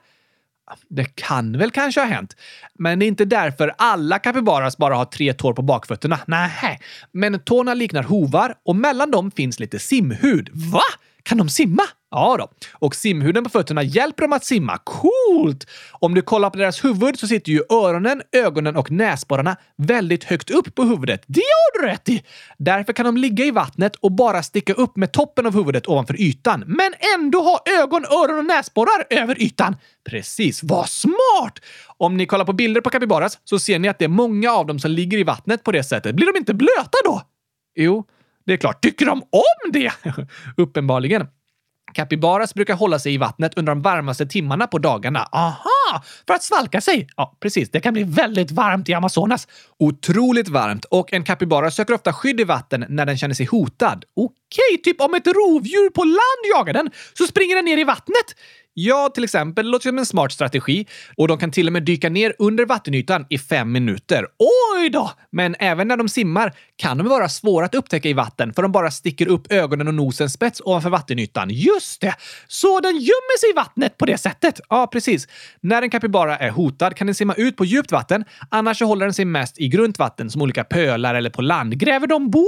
Det 0.89 1.15
kan 1.15 1.58
väl 1.58 1.71
kanske 1.71 2.01
ha 2.01 2.08
hänt. 2.08 2.36
Men 2.79 2.99
det 2.99 3.05
är 3.05 3.08
inte 3.08 3.25
därför 3.25 3.73
alla 3.77 4.19
kapibaras 4.19 4.77
bara 4.77 4.95
har 4.95 5.05
tre 5.05 5.34
tår 5.34 5.53
på 5.53 5.62
bakfötterna. 5.62 6.19
Nej, 6.27 6.79
men 7.12 7.39
tårna 7.39 7.73
liknar 7.73 8.03
hovar 8.03 8.55
och 8.65 8.75
mellan 8.75 9.12
dem 9.12 9.32
finns 9.32 9.60
lite 9.60 9.79
simhud. 9.79 10.49
Va? 10.53 10.82
Kan 11.30 11.38
de 11.38 11.50
simma? 11.50 11.84
Ja 12.12 12.38
då. 12.38 12.48
Och 12.74 12.96
simhuden 12.96 13.44
på 13.44 13.50
fötterna 13.50 13.84
hjälper 13.84 14.22
dem 14.22 14.34
att 14.34 14.46
simma. 14.46 14.78
Coolt! 14.78 15.68
Om 15.92 16.13
du 16.13 16.22
kollar 16.22 16.50
på 16.50 16.58
deras 16.58 16.86
huvud 16.86 17.20
så 17.20 17.28
sitter 17.28 17.52
ju 17.52 17.62
öronen, 17.70 18.22
ögonen 18.32 18.76
och 18.76 18.92
näsborrarna 18.92 19.58
väldigt 19.78 20.24
högt 20.24 20.50
upp 20.50 20.76
på 20.76 20.84
huvudet. 20.84 21.24
Det 21.28 21.42
har 21.42 21.82
du 21.82 21.88
rätt 21.88 22.10
i! 22.10 22.24
Därför 22.58 22.94
kan 22.94 23.06
de 23.06 23.18
ligga 23.18 23.46
i 23.46 23.52
vattnet 23.52 23.96
och 23.96 24.12
bara 24.12 24.44
sticka 24.44 24.74
upp 24.74 24.98
med 24.98 25.12
toppen 25.12 25.46
av 25.46 25.54
huvudet 25.54 25.88
ovanför 25.88 26.22
ytan. 26.22 26.63
Men 26.68 26.94
ändå 27.18 27.42
ha 27.42 27.62
ögon, 27.82 28.06
öron 28.06 28.39
och 28.39 28.46
näsborrar 28.46 29.06
över 29.10 29.42
ytan. 29.42 29.76
Precis. 30.10 30.63
Vad 30.63 30.89
smart! 30.89 31.60
Om 31.98 32.18
ni 32.18 32.26
kollar 32.26 32.46
på 32.46 32.54
bilder 32.54 32.82
på 32.82 32.89
kapibaras 32.89 33.39
så 33.44 33.60
ser 33.60 33.80
ni 33.80 33.88
att 33.88 34.00
det 34.00 34.06
är 34.06 34.10
många 34.10 34.52
av 34.52 34.65
dem 34.65 34.80
som 34.80 34.92
ligger 34.92 35.18
i 35.18 35.24
vattnet 35.24 35.63
på 35.63 35.72
det 35.72 35.84
sättet. 35.84 36.15
Blir 36.15 36.34
de 36.34 36.38
inte 36.38 36.54
blöta 36.54 36.98
då? 37.06 37.22
Jo, 37.76 38.06
det 38.49 38.55
är 38.55 38.57
klart. 38.57 38.81
Tycker 38.81 39.05
de 39.05 39.21
om 39.21 39.71
det? 39.71 39.91
Uppenbarligen. 40.57 41.27
Kapybaras 41.93 42.53
brukar 42.53 42.73
hålla 42.73 42.99
sig 42.99 43.13
i 43.13 43.17
vattnet 43.17 43.57
under 43.57 43.75
de 43.75 43.81
varmaste 43.81 44.25
timmarna 44.25 44.67
på 44.67 44.77
dagarna. 44.77 45.19
Aha! 45.31 46.03
För 46.27 46.33
att 46.33 46.43
svalka 46.43 46.81
sig? 46.81 47.07
Ja, 47.15 47.38
precis. 47.39 47.71
Det 47.71 47.79
kan 47.79 47.93
bli 47.93 48.03
väldigt 48.03 48.51
varmt 48.51 48.89
i 48.89 48.93
Amazonas. 48.93 49.47
Otroligt 49.79 50.49
varmt 50.49 50.85
och 50.85 51.13
en 51.13 51.23
kapibara 51.23 51.71
söker 51.71 51.93
ofta 51.93 52.13
skydd 52.13 52.39
i 52.39 52.43
vatten 52.43 52.85
när 52.89 53.05
den 53.05 53.17
känner 53.17 53.35
sig 53.35 53.45
hotad. 53.45 54.05
Okej, 54.15 54.81
typ 54.83 55.01
om 55.01 55.13
ett 55.13 55.27
rovdjur 55.27 55.89
på 55.89 56.03
land 56.03 56.55
jagar 56.55 56.73
den 56.73 56.91
så 57.13 57.27
springer 57.27 57.55
den 57.55 57.65
ner 57.65 57.77
i 57.77 57.83
vattnet. 57.83 58.35
Ja, 58.73 59.09
till 59.13 59.23
exempel. 59.23 59.65
Det 59.65 59.71
låter 59.71 59.89
som 59.89 59.97
en 59.97 60.05
smart 60.05 60.31
strategi. 60.31 60.88
Och 61.17 61.27
de 61.27 61.38
kan 61.38 61.51
till 61.51 61.67
och 61.67 61.73
med 61.73 61.83
dyka 61.83 62.09
ner 62.09 62.35
under 62.39 62.65
vattenytan 62.65 63.25
i 63.29 63.38
fem 63.38 63.71
minuter. 63.71 64.25
Oj 64.75 64.89
då! 64.89 65.12
Men 65.31 65.55
även 65.59 65.88
när 65.88 65.97
de 65.97 66.09
simmar 66.09 66.53
kan 66.80 66.98
de 66.98 67.08
vara 67.08 67.30
svåra 67.30 67.65
att 67.65 67.76
upptäcka 67.76 68.10
i 68.10 68.13
vatten 68.13 68.54
för 68.54 68.62
de 68.62 68.72
bara 68.72 68.92
sticker 68.92 69.28
upp 69.28 69.52
ögonen 69.52 69.88
och 69.88 69.94
nosen 69.94 70.30
spets 70.30 70.62
ovanför 70.65 70.89
vattenytan. 70.89 71.50
Just 71.50 72.02
det! 72.02 72.15
Så 72.48 72.80
den 72.80 72.96
gömmer 72.96 73.39
sig 73.39 73.50
i 73.50 73.54
vattnet 73.54 73.98
på 73.98 74.06
det 74.06 74.18
sättet? 74.18 74.60
Ja, 74.70 74.88
precis. 74.88 75.28
När 75.62 75.82
en 75.82 75.89
kapybara 75.89 76.38
är 76.38 76.50
hotad 76.50 76.96
kan 76.96 77.08
den 77.08 77.15
simma 77.15 77.34
ut 77.34 77.58
på 77.58 77.65
djupt 77.65 77.92
vatten. 77.92 78.26
Annars 78.50 78.78
så 78.78 78.86
håller 78.86 79.06
den 79.06 79.13
sig 79.13 79.26
mest 79.26 79.60
i 79.60 79.68
grunt 79.68 80.00
vatten 80.00 80.30
som 80.30 80.42
olika 80.42 80.63
pölar 80.63 81.15
eller 81.15 81.30
på 81.30 81.42
land. 81.42 81.78
Gräver 81.78 82.08
de 82.08 82.30
bon? 82.30 82.46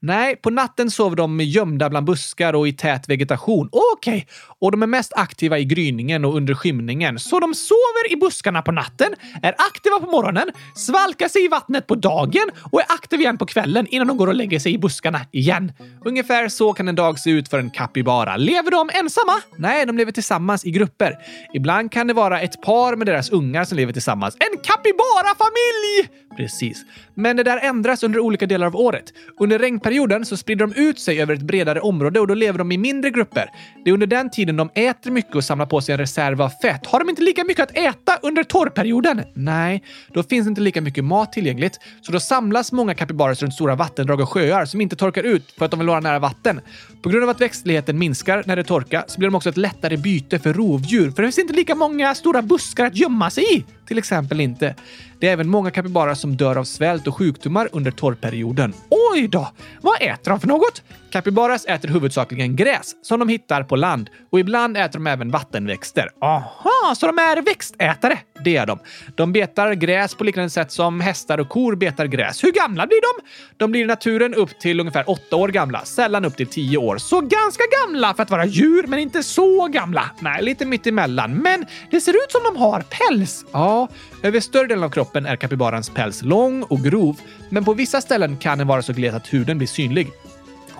Nej, 0.00 0.36
på 0.36 0.50
natten 0.50 0.90
sover 0.90 1.16
de 1.16 1.40
gömda 1.40 1.90
bland 1.90 2.06
buskar 2.06 2.52
och 2.54 2.68
i 2.68 2.72
tät 2.72 3.08
vegetation. 3.08 3.68
Okej. 3.72 4.16
Okay. 4.16 4.26
Och 4.60 4.70
de 4.70 4.82
är 4.82 4.86
mest 4.86 5.12
aktiva 5.16 5.58
i 5.58 5.64
gryningen 5.64 6.24
och 6.24 6.36
under 6.36 6.54
skymningen. 6.54 7.18
Så 7.18 7.40
de 7.40 7.54
sover 7.54 8.12
i 8.12 8.16
buskarna 8.16 8.62
på 8.62 8.72
natten, 8.72 9.14
är 9.42 9.54
aktiva 9.72 10.00
på 10.00 10.06
morgonen, 10.06 10.50
svalkar 10.74 11.28
sig 11.28 11.44
i 11.44 11.48
vattnet 11.48 11.86
på 11.86 11.94
dagen 11.94 12.50
och 12.72 12.80
är 12.80 12.86
aktiva 12.88 13.22
igen 13.22 13.38
på 13.38 13.46
kvällen 13.46 13.69
innan 13.90 14.06
de 14.06 14.16
går 14.16 14.26
och 14.26 14.34
lägger 14.34 14.58
sig 14.58 14.74
i 14.74 14.78
buskarna 14.78 15.20
igen. 15.32 15.72
Ungefär 16.04 16.48
så 16.48 16.72
kan 16.72 16.88
en 16.88 16.94
dag 16.94 17.18
se 17.18 17.30
ut 17.30 17.48
för 17.48 17.58
en 17.58 17.70
kapybara. 17.70 18.36
Lever 18.36 18.70
de 18.70 18.90
ensamma? 18.92 19.32
Nej, 19.56 19.86
de 19.86 19.96
lever 19.96 20.12
tillsammans 20.12 20.64
i 20.66 20.70
grupper. 20.70 21.18
Ibland 21.54 21.92
kan 21.92 22.06
det 22.06 22.14
vara 22.14 22.40
ett 22.40 22.62
par 22.62 22.96
med 22.96 23.06
deras 23.06 23.30
ungar 23.30 23.64
som 23.64 23.76
lever 23.76 23.92
tillsammans. 23.92 24.36
En 24.40 24.58
kapybara-familj! 24.58 26.08
Precis. 26.40 26.84
Men 27.14 27.36
det 27.36 27.42
där 27.42 27.58
ändras 27.58 28.02
under 28.02 28.18
olika 28.18 28.46
delar 28.46 28.66
av 28.66 28.76
året. 28.76 29.04
Under 29.40 29.58
regnperioden 29.58 30.24
så 30.24 30.36
sprider 30.36 30.66
de 30.66 30.74
ut 30.74 30.98
sig 30.98 31.22
över 31.22 31.34
ett 31.34 31.42
bredare 31.42 31.80
område 31.80 32.20
och 32.20 32.26
då 32.26 32.34
lever 32.34 32.58
de 32.58 32.72
i 32.72 32.78
mindre 32.78 33.10
grupper. 33.10 33.50
Det 33.84 33.90
är 33.90 33.94
under 33.94 34.06
den 34.06 34.30
tiden 34.30 34.56
de 34.56 34.70
äter 34.74 35.10
mycket 35.10 35.34
och 35.34 35.44
samlar 35.44 35.66
på 35.66 35.80
sig 35.80 35.92
en 35.92 35.98
reserv 35.98 36.42
av 36.42 36.48
fett. 36.62 36.86
Har 36.86 36.98
de 36.98 37.10
inte 37.10 37.22
lika 37.22 37.44
mycket 37.44 37.62
att 37.62 37.76
äta 37.76 38.18
under 38.22 38.44
torrperioden? 38.44 39.22
Nej, 39.34 39.82
då 40.14 40.22
finns 40.22 40.46
inte 40.46 40.60
lika 40.60 40.80
mycket 40.80 41.04
mat 41.04 41.32
tillgängligt. 41.32 41.80
Så 42.00 42.12
då 42.12 42.20
samlas 42.20 42.72
många 42.72 42.94
kapibaras 42.94 43.42
runt 43.42 43.54
stora 43.54 43.74
vattendrag 43.74 44.20
och 44.20 44.28
sjöar 44.28 44.64
som 44.64 44.80
inte 44.80 44.96
torkar 44.96 45.22
ut 45.22 45.54
för 45.58 45.64
att 45.64 45.70
de 45.70 45.80
vill 45.80 45.88
vara 45.88 46.00
nära 46.00 46.18
vatten. 46.18 46.60
På 47.02 47.08
grund 47.08 47.24
av 47.24 47.30
att 47.30 47.40
växtligheten 47.40 47.98
minskar 47.98 48.42
när 48.46 48.56
det 48.56 48.64
torkar 48.64 49.04
så 49.06 49.18
blir 49.18 49.28
de 49.28 49.34
också 49.34 49.48
ett 49.48 49.56
lättare 49.56 49.96
byte 49.96 50.38
för 50.38 50.52
rovdjur, 50.52 51.10
för 51.10 51.22
det 51.22 51.26
finns 51.28 51.38
inte 51.38 51.54
lika 51.54 51.74
många 51.74 52.14
stora 52.14 52.42
buskar 52.42 52.86
att 52.86 52.96
gömma 52.96 53.30
sig 53.30 53.56
i. 53.56 53.64
Till 53.90 53.98
exempel 53.98 54.40
inte. 54.40 54.74
Det 55.18 55.28
är 55.28 55.32
även 55.32 55.48
många 55.48 55.70
kapibarer 55.70 56.14
som 56.14 56.36
dör 56.36 56.56
av 56.56 56.64
svält 56.64 57.06
och 57.06 57.16
sjukdomar 57.16 57.68
under 57.72 57.90
torrperioden. 57.90 58.72
Oj 59.12 59.28
då! 59.28 59.48
Vad 59.80 60.02
äter 60.02 60.30
de 60.30 60.40
för 60.40 60.48
något? 60.48 60.82
Capybaras 61.10 61.64
äter 61.64 61.88
huvudsakligen 61.88 62.56
gräs 62.56 62.94
som 63.02 63.18
de 63.20 63.28
hittar 63.28 63.62
på 63.62 63.76
land 63.76 64.10
och 64.32 64.40
ibland 64.40 64.76
äter 64.76 64.92
de 64.98 65.06
även 65.06 65.30
vattenväxter. 65.30 66.08
Aha, 66.20 66.94
så 66.96 67.06
de 67.06 67.18
är 67.18 67.42
växtätare? 67.42 68.18
Det 68.44 68.56
är 68.56 68.66
de. 68.66 68.78
De 69.16 69.32
betar 69.32 69.72
gräs 69.72 70.14
på 70.14 70.24
liknande 70.24 70.50
sätt 70.50 70.72
som 70.72 71.00
hästar 71.00 71.38
och 71.38 71.48
kor 71.48 71.76
betar 71.76 72.06
gräs. 72.06 72.44
Hur 72.44 72.52
gamla 72.52 72.86
blir 72.86 73.00
de? 73.00 73.26
De 73.56 73.70
blir 73.70 73.80
i 73.80 73.84
naturen 73.84 74.34
upp 74.34 74.60
till 74.60 74.80
ungefär 74.80 75.10
åtta 75.10 75.36
år 75.36 75.48
gamla, 75.48 75.84
sällan 75.84 76.24
upp 76.24 76.36
till 76.36 76.46
tio 76.46 76.78
år. 76.78 76.98
Så 76.98 77.20
ganska 77.20 77.62
gamla 77.86 78.14
för 78.14 78.22
att 78.22 78.30
vara 78.30 78.44
djur, 78.44 78.86
men 78.86 78.98
inte 78.98 79.22
så 79.22 79.66
gamla. 79.66 80.10
Nej, 80.18 80.42
lite 80.42 80.66
mitt 80.66 80.86
emellan. 80.86 81.34
Men 81.34 81.66
det 81.90 82.00
ser 82.00 82.12
ut 82.12 82.32
som 82.32 82.40
de 82.44 82.56
har 82.56 82.80
päls. 82.80 83.44
Ja, 83.52 83.88
över 84.22 84.40
större 84.40 84.66
delen 84.66 84.84
av 84.84 84.90
kroppen 84.90 85.26
är 85.26 85.36
kapybarans 85.36 85.90
päls 85.90 86.22
lång 86.22 86.62
och 86.62 86.80
grov, 86.80 87.16
men 87.48 87.64
på 87.64 87.74
vissa 87.74 88.00
ställen 88.00 88.36
kan 88.36 88.58
den 88.58 88.66
vara 88.66 88.82
så 88.82 88.92
gles 88.92 89.14
att 89.14 89.32
huden 89.34 89.58
blir 89.58 89.68
synlig. 89.68 90.08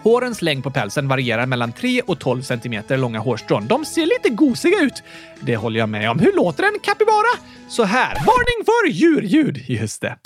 Hårens 0.02 0.42
längd 0.42 0.64
på 0.64 0.70
pälsen 0.70 1.08
varierar 1.08 1.46
mellan 1.46 1.72
3 1.72 2.02
och 2.02 2.18
12 2.18 2.42
cm 2.42 2.82
långa 2.88 3.18
hårstrån. 3.18 3.66
De 3.66 3.84
ser 3.84 4.06
lite 4.06 4.28
gosiga 4.28 4.80
ut. 4.80 5.02
Det 5.40 5.56
håller 5.56 5.80
jag 5.80 5.88
med 5.88 6.10
om. 6.10 6.18
Hur 6.18 6.32
låter 6.32 6.64
en 6.64 6.78
kapybara? 6.82 7.38
Så 7.68 7.84
här. 7.84 8.14
Varning 8.14 8.64
för 8.64 8.88
djurljud! 8.88 9.64
Just 9.68 10.00
det. 10.00 10.16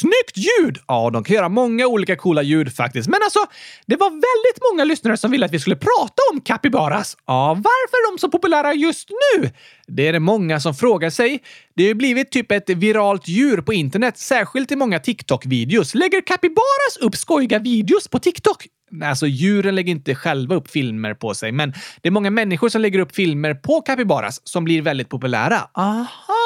Snyggt 0.00 0.36
ljud! 0.36 0.78
Ja, 0.88 1.10
de 1.12 1.24
kan 1.24 1.36
göra 1.36 1.48
många 1.48 1.86
olika 1.86 2.16
coola 2.16 2.42
ljud 2.42 2.76
faktiskt. 2.76 3.08
Men 3.08 3.20
alltså, 3.24 3.38
det 3.86 3.96
var 3.96 4.10
väldigt 4.10 4.62
många 4.70 4.84
lyssnare 4.84 5.16
som 5.16 5.30
ville 5.30 5.46
att 5.46 5.52
vi 5.52 5.60
skulle 5.60 5.76
prata 5.76 6.22
om 6.32 6.40
capybaras. 6.40 7.16
Ja, 7.26 7.48
varför 7.48 7.96
är 7.96 8.12
de 8.12 8.18
så 8.18 8.28
populära 8.28 8.74
just 8.74 9.10
nu? 9.10 9.50
Det 9.86 10.08
är 10.08 10.12
det 10.12 10.20
många 10.20 10.60
som 10.60 10.74
frågar 10.74 11.10
sig. 11.10 11.42
Det 11.74 11.82
har 11.82 11.88
ju 11.88 11.94
blivit 11.94 12.30
typ 12.30 12.52
ett 12.52 12.70
viralt 12.70 13.28
djur 13.28 13.60
på 13.60 13.72
internet, 13.72 14.18
särskilt 14.18 14.72
i 14.72 14.76
många 14.76 14.98
TikTok-videos. 14.98 15.94
Lägger 15.94 16.20
capybaras 16.20 16.96
upp 17.00 17.16
skojiga 17.16 17.58
videos 17.58 18.08
på 18.08 18.18
TikTok? 18.18 18.66
Alltså 19.04 19.26
djuren 19.26 19.74
lägger 19.74 19.92
inte 19.92 20.14
själva 20.14 20.54
upp 20.54 20.70
filmer 20.70 21.14
på 21.14 21.34
sig, 21.34 21.52
men 21.52 21.72
det 22.02 22.08
är 22.08 22.10
många 22.10 22.30
människor 22.30 22.68
som 22.68 22.80
lägger 22.80 22.98
upp 22.98 23.14
filmer 23.14 23.54
på 23.54 23.80
capybaras 23.80 24.40
som 24.44 24.64
blir 24.64 24.82
väldigt 24.82 25.08
populära. 25.08 25.68
Aha, 25.74 26.45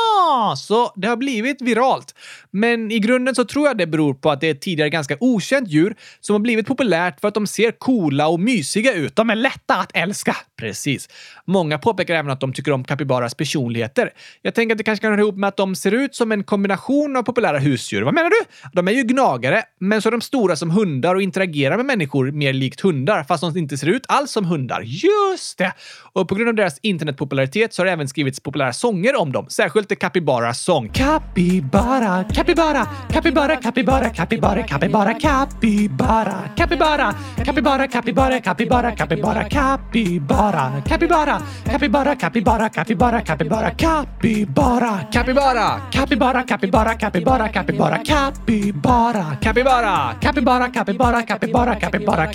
så 0.56 0.92
det 0.96 1.08
har 1.08 1.16
blivit 1.16 1.62
viralt. 1.62 2.14
Men 2.50 2.90
i 2.90 2.98
grunden 2.98 3.34
så 3.34 3.44
tror 3.44 3.66
jag 3.66 3.78
det 3.78 3.86
beror 3.86 4.14
på 4.14 4.30
att 4.30 4.40
det 4.40 4.46
är 4.46 4.50
ett 4.50 4.60
tidigare 4.60 4.90
ganska 4.90 5.16
okänt 5.20 5.68
djur 5.68 5.96
som 6.20 6.34
har 6.34 6.40
blivit 6.40 6.66
populärt 6.66 7.20
för 7.20 7.28
att 7.28 7.34
de 7.34 7.46
ser 7.46 7.72
coola 7.72 8.28
och 8.28 8.40
mysiga 8.40 8.92
ut. 8.92 9.16
De 9.16 9.30
är 9.30 9.36
lätta 9.36 9.76
att 9.76 9.90
älska. 9.94 10.36
Precis. 10.60 11.08
Många 11.44 11.78
påpekar 11.78 12.14
även 12.14 12.30
att 12.30 12.40
de 12.40 12.52
tycker 12.52 12.72
om 12.72 12.84
kapybaras 12.84 13.34
personligheter. 13.34 14.10
Jag 14.42 14.54
tänker 14.54 14.74
att 14.74 14.78
det 14.78 14.84
kanske 14.84 15.02
kan 15.02 15.10
höra 15.12 15.20
ihop 15.20 15.36
med 15.36 15.48
att 15.48 15.56
de 15.56 15.74
ser 15.74 15.92
ut 15.94 16.14
som 16.14 16.32
en 16.32 16.44
kombination 16.44 17.16
av 17.16 17.22
populära 17.22 17.58
husdjur. 17.58 18.02
Vad 18.02 18.14
menar 18.14 18.30
du? 18.30 18.70
De 18.72 18.88
är 18.88 18.92
ju 18.92 19.02
gnagare, 19.02 19.62
men 19.80 20.02
så 20.02 20.08
är 20.08 20.10
de 20.10 20.20
stora 20.20 20.56
som 20.56 20.70
hundar 20.70 21.14
och 21.14 21.22
interagerar 21.22 21.76
med 21.76 21.86
människor 21.86 22.30
mer 22.30 22.52
likt 22.52 22.80
hundar, 22.80 23.24
fast 23.24 23.40
de 23.40 23.56
inte 23.56 23.78
ser 23.78 23.86
ut 23.86 24.04
alls 24.08 24.30
som 24.30 24.44
hundar. 24.44 24.80
Just 24.80 25.58
det! 25.58 25.72
Och 26.12 26.28
på 26.28 26.34
grund 26.34 26.48
av 26.48 26.54
deras 26.54 26.78
internetpopularitet 26.82 27.74
så 27.74 27.82
har 27.82 27.86
det 27.86 27.92
även 27.92 28.08
skrivits 28.08 28.40
populära 28.40 28.72
sånger 28.72 29.20
om 29.20 29.32
dem, 29.32 29.46
särskilt 29.48 29.98
Capybaras 29.98 30.60
sång. 30.60 30.88
Capybara, 30.88 32.24
capybara, 32.24 32.86
capybara, 33.12 33.56
capybara, 33.56 34.10
capybara, 34.10 34.62
capybara, 34.62 35.14
capybara, 35.14 35.14
capybara, 35.18 36.44
capybara, 36.56 37.14
capybara, 37.44 37.88
capybara, 37.88 37.88
capybara, 37.88 38.40
capybara, 38.40 38.92
capybara, 38.96 39.48
capybara, 39.48 40.49
capybara, 40.50 41.40
capybara, 41.64 42.16
capybara, 42.16 42.68
capybara, 42.68 43.70
Capybara! 43.70 45.06
capybara, 45.12 45.88
capybara, 45.92 46.42
capybara, 46.44 46.94
capybara, 46.98 47.48
capybara, 47.48 47.98
Capybara! 48.04 49.38
capybara, 49.40 50.16
capybara, 50.20 50.68
capybara, 50.68 51.22
capybara, 51.22 51.76
capybara, 51.76 52.26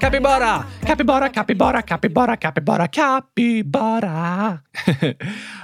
Capybara! 0.00 0.64
capybara, 0.80 1.28
capybara, 1.28 1.82
capybara, 1.82 2.36
capybara, 2.36 2.88
capybara. 2.88 4.58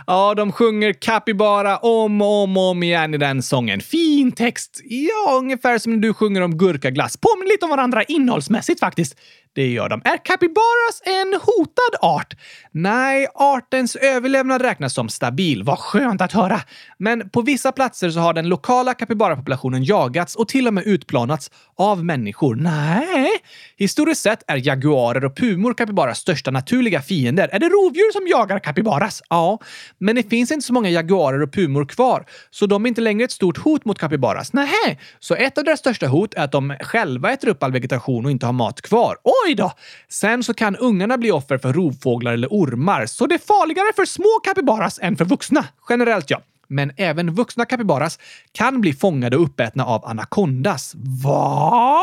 ja, 0.06 0.34
de 0.34 0.52
sjunger 0.52 0.92
Capybara 0.92 1.76
om 1.76 2.22
och 2.22 2.42
om 2.42 2.56
och 2.56 2.70
om 2.70 2.82
igen 2.82 3.14
i 3.14 3.18
den 3.18 3.42
sången. 3.42 3.80
Fin 3.80 4.32
text! 4.32 4.80
Ja, 4.84 5.36
ungefär 5.38 5.78
som 5.78 5.92
när 5.92 5.98
du 5.98 6.14
sjunger 6.14 6.40
om 6.40 6.58
gurkaglass. 6.58 7.16
Påminner 7.16 7.52
lite 7.52 7.64
om 7.64 7.70
varandra 7.70 8.02
innehållsmässigt 8.02 8.80
faktiskt. 8.80 9.14
Det 9.52 9.68
gör 9.68 9.88
de. 9.88 10.02
Är 10.04 10.24
capybaras 10.24 11.02
en 11.04 11.40
hotad 11.40 12.10
art? 12.16 12.34
Nej, 12.72 13.26
artens 13.34 13.96
överlevnad 13.96 14.62
räknas 14.62 14.94
som 14.94 15.08
stabil. 15.08 15.62
Vad 15.62 15.78
skönt 15.78 16.20
att 16.20 16.32
höra! 16.32 16.60
Men 16.98 17.30
på 17.30 17.42
vissa 17.42 17.72
platser 17.72 18.10
så 18.10 18.20
har 18.20 18.32
den 18.32 18.48
lokala 18.48 18.94
capybarapopulationen 18.94 19.84
jagats 19.84 20.34
och 20.36 20.48
till 20.48 20.66
och 20.66 20.74
med 20.74 20.84
utplanats 20.86 21.50
av 21.76 22.04
människor. 22.04 22.54
Nej, 22.54 23.30
historiskt 23.76 24.22
sett 24.22 24.42
är 24.46 24.66
jaguarer 24.66 25.24
och 25.24 25.36
pumor 25.36 25.74
capybaras 25.74 26.18
största 26.18 26.50
naturliga 26.50 27.02
fiender. 27.02 27.48
Är 27.52 27.58
det 27.58 27.68
rovdjur 27.68 28.12
som 28.12 28.26
jagar 28.26 28.58
capybaras? 28.58 29.22
Ja, 29.28 29.58
men 29.98 30.16
det 30.16 30.22
finns 30.30 30.50
inte 30.50 30.66
så 30.66 30.72
många 30.72 30.90
jaguarer 30.90 31.42
och 31.42 31.52
pumor 31.52 31.86
kvar, 31.86 32.24
så 32.50 32.66
de 32.66 32.84
är 32.84 32.88
inte 32.88 33.00
längre 33.00 33.24
ett 33.24 33.32
stort 33.32 33.58
hot 33.58 33.84
mot 33.84 33.98
capybaras. 33.98 34.52
Nej, 34.52 35.00
så 35.18 35.34
ett 35.34 35.58
av 35.58 35.64
deras 35.64 35.80
största 35.80 36.06
hot 36.06 36.34
är 36.34 36.44
att 36.44 36.52
de 36.52 36.76
själva 36.80 37.32
äter 37.32 37.48
upp 37.48 37.62
all 37.62 37.72
vegetation 37.72 38.24
och 38.24 38.30
inte 38.30 38.46
har 38.46 38.52
mat 38.52 38.82
kvar. 38.82 39.16
Oj 39.46 39.54
då! 39.54 39.72
Sen 40.08 40.42
så 40.42 40.54
kan 40.54 40.76
ungarna 40.76 41.18
bli 41.18 41.30
offer 41.30 41.58
för 41.58 41.72
rovfåglar 41.72 42.32
eller 42.32 42.48
ormar, 42.48 43.06
så 43.06 43.26
det 43.26 43.34
är 43.34 43.38
farligare 43.38 43.92
för 43.96 44.04
små 44.04 44.40
kapybaras 44.44 44.98
än 45.02 45.16
för 45.16 45.24
vuxna. 45.24 45.64
Generellt 45.88 46.30
ja. 46.30 46.40
Men 46.68 46.92
även 46.96 47.34
vuxna 47.34 47.64
kapibaras 47.64 48.18
kan 48.52 48.80
bli 48.80 48.92
fångade 48.92 49.36
och 49.36 49.42
uppätna 49.42 49.84
av 49.84 50.04
anakondas. 50.04 50.94
Va? 51.24 52.02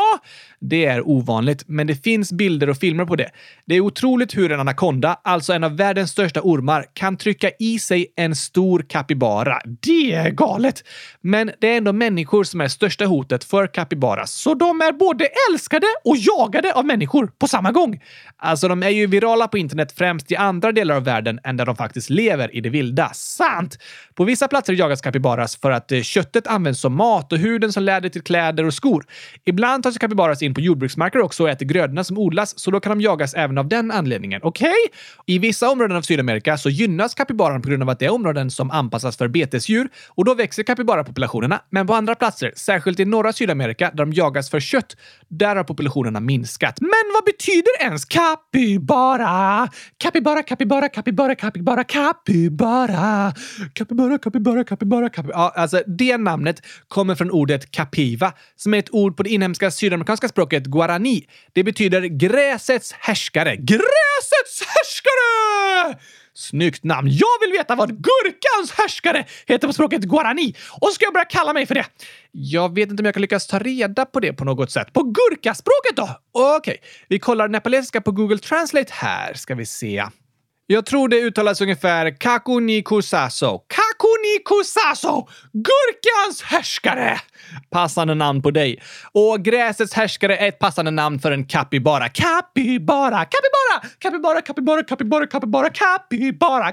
Det 0.60 0.84
är 0.84 1.08
ovanligt, 1.08 1.64
men 1.66 1.86
det 1.86 1.94
finns 1.94 2.32
bilder 2.32 2.70
och 2.70 2.76
filmer 2.76 3.04
på 3.04 3.16
det. 3.16 3.30
Det 3.66 3.74
är 3.74 3.80
otroligt 3.80 4.36
hur 4.36 4.52
en 4.52 4.60
anakonda, 4.60 5.20
alltså 5.24 5.52
en 5.52 5.64
av 5.64 5.76
världens 5.76 6.10
största 6.10 6.40
ormar, 6.42 6.86
kan 6.92 7.16
trycka 7.16 7.50
i 7.58 7.78
sig 7.78 8.12
en 8.16 8.36
stor 8.36 8.84
kapibara. 8.88 9.60
Det 9.64 10.12
är 10.12 10.30
galet! 10.30 10.84
Men 11.20 11.50
det 11.60 11.68
är 11.72 11.76
ändå 11.76 11.92
människor 11.92 12.44
som 12.44 12.60
är 12.60 12.68
största 12.68 13.04
hotet 13.04 13.44
för 13.44 13.66
kapibaras, 13.66 14.32
så 14.32 14.54
de 14.54 14.80
är 14.80 14.92
både 14.92 15.28
älskade 15.50 15.86
och 16.04 16.16
jagade 16.16 16.72
av 16.72 16.84
människor 16.84 17.30
på 17.38 17.48
samma 17.48 17.72
gång. 17.72 18.00
Alltså, 18.36 18.68
de 18.68 18.82
är 18.82 18.90
ju 18.90 19.06
virala 19.06 19.48
på 19.48 19.58
internet 19.58 19.92
främst 19.92 20.32
i 20.32 20.36
andra 20.36 20.72
delar 20.72 20.96
av 20.96 21.04
världen 21.04 21.40
än 21.44 21.56
där 21.56 21.66
de 21.66 21.76
faktiskt 21.76 22.10
lever 22.10 22.56
i 22.56 22.60
det 22.60 22.70
vilda. 22.70 23.10
Sant! 23.14 23.78
På 24.14 24.24
vissa 24.24 24.48
platser 24.56 24.72
jagas 24.72 25.00
kapybaras 25.00 25.56
för 25.56 25.70
att 25.70 25.92
eh, 25.92 26.02
köttet 26.02 26.46
används 26.46 26.80
som 26.80 26.96
mat 26.96 27.32
och 27.32 27.38
huden 27.38 27.72
som 27.72 27.82
läder 27.82 28.08
till 28.08 28.22
kläder 28.22 28.64
och 28.64 28.74
skor. 28.74 29.04
Ibland 29.44 29.82
tar 29.82 29.90
sig 29.90 30.00
capybaras 30.00 30.42
in 30.42 30.54
på 30.54 30.60
jordbruksmarker 30.60 31.18
också 31.18 31.42
och 31.42 31.50
äter 31.50 31.66
grödorna 31.66 32.04
som 32.04 32.18
odlas, 32.18 32.58
så 32.58 32.70
då 32.70 32.80
kan 32.80 32.98
de 32.98 33.00
jagas 33.00 33.34
även 33.34 33.58
av 33.58 33.68
den 33.68 33.90
anledningen. 33.90 34.40
Okej? 34.44 34.68
Okay? 34.68 35.34
I 35.36 35.38
vissa 35.38 35.70
områden 35.70 35.96
av 35.96 36.02
Sydamerika 36.02 36.58
så 36.58 36.70
gynnas 36.70 37.14
kapybaran 37.14 37.62
på 37.62 37.68
grund 37.68 37.82
av 37.82 37.88
att 37.88 37.98
det 37.98 38.04
är 38.04 38.12
områden 38.12 38.50
som 38.50 38.70
anpassas 38.70 39.16
för 39.16 39.28
betesdjur 39.28 39.88
och 40.08 40.24
då 40.24 40.34
växer 40.34 40.62
capybarapopulationerna. 40.62 41.60
Men 41.70 41.86
på 41.86 41.94
andra 41.94 42.14
platser, 42.14 42.52
särskilt 42.56 43.00
i 43.00 43.04
norra 43.04 43.32
Sydamerika 43.32 43.90
där 43.90 44.04
de 44.04 44.12
jagas 44.12 44.50
för 44.50 44.60
kött, 44.60 44.96
där 45.28 45.56
har 45.56 45.64
populationerna 45.64 46.20
minskat. 46.20 46.80
Men 46.80 46.90
vad 47.14 47.24
betyder 47.24 47.82
ens 47.82 48.04
kapybara? 48.04 49.68
Kapybara, 49.98 50.42
kapybara, 50.42 50.88
kapybara, 50.88 51.34
kapybara, 51.34 51.84
kapybara, 51.84 51.84
kapybara, 51.84 53.32
kapybara, 53.74 54.18
kapybara, 54.18 54.18
kapybara 54.18 54.45
capybara, 54.46 54.64
capybara, 54.64 55.10
capybara. 55.10 55.38
Ja, 55.38 55.52
alltså 55.56 55.82
det 55.86 56.16
namnet 56.16 56.62
kommer 56.88 57.14
från 57.14 57.30
ordet 57.30 57.70
capiva, 57.70 58.32
som 58.56 58.74
är 58.74 58.78
ett 58.78 58.90
ord 58.94 59.16
på 59.16 59.22
det 59.22 59.30
inhemska 59.30 59.70
sydamerikanska 59.70 60.28
språket 60.28 60.64
guarani. 60.66 61.26
Det 61.52 61.64
betyder 61.64 62.02
gräsets 62.02 62.92
härskare. 62.92 63.56
Gräsets 63.56 64.62
härskare! 64.66 65.98
Snyggt 66.34 66.84
namn! 66.84 67.08
Jag 67.10 67.40
vill 67.40 67.52
veta 67.58 67.74
vad 67.74 67.88
gurkans 67.88 68.72
härskare 68.72 69.24
heter 69.46 69.66
på 69.66 69.72
språket 69.72 70.02
guarani 70.02 70.54
och 70.80 70.88
så 70.88 70.94
ska 70.94 71.04
jag 71.04 71.12
börja 71.12 71.24
kalla 71.24 71.52
mig 71.52 71.66
för 71.66 71.74
det? 71.74 71.86
Jag 72.30 72.74
vet 72.74 72.90
inte 72.90 73.00
om 73.00 73.04
jag 73.04 73.14
kan 73.14 73.20
lyckas 73.20 73.46
ta 73.46 73.58
reda 73.58 74.04
på 74.04 74.20
det 74.20 74.32
på 74.32 74.44
något 74.44 74.70
sätt. 74.70 74.92
På 74.92 75.02
gurkaspråket 75.02 75.96
då? 75.96 76.08
Okej, 76.32 76.56
okay. 76.56 76.76
vi 77.08 77.18
kollar 77.18 77.48
nepalesiska 77.48 78.00
på 78.00 78.12
Google 78.12 78.38
Translate 78.38 78.92
här. 78.92 79.34
Ska 79.34 79.54
vi 79.54 79.66
se. 79.66 80.04
Jag 80.68 80.86
tror 80.86 81.08
det 81.08 81.16
uttalas 81.16 81.60
ungefär 81.60 82.20
Kakuni 82.20 82.82
Kusaso. 82.82 83.58
Kakuni 83.98 84.38
Kusaso! 84.44 85.28
Gurkans 85.52 86.42
härskare! 86.42 87.20
Passande 87.70 88.14
namn 88.14 88.42
på 88.42 88.50
dig. 88.50 88.82
Och 89.12 89.44
gräsets 89.44 89.94
härskare 89.94 90.36
är 90.36 90.48
ett 90.48 90.58
passande 90.58 90.90
namn 90.90 91.18
för 91.18 91.32
en 91.32 91.46
kapibara. 91.46 92.08
Kapibara! 92.08 93.24
Kapibara! 93.24 93.80
Kapibara, 93.98 94.40
kapibara, 94.40 94.82
kapibara, 94.82 95.26
kapibara, 95.26 95.70
kapibara, 95.70 96.72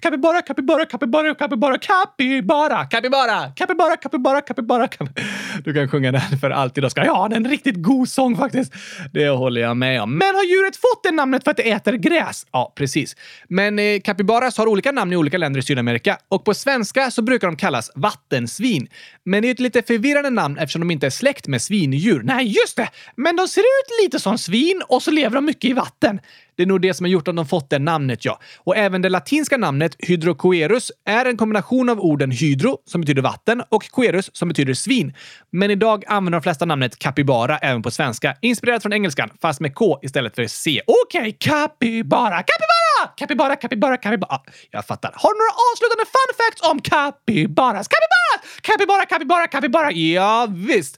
Kapibara, 0.00 0.42
kapibara, 0.42 0.86
kapibara, 0.86 0.86
kapibara, 1.34 1.78
kapibara, 1.78 2.84
kapibara, 2.88 3.50
kapibara, 3.56 3.96
kapibara, 3.96 4.40
kapibara, 4.40 4.88
kapibara. 4.88 5.24
Du 5.64 5.74
kan 5.74 5.88
sjunga 5.88 6.12
den 6.12 6.38
för 6.40 6.50
alltid, 6.50 6.84
Oskar. 6.84 7.04
Ja, 7.04 7.26
det 7.28 7.34
är 7.34 7.36
en 7.36 7.48
riktigt 7.48 7.82
god 7.82 8.08
sång 8.08 8.36
faktiskt. 8.36 8.72
Det 9.12 9.28
håller 9.28 9.60
jag 9.60 9.76
med 9.76 10.02
om. 10.02 10.18
Men 10.18 10.34
har 10.34 10.44
djuret 10.44 10.76
fått 10.76 11.02
det 11.02 11.10
namnet 11.10 11.44
för 11.44 11.50
att 11.50 11.56
det 11.56 11.70
äter 11.70 11.92
gräs? 11.92 12.46
Ja, 12.52 12.72
precis. 12.76 13.16
Men 13.48 13.78
eh, 13.78 14.00
har 14.56 14.66
olika 14.66 14.92
namn 14.92 15.12
i 15.12 15.16
olika 15.16 15.38
länder 15.38 15.60
i 15.60 15.62
Sydamerika 15.62 16.18
och 16.36 16.44
på 16.44 16.54
svenska 16.54 17.10
så 17.10 17.22
brukar 17.22 17.46
de 17.46 17.56
kallas 17.56 17.90
vattensvin. 17.94 18.88
Men 19.24 19.42
det 19.42 19.48
är 19.48 19.52
ett 19.52 19.60
lite 19.60 19.82
förvirrande 19.82 20.30
namn 20.30 20.58
eftersom 20.58 20.80
de 20.80 20.90
inte 20.90 21.06
är 21.06 21.10
släkt 21.10 21.46
med 21.46 21.62
svindjur. 21.62 22.22
Nej, 22.22 22.46
just 22.46 22.76
det! 22.76 22.88
Men 23.16 23.36
de 23.36 23.48
ser 23.48 23.60
ut 23.60 24.04
lite 24.04 24.20
som 24.20 24.38
svin 24.38 24.82
och 24.88 25.02
så 25.02 25.10
lever 25.10 25.34
de 25.34 25.44
mycket 25.44 25.70
i 25.70 25.72
vatten. 25.72 26.20
Det 26.56 26.62
är 26.62 26.66
nog 26.66 26.80
det 26.80 26.94
som 26.94 27.04
har 27.04 27.10
gjort 27.10 27.28
att 27.28 27.36
de 27.36 27.46
fått 27.46 27.70
det 27.70 27.78
namnet, 27.78 28.24
ja. 28.24 28.40
Och 28.58 28.76
även 28.76 29.02
det 29.02 29.08
latinska 29.08 29.56
namnet 29.56 29.96
hydrocoerus 29.98 30.92
är 31.04 31.24
en 31.24 31.36
kombination 31.36 31.88
av 31.88 32.00
orden 32.00 32.30
hydro, 32.30 32.78
som 32.84 33.00
betyder 33.00 33.22
vatten, 33.22 33.62
och 33.68 33.90
coerus, 33.90 34.30
som 34.32 34.48
betyder 34.48 34.74
svin. 34.74 35.14
Men 35.52 35.70
idag 35.70 36.04
använder 36.06 36.38
de 36.38 36.42
flesta 36.42 36.64
namnet 36.64 36.98
capybara 36.98 37.58
även 37.58 37.82
på 37.82 37.90
svenska, 37.90 38.36
inspirerat 38.42 38.82
från 38.82 38.92
engelskan, 38.92 39.30
fast 39.42 39.60
med 39.60 39.74
K 39.74 39.98
istället 40.02 40.34
för 40.34 40.46
C. 40.46 40.82
Okej, 40.86 41.20
okay, 41.20 41.32
capybara, 41.32 42.36
capybara! 42.36 42.85
Capybara, 43.16 43.56
capybara, 43.56 43.96
capybara. 43.96 44.40
Jag 44.70 44.86
fattar. 44.86 45.12
Har 45.16 45.30
du 45.34 45.38
några 45.42 45.54
avslutande 45.70 46.04
fun 46.16 46.30
facts 46.40 46.60
om 46.70 46.76
capybaras? 46.92 47.88
Capybaras! 47.88 48.60
Capybara, 48.62 49.06
capybara, 49.06 49.46
capybara. 49.46 49.92
Ja, 49.92 50.46
visst. 50.50 50.96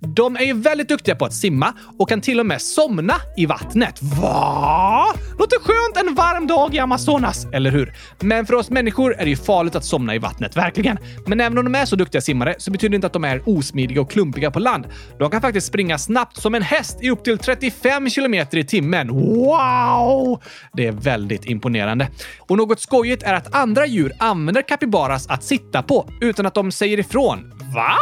De 0.00 0.36
är 0.36 0.44
ju 0.44 0.52
väldigt 0.52 0.88
duktiga 0.88 1.14
på 1.14 1.24
att 1.24 1.34
simma 1.34 1.74
och 1.98 2.08
kan 2.08 2.20
till 2.20 2.40
och 2.40 2.46
med 2.46 2.62
somna 2.62 3.14
i 3.36 3.46
vattnet. 3.46 4.02
Va? 4.02 5.06
Låter 5.38 5.58
skönt 5.58 6.08
en 6.08 6.14
varm 6.14 6.46
dag 6.46 6.74
i 6.74 6.78
Amazonas, 6.78 7.46
eller 7.52 7.70
hur? 7.70 7.94
Men 8.20 8.46
för 8.46 8.54
oss 8.54 8.70
människor 8.70 9.14
är 9.14 9.24
det 9.24 9.30
ju 9.30 9.36
farligt 9.36 9.76
att 9.76 9.84
somna 9.84 10.14
i 10.14 10.18
vattnet, 10.18 10.56
verkligen. 10.56 10.98
Men 11.26 11.40
även 11.40 11.58
om 11.58 11.64
de 11.64 11.74
är 11.74 11.84
så 11.84 11.96
duktiga 11.96 12.20
simmare 12.20 12.54
så 12.58 12.70
betyder 12.70 12.90
det 12.90 12.94
inte 12.94 13.06
att 13.06 13.12
de 13.12 13.24
är 13.24 13.42
osmidiga 13.46 14.00
och 14.00 14.10
klumpiga 14.10 14.50
på 14.50 14.58
land. 14.58 14.86
De 15.18 15.30
kan 15.30 15.40
faktiskt 15.40 15.66
springa 15.66 15.98
snabbt 15.98 16.36
som 16.36 16.54
en 16.54 16.62
häst 16.62 16.98
i 17.02 17.10
upp 17.10 17.24
till 17.24 17.38
35 17.38 18.10
kilometer 18.10 18.58
i 18.58 18.64
timmen. 18.64 19.08
Wow! 19.08 20.42
Det 20.72 20.86
är 20.86 20.92
väldigt 20.92 21.46
imponerande. 21.46 22.08
Och 22.38 22.56
något 22.56 22.80
skojigt 22.80 23.22
är 23.22 23.34
att 23.34 23.54
andra 23.54 23.86
djur 23.86 24.12
använder 24.18 24.62
capybaras 24.62 25.26
att 25.26 25.44
sitta 25.44 25.82
på 25.82 26.10
utan 26.20 26.46
att 26.46 26.54
de 26.54 26.72
säger 26.72 26.98
ifrån. 26.98 27.52
Va? 27.74 27.96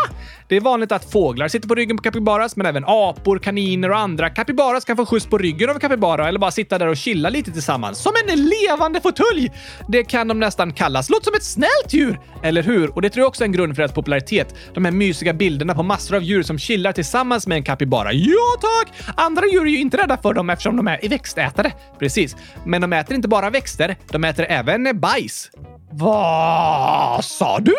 Det 0.49 0.57
är 0.57 0.61
vanligt 0.61 0.93
att 0.93 1.13
fåglar 1.13 1.49
sitter 1.49 1.69
på 1.69 1.75
ryggen 1.75 1.97
på 1.97 2.03
kapybaras, 2.03 2.57
men 2.57 2.67
även 2.67 2.85
apor, 2.87 3.39
kaniner 3.39 3.91
och 3.91 3.99
andra 3.99 4.31
Kapybaras 4.31 4.85
kan 4.85 4.97
få 4.97 5.07
skjuts 5.07 5.27
på 5.27 5.39
ryggen 5.39 5.71
av 5.71 5.79
capybara 5.79 6.29
eller 6.29 6.39
bara 6.39 6.51
sitta 6.51 6.79
där 6.79 6.87
och 6.87 6.97
chilla 6.97 7.29
lite 7.29 7.53
tillsammans. 7.53 7.99
Som 7.99 8.13
en 8.29 8.49
levande 8.49 9.01
fåtölj! 9.01 9.53
Det 9.89 10.05
kan 10.05 10.29
de 10.29 10.41
nästan 10.41 10.73
kallas. 10.73 11.11
Låter 11.11 11.25
som 11.25 11.35
ett 11.35 11.45
snällt 11.45 11.93
djur! 11.93 12.21
Eller 12.43 12.63
hur? 12.63 12.95
Och 12.95 13.03
det 13.03 13.11
tror 13.11 13.23
jag 13.23 13.29
också 13.29 13.45
är 13.45 13.47
en 13.47 13.53
grund 13.53 13.75
för 13.75 13.83
deras 13.83 13.93
popularitet. 13.93 14.55
De 14.75 14.85
här 14.85 14.93
mysiga 14.93 15.33
bilderna 15.33 15.75
på 15.75 15.83
massor 15.83 16.17
av 16.17 16.23
djur 16.23 16.43
som 16.43 16.59
chillar 16.59 16.93
tillsammans 16.93 17.47
med 17.47 17.57
en 17.57 17.65
kapybara. 17.65 18.13
Ja 18.13 18.57
tack! 18.61 18.93
Andra 19.17 19.47
djur 19.47 19.63
är 19.63 19.71
ju 19.71 19.79
inte 19.79 19.97
rädda 19.97 20.17
för 20.17 20.35
dem 20.35 20.51
eftersom 20.51 20.77
de 20.77 20.89
är 20.89 21.09
växtätare. 21.09 21.73
Precis. 21.99 22.37
Men 22.65 22.81
de 22.81 22.93
äter 22.93 23.17
inte 23.17 23.29
bara 23.29 23.51
växter, 23.51 23.97
de 24.13 24.25
äter 24.25 24.47
även 24.49 25.01
bajs. 25.01 25.51
Vad 25.91 27.25
sa 27.25 27.59
du? 27.59 27.75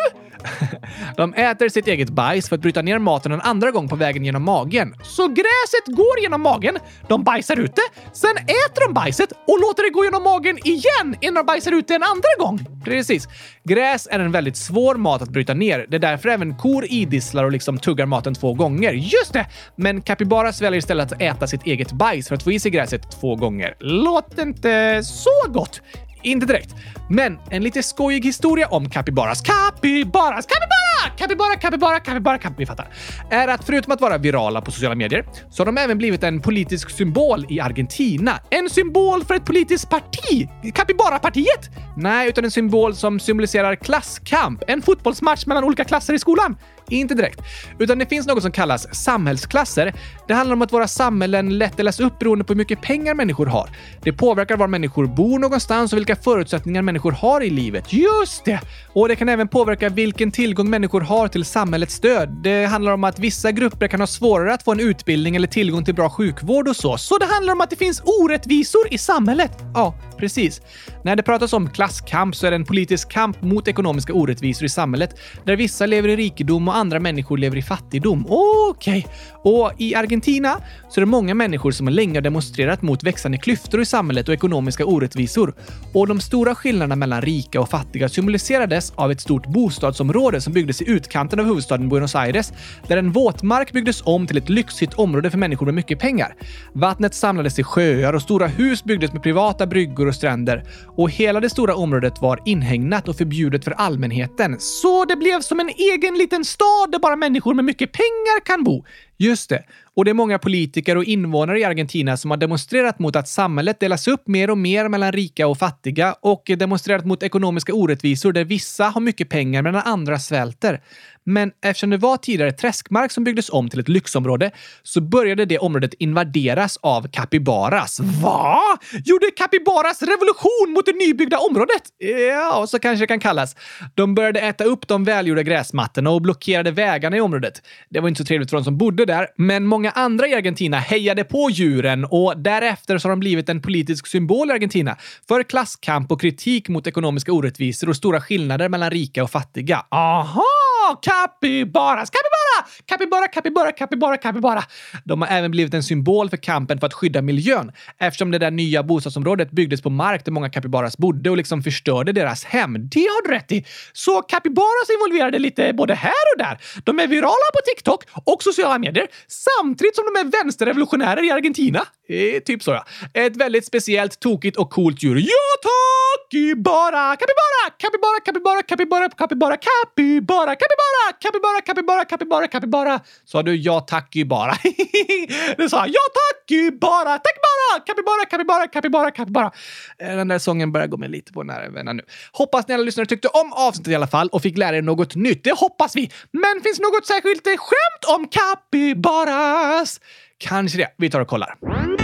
De 1.16 1.34
äter 1.34 1.68
sitt 1.68 1.86
eget 1.86 2.10
bajs 2.10 2.48
för 2.48 2.56
att 2.56 2.62
bryta 2.62 2.82
ner 2.82 2.98
maten 2.98 3.32
en 3.32 3.40
andra 3.40 3.70
gång 3.70 3.88
på 3.88 3.96
vägen 3.96 4.24
genom 4.24 4.42
magen. 4.42 4.94
Så 5.02 5.28
gräset 5.28 5.96
går 5.96 6.20
genom 6.22 6.42
magen, 6.42 6.78
de 7.08 7.24
bajsar 7.24 7.56
ut 7.56 7.76
det, 7.76 8.00
sen 8.12 8.36
äter 8.36 8.86
de 8.86 8.94
bajset 8.94 9.32
och 9.32 9.60
låter 9.60 9.82
det 9.82 9.90
gå 9.90 10.04
genom 10.04 10.22
magen 10.22 10.58
igen 10.64 11.16
innan 11.20 11.34
de 11.34 11.46
bajsar 11.46 11.72
ut 11.72 11.88
det 11.88 11.94
en 11.94 12.02
andra 12.02 12.28
gång. 12.38 12.80
Precis. 12.84 13.28
Gräs 13.64 14.08
är 14.10 14.18
en 14.18 14.32
väldigt 14.32 14.56
svår 14.56 14.94
mat 14.94 15.22
att 15.22 15.30
bryta 15.30 15.54
ner. 15.54 15.86
Det 15.88 15.96
är 15.96 16.00
därför 16.00 16.28
även 16.28 16.56
kor 16.56 16.84
idisslar 16.88 17.44
och 17.44 17.52
liksom 17.52 17.78
tuggar 17.78 18.06
maten 18.06 18.34
två 18.34 18.54
gånger. 18.54 18.92
Just 18.92 19.32
det! 19.32 19.46
Men 19.76 20.00
capybaras 20.00 20.62
väljer 20.62 20.78
istället 20.78 21.12
att 21.12 21.22
äta 21.22 21.46
sitt 21.46 21.66
eget 21.66 21.92
bajs 21.92 22.28
för 22.28 22.34
att 22.34 22.42
få 22.42 22.52
i 22.52 22.60
sig 22.60 22.70
gräset 22.70 23.20
två 23.20 23.36
gånger. 23.36 23.76
Låter 23.80 24.42
inte 24.42 25.02
så 25.04 25.30
gott. 25.48 25.80
Inte 26.22 26.46
direkt. 26.46 26.74
Men 27.10 27.38
en 27.50 27.62
lite 27.62 27.82
skojig 27.82 28.24
historia 28.24 28.68
om 28.68 28.90
capybaras. 28.90 29.40
Capybaras! 29.40 30.46
Capybara! 30.46 31.16
Capybara, 31.16 31.56
capybara, 31.56 32.00
capybara, 32.00 32.38
Capybara. 32.38 32.54
vi 32.58 32.66
fattar. 32.66 32.88
Är 33.30 33.48
att 33.48 33.64
förutom 33.64 33.92
att 33.92 34.00
vara 34.00 34.18
virala 34.18 34.60
på 34.60 34.70
sociala 34.70 34.94
medier 34.94 35.24
så 35.50 35.60
har 35.60 35.66
de 35.66 35.78
även 35.78 35.98
blivit 35.98 36.22
en 36.22 36.40
politisk 36.40 36.90
symbol 36.90 37.46
i 37.48 37.60
Argentina. 37.60 38.40
En 38.50 38.70
symbol 38.70 39.24
för 39.24 39.34
ett 39.34 39.44
politiskt 39.44 39.90
parti? 39.90 40.48
Capybara-partiet? 40.74 41.70
Nej, 41.96 42.28
utan 42.28 42.44
en 42.44 42.50
symbol 42.50 42.94
som 42.94 43.20
symboliserar 43.20 43.74
klasskamp. 43.74 44.62
En 44.66 44.82
fotbollsmatch 44.82 45.46
mellan 45.46 45.64
olika 45.64 45.84
klasser 45.84 46.14
i 46.14 46.18
skolan. 46.18 46.56
Inte 46.88 47.14
direkt. 47.14 47.40
Utan 47.78 47.98
det 47.98 48.06
finns 48.06 48.26
något 48.26 48.42
som 48.42 48.52
kallas 48.52 48.94
samhällsklasser. 48.94 49.94
Det 50.28 50.34
handlar 50.34 50.56
om 50.56 50.62
att 50.62 50.72
våra 50.72 50.88
samhällen 50.88 51.58
lätt 51.58 51.76
delas 51.76 52.00
upp 52.00 52.18
beroende 52.18 52.44
på 52.44 52.52
hur 52.52 52.58
mycket 52.58 52.80
pengar 52.82 53.14
människor 53.14 53.46
har. 53.46 53.70
Det 54.02 54.12
påverkar 54.12 54.56
var 54.56 54.66
människor 54.66 55.06
bor 55.06 55.38
någonstans 55.38 55.92
och 55.92 55.98
vilka 55.98 56.16
förutsättningar 56.16 56.82
människor 56.82 57.12
har 57.12 57.40
i 57.40 57.50
livet. 57.50 57.92
Just 57.92 58.44
det! 58.44 58.60
Och 58.92 59.08
det 59.08 59.16
kan 59.16 59.28
även 59.28 59.48
påverka 59.48 59.88
vilken 59.88 60.30
tillgång 60.30 60.70
människor 60.70 61.00
har 61.00 61.28
till 61.28 61.44
samhällets 61.44 61.94
stöd. 61.94 62.28
Det 62.42 62.64
handlar 62.64 62.92
om 62.92 63.04
att 63.04 63.18
vissa 63.18 63.52
grupper 63.52 63.88
kan 63.88 64.00
ha 64.00 64.06
svårare 64.06 64.54
att 64.54 64.62
få 64.62 64.72
en 64.72 64.80
utbildning 64.80 65.36
eller 65.36 65.48
tillgång 65.48 65.84
till 65.84 65.94
bra 65.94 66.10
sjukvård 66.10 66.68
och 66.68 66.76
så. 66.76 66.98
Så 66.98 67.18
det 67.18 67.26
handlar 67.26 67.52
om 67.52 67.60
att 67.60 67.70
det 67.70 67.76
finns 67.76 68.02
orättvisor 68.04 68.82
i 68.90 68.98
samhället? 68.98 69.52
Ja, 69.74 69.94
precis. 70.18 70.60
När 71.04 71.16
det 71.16 71.22
pratas 71.22 71.52
om 71.52 71.70
klasskamp 71.70 72.36
så 72.36 72.46
är 72.46 72.50
det 72.50 72.56
en 72.56 72.64
politisk 72.64 73.10
kamp 73.10 73.42
mot 73.42 73.68
ekonomiska 73.68 74.12
orättvisor 74.12 74.64
i 74.64 74.68
samhället 74.68 75.18
där 75.44 75.56
vissa 75.56 75.86
lever 75.86 76.08
i 76.08 76.16
rikedom 76.16 76.68
och 76.68 76.76
andra 76.78 77.00
människor 77.00 77.38
lever 77.38 77.56
i 77.56 77.62
fattigdom. 77.62 78.26
Okej. 78.28 78.98
Okay. 78.98 79.12
Och 79.48 79.72
i 79.78 79.94
Argentina 79.94 80.60
så 80.88 81.00
är 81.00 81.02
det 81.02 81.10
många 81.10 81.34
människor 81.34 81.70
som 81.70 81.88
länge 81.88 82.16
har 82.16 82.22
demonstrerat 82.22 82.82
mot 82.82 83.02
växande 83.02 83.38
klyftor 83.38 83.80
i 83.80 83.84
samhället 83.84 84.28
och 84.28 84.34
ekonomiska 84.34 84.84
orättvisor. 84.86 85.54
Och 85.92 86.06
de 86.06 86.20
stora 86.20 86.54
skillnaderna 86.54 86.96
mellan 86.96 87.22
rika 87.22 87.60
och 87.60 87.68
fattiga 87.68 88.08
symboliserades 88.08 88.92
av 88.96 89.10
ett 89.10 89.20
stort 89.20 89.46
bostadsområde 89.46 90.40
som 90.40 90.52
byggdes 90.52 90.82
i 90.82 90.90
utkanten 90.90 91.40
av 91.40 91.46
huvudstaden 91.46 91.88
Buenos 91.88 92.14
Aires, 92.14 92.52
där 92.86 92.96
en 92.96 93.12
våtmark 93.12 93.72
byggdes 93.72 94.02
om 94.04 94.26
till 94.26 94.38
ett 94.38 94.48
lyxigt 94.48 94.94
område 94.94 95.30
för 95.30 95.38
människor 95.38 95.66
med 95.66 95.74
mycket 95.74 95.98
pengar. 95.98 96.34
Vattnet 96.72 97.14
samlades 97.14 97.58
i 97.58 97.62
sjöar 97.62 98.12
och 98.12 98.22
stora 98.22 98.46
hus 98.46 98.84
byggdes 98.84 99.12
med 99.12 99.22
privata 99.22 99.66
bryggor 99.66 100.06
och 100.06 100.14
stränder. 100.14 100.64
Och 100.96 101.10
hela 101.10 101.40
det 101.40 101.50
stora 101.50 101.74
området 101.74 102.20
var 102.20 102.40
inhägnat 102.44 103.08
och 103.08 103.16
förbjudet 103.16 103.64
för 103.64 103.70
allmänheten. 103.70 104.56
Så 104.58 105.04
det 105.04 105.16
blev 105.16 105.40
som 105.40 105.60
en 105.60 105.68
egen 105.68 106.14
liten 106.18 106.44
stad 106.44 106.92
där 106.92 106.98
bara 106.98 107.16
människor 107.16 107.54
med 107.54 107.64
mycket 107.64 107.92
pengar 107.92 108.44
kan 108.44 108.64
bo. 108.64 108.84
Just 109.18 109.50
det. 109.50 109.62
Och 109.98 110.04
det 110.04 110.10
är 110.10 110.14
många 110.14 110.38
politiker 110.38 110.96
och 110.96 111.04
invånare 111.04 111.60
i 111.60 111.64
Argentina 111.64 112.16
som 112.16 112.30
har 112.30 112.38
demonstrerat 112.38 112.98
mot 112.98 113.16
att 113.16 113.28
samhället 113.28 113.80
delas 113.80 114.08
upp 114.08 114.28
mer 114.28 114.50
och 114.50 114.58
mer 114.58 114.88
mellan 114.88 115.12
rika 115.12 115.46
och 115.46 115.58
fattiga 115.58 116.12
och 116.20 116.42
demonstrerat 116.58 117.04
mot 117.04 117.22
ekonomiska 117.22 117.74
orättvisor 117.74 118.32
där 118.32 118.44
vissa 118.44 118.84
har 118.84 119.00
mycket 119.00 119.28
pengar 119.28 119.62
medan 119.62 119.82
andra 119.84 120.18
svälter. 120.18 120.80
Men 121.28 121.52
eftersom 121.64 121.90
det 121.90 121.96
var 121.96 122.16
tidigare 122.16 122.52
träskmark 122.52 123.12
som 123.12 123.24
byggdes 123.24 123.50
om 123.50 123.68
till 123.68 123.80
ett 123.80 123.88
lyxområde 123.88 124.50
så 124.82 125.00
började 125.00 125.44
det 125.44 125.58
området 125.58 125.94
invaderas 125.94 126.76
av 126.82 127.08
kapybaras. 127.08 128.00
Va? 128.00 128.60
Gjorde 129.04 129.30
kapybaras 129.36 130.02
revolution 130.02 130.72
mot 130.74 130.86
det 130.86 130.92
nybyggda 130.92 131.38
området? 131.38 131.82
Ja, 132.28 132.66
så 132.68 132.78
kanske 132.78 133.02
det 133.02 133.06
kan 133.06 133.20
kallas. 133.20 133.56
De 133.94 134.14
började 134.14 134.40
äta 134.40 134.64
upp 134.64 134.88
de 134.88 135.04
välgjorda 135.04 135.42
gräsmattorna 135.42 136.10
och 136.10 136.22
blockerade 136.22 136.70
vägarna 136.70 137.16
i 137.16 137.20
området. 137.20 137.62
Det 137.90 138.00
var 138.00 138.08
inte 138.08 138.18
så 138.18 138.26
trevligt 138.26 138.50
för 138.50 138.56
de 138.56 138.64
som 138.64 138.78
bodde 138.78 139.04
där, 139.04 139.28
men 139.36 139.66
många 139.66 139.87
andra 139.90 140.28
i 140.28 140.34
Argentina 140.34 140.78
hejade 140.78 141.24
på 141.24 141.50
djuren 141.50 142.04
och 142.04 142.38
därefter 142.38 142.98
så 142.98 143.08
har 143.08 143.10
de 143.10 143.20
blivit 143.20 143.48
en 143.48 143.62
politisk 143.62 144.06
symbol 144.06 144.50
i 144.50 144.52
Argentina 144.52 144.96
för 145.28 145.42
klasskamp 145.42 146.12
och 146.12 146.20
kritik 146.20 146.68
mot 146.68 146.86
ekonomiska 146.86 147.32
orättvisor 147.32 147.88
och 147.88 147.96
stora 147.96 148.20
skillnader 148.20 148.68
mellan 148.68 148.90
rika 148.90 149.22
och 149.22 149.30
fattiga. 149.30 149.86
Aha! 149.90 150.67
Capybaras! 150.96 152.10
Capybara! 152.10 152.68
Capybara, 152.86 153.28
capybara, 153.28 153.72
capybara, 153.72 154.16
capybara. 154.16 154.62
De 155.04 155.22
har 155.22 155.28
även 155.28 155.50
blivit 155.50 155.74
en 155.74 155.82
symbol 155.82 156.30
för 156.30 156.36
kampen 156.36 156.80
för 156.80 156.86
att 156.86 156.94
skydda 156.94 157.22
miljön 157.22 157.72
eftersom 157.98 158.30
det 158.30 158.38
där 158.38 158.50
nya 158.50 158.82
bostadsområdet 158.82 159.50
byggdes 159.50 159.82
på 159.82 159.90
mark 159.90 160.24
där 160.24 160.32
många 160.32 160.50
capybaras 160.50 160.98
bodde 160.98 161.30
och 161.30 161.36
liksom 161.36 161.62
förstörde 161.62 162.12
deras 162.12 162.44
hem. 162.44 162.88
Det 162.88 163.00
har 163.00 163.28
du 163.28 163.34
rätt 163.34 163.52
i. 163.52 163.64
Så 163.92 164.22
capybaras 164.22 164.88
är 164.88 164.94
involverade 164.94 165.38
lite 165.38 165.72
både 165.72 165.94
här 165.94 166.12
och 166.34 166.38
där. 166.38 166.58
De 166.84 167.00
är 167.00 167.06
virala 167.06 167.48
på 167.52 167.60
TikTok 167.74 168.04
och 168.24 168.42
sociala 168.42 168.78
medier 168.78 169.06
samtidigt 169.28 169.96
som 169.96 170.04
de 170.04 170.20
är 170.20 170.42
vänsterrevolutionärer 170.42 171.26
i 171.26 171.30
Argentina. 171.30 171.86
Eh, 172.08 172.40
typ 172.40 172.62
så 172.62 172.70
ja. 172.70 172.84
Ett 173.14 173.36
väldigt 173.36 173.66
speciellt, 173.66 174.20
tokigt 174.20 174.56
och 174.56 174.70
coolt 174.70 175.02
djur. 175.02 175.16
Ja 175.16 175.44
tack! 175.62 176.08
kapybara, 176.30 177.16
kapybara, 177.16 177.70
kapybara, 177.78 178.20
kapybara, 178.20 178.62
kapybara, 178.62 179.08
kapybara, 179.16 179.56
kapybara, 179.56 180.56
kapybara, 180.56 181.12
kapybara, 181.20 181.60
kapybara, 181.62 182.04
kapybara, 182.04 182.48
kapybara. 182.48 183.00
Sa 183.24 183.42
du 183.42 183.56
ja 183.56 183.80
tack 183.80 184.14
bara? 184.26 184.52
det 185.56 185.68
sa. 185.70 185.86
Ja 185.86 186.04
tack 186.14 186.78
bara, 186.80 187.18
tack 187.18 187.38
bara, 187.48 187.80
kapybara, 187.86 188.24
kapybara, 188.30 188.66
kapybara, 188.66 189.10
kapybara, 189.10 189.52
eh, 189.98 190.16
den 190.16 190.28
där 190.28 190.38
sången 190.38 190.72
börjar 190.72 190.86
gå 190.86 190.96
mig 190.96 191.08
lite 191.08 191.32
på 191.32 191.42
nerverna 191.42 191.92
nu. 191.92 192.02
Hoppas 192.32 192.68
ni 192.68 192.74
alla 192.74 192.84
lyssnare 192.84 193.06
tyckte 193.06 193.28
om 193.28 193.52
avsnittet 193.52 193.92
i 193.92 193.94
alla 193.94 194.06
fall 194.06 194.28
och 194.28 194.42
fick 194.42 194.58
lära 194.58 194.76
er 194.76 194.82
något 194.82 195.14
nytt. 195.14 195.44
Det 195.44 195.58
hoppas 195.58 195.96
vi. 195.96 196.10
Men 196.32 196.62
finns 196.62 196.80
något 196.80 197.06
särskilt 197.06 197.44
skämt 197.44 198.04
om 198.16 198.28
capybaras? 198.28 200.00
Kanske 200.38 200.78
det. 200.78 200.94
Vi 200.96 201.10
tar 201.10 201.20
och 201.20 201.28
kollar. 201.28 201.97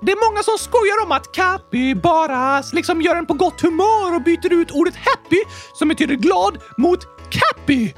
Det 0.00 0.12
är 0.12 0.30
många 0.30 0.42
som 0.42 0.58
skojar 0.58 1.04
om 1.04 1.12
att 1.12 1.32
capybaras 1.32 2.72
liksom 2.72 3.02
gör 3.02 3.16
en 3.16 3.26
på 3.26 3.34
gott 3.34 3.60
humör 3.60 4.14
och 4.14 4.22
byter 4.22 4.52
ut 4.52 4.70
ordet 4.70 4.94
happy, 4.96 5.42
som 5.74 5.88
betyder 5.88 6.14
glad, 6.14 6.58
mot 6.76 7.00
cappy. 7.30 7.92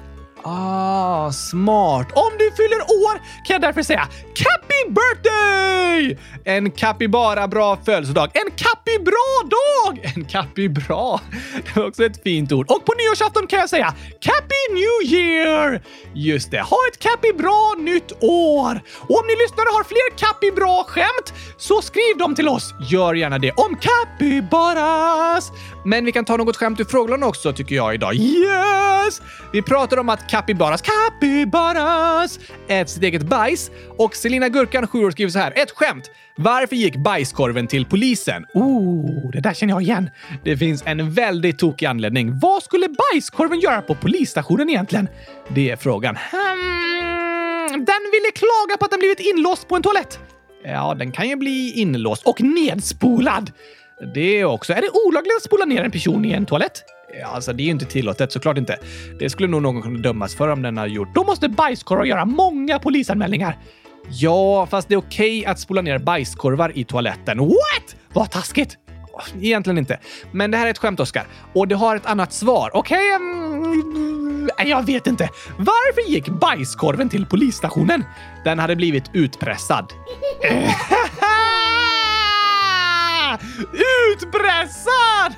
Ah, 0.45 1.33
smart. 1.33 2.07
Om 2.15 2.31
du 2.39 2.51
fyller 2.51 2.81
år 2.81 3.19
kan 3.45 3.55
jag 3.55 3.61
därför 3.61 3.83
säga 3.83 4.09
Happy 4.45 4.91
birthday! 4.91 6.19
En 6.45 6.71
kapibara 6.71 7.49
bra 7.49 7.77
födelsedag. 7.85 8.31
En 8.35 8.51
kapibra 8.51 9.11
bra 9.11 9.49
dag! 9.51 10.13
En 10.17 10.25
kapibra. 10.25 11.21
Det 11.65 11.77
var 11.77 11.87
också 11.87 12.05
ett 12.05 12.23
fint 12.23 12.53
ord. 12.53 12.71
Och 12.71 12.85
på 12.85 12.93
nyårsafton 12.99 13.47
kan 13.47 13.59
jag 13.59 13.71
säga 13.71 13.95
Happy 14.25 14.75
New 14.75 15.15
Year! 15.15 15.83
Just 16.15 16.51
det. 16.51 16.61
Ha 16.61 16.77
ett 16.93 16.99
kapibra 16.99 17.41
bra 17.41 17.75
nytt 17.79 18.13
år! 18.21 18.83
Och 19.09 19.19
om 19.19 19.27
ni 19.27 19.35
lyssnare 19.43 19.69
har 19.77 19.85
fler 19.85 20.19
Cappy 20.19 20.51
bra 20.51 20.85
skämt 20.89 21.33
så 21.57 21.83
skriv 21.83 22.19
dem 22.19 22.35
till 22.35 22.49
oss. 22.49 22.75
Gör 22.91 23.15
gärna 23.15 23.39
det. 23.39 23.53
Om 23.53 23.77
kapibaras. 23.77 25.53
Men 25.85 26.05
vi 26.05 26.13
kan 26.13 26.25
ta 26.25 26.37
något 26.37 26.57
skämt 26.57 26.81
ur 26.81 26.85
frågelådan 26.85 27.23
också 27.29 27.53
tycker 27.53 27.75
jag 27.75 27.95
idag. 27.95 28.15
Yes! 28.15 29.23
Vi 29.53 29.63
pratar 29.63 29.97
om 29.97 30.09
att 30.09 30.31
capybaras 30.31 30.83
Capybaras! 30.83 32.39
äter 32.69 32.85
sitt 32.85 33.03
eget 33.03 33.23
bajs 33.23 33.71
och 33.99 34.17
Selina 34.17 34.49
Gurkan, 34.49 34.87
7 34.87 35.05
år, 35.05 35.11
skriver 35.11 35.31
så 35.31 35.39
här. 35.39 35.53
Ett 35.57 35.71
skämt. 35.71 36.11
Varför 36.37 36.77
gick 36.77 36.97
bajskorven 36.97 37.67
till 37.67 37.87
polisen? 37.87 38.47
Oh, 38.55 39.31
det 39.31 39.41
där 39.41 39.55
känner 39.55 39.73
jag 39.73 39.83
igen. 39.83 40.11
Det 40.45 40.57
finns 40.57 40.83
en 40.87 41.13
väldigt 41.13 41.59
tokig 41.59 41.87
anledning. 41.87 42.39
Vad 42.39 42.63
skulle 42.63 42.89
bajskorven 42.89 43.61
göra 43.61 43.83
på 43.83 43.95
polisstationen 43.95 44.71
egentligen? 44.71 45.09
Det 45.49 45.71
är 45.71 45.77
frågan. 45.77 46.17
Hmm, 46.17 47.71
den 47.71 48.03
ville 48.13 48.31
klaga 48.35 48.77
på 48.79 48.85
att 48.85 48.91
den 48.91 49.01
blivit 49.01 49.21
inlåst 49.21 49.69
på 49.69 49.77
en 49.77 49.83
toalett. 49.83 50.19
Ja, 50.65 50.95
den 50.99 51.13
kan 51.13 51.29
ju 51.29 51.37
bli 51.37 51.73
inlåst. 51.73 52.27
Och 52.27 52.41
nedspolad. 52.41 53.53
Det 54.15 54.45
också. 54.45 54.73
Är 54.73 54.81
det 54.81 54.91
olagligt 55.07 55.37
att 55.37 55.43
spola 55.43 55.65
ner 55.65 55.83
en 55.83 55.91
person 55.91 56.25
i 56.25 56.33
en 56.33 56.47
toalett? 56.47 56.85
Ja, 57.21 57.27
alltså, 57.27 57.53
det 57.53 57.63
är 57.63 57.65
ju 57.65 57.71
inte 57.71 57.85
tillåtet, 57.85 58.33
såklart 58.33 58.59
inte. 58.59 58.79
Det 59.19 59.31
skulle 59.31 59.49
nog 59.49 59.63
någon 59.63 59.83
kunna 59.83 59.99
dömas 59.99 60.35
för 60.35 60.49
om 60.49 60.63
den 60.63 60.77
har 60.77 60.87
gjort. 60.87 61.15
Då 61.15 61.25
måste 61.25 61.49
bajskorvar 61.49 62.05
göra 62.05 62.25
många 62.25 62.79
polisanmälningar. 62.79 63.59
Ja, 64.11 64.67
fast 64.67 64.89
det 64.89 64.95
är 64.95 64.99
okej 64.99 65.47
att 65.47 65.61
spola 65.61 65.83
ner 65.83 65.99
bajskorvar 65.99 66.73
i 66.75 66.85
toaletten. 66.85 67.39
What? 67.39 67.97
Vad 68.13 68.31
taskigt! 68.31 68.79
Egentligen 69.41 69.79
inte. 69.79 69.99
Men 70.33 70.51
det 70.51 70.57
här 70.57 70.67
är 70.67 70.71
ett 70.71 70.79
skämt, 70.79 71.01
Oskar. 71.01 71.27
Och 71.55 71.69
det 71.69 71.75
har 71.75 71.97
ett 71.97 72.07
annat 72.07 72.33
svar. 72.33 72.71
Okej, 72.75 73.11
mm, 73.15 74.51
jag 74.67 74.87
vet 74.87 75.07
inte. 75.07 75.29
Varför 75.59 76.11
gick 76.11 76.29
bajskorven 76.29 77.09
till 77.09 77.27
polisstationen? 77.27 78.05
Den 78.45 78.59
hade 78.59 78.77
blivit 78.77 79.05
utpressad. 79.13 79.93
Utpressad! 84.13 85.35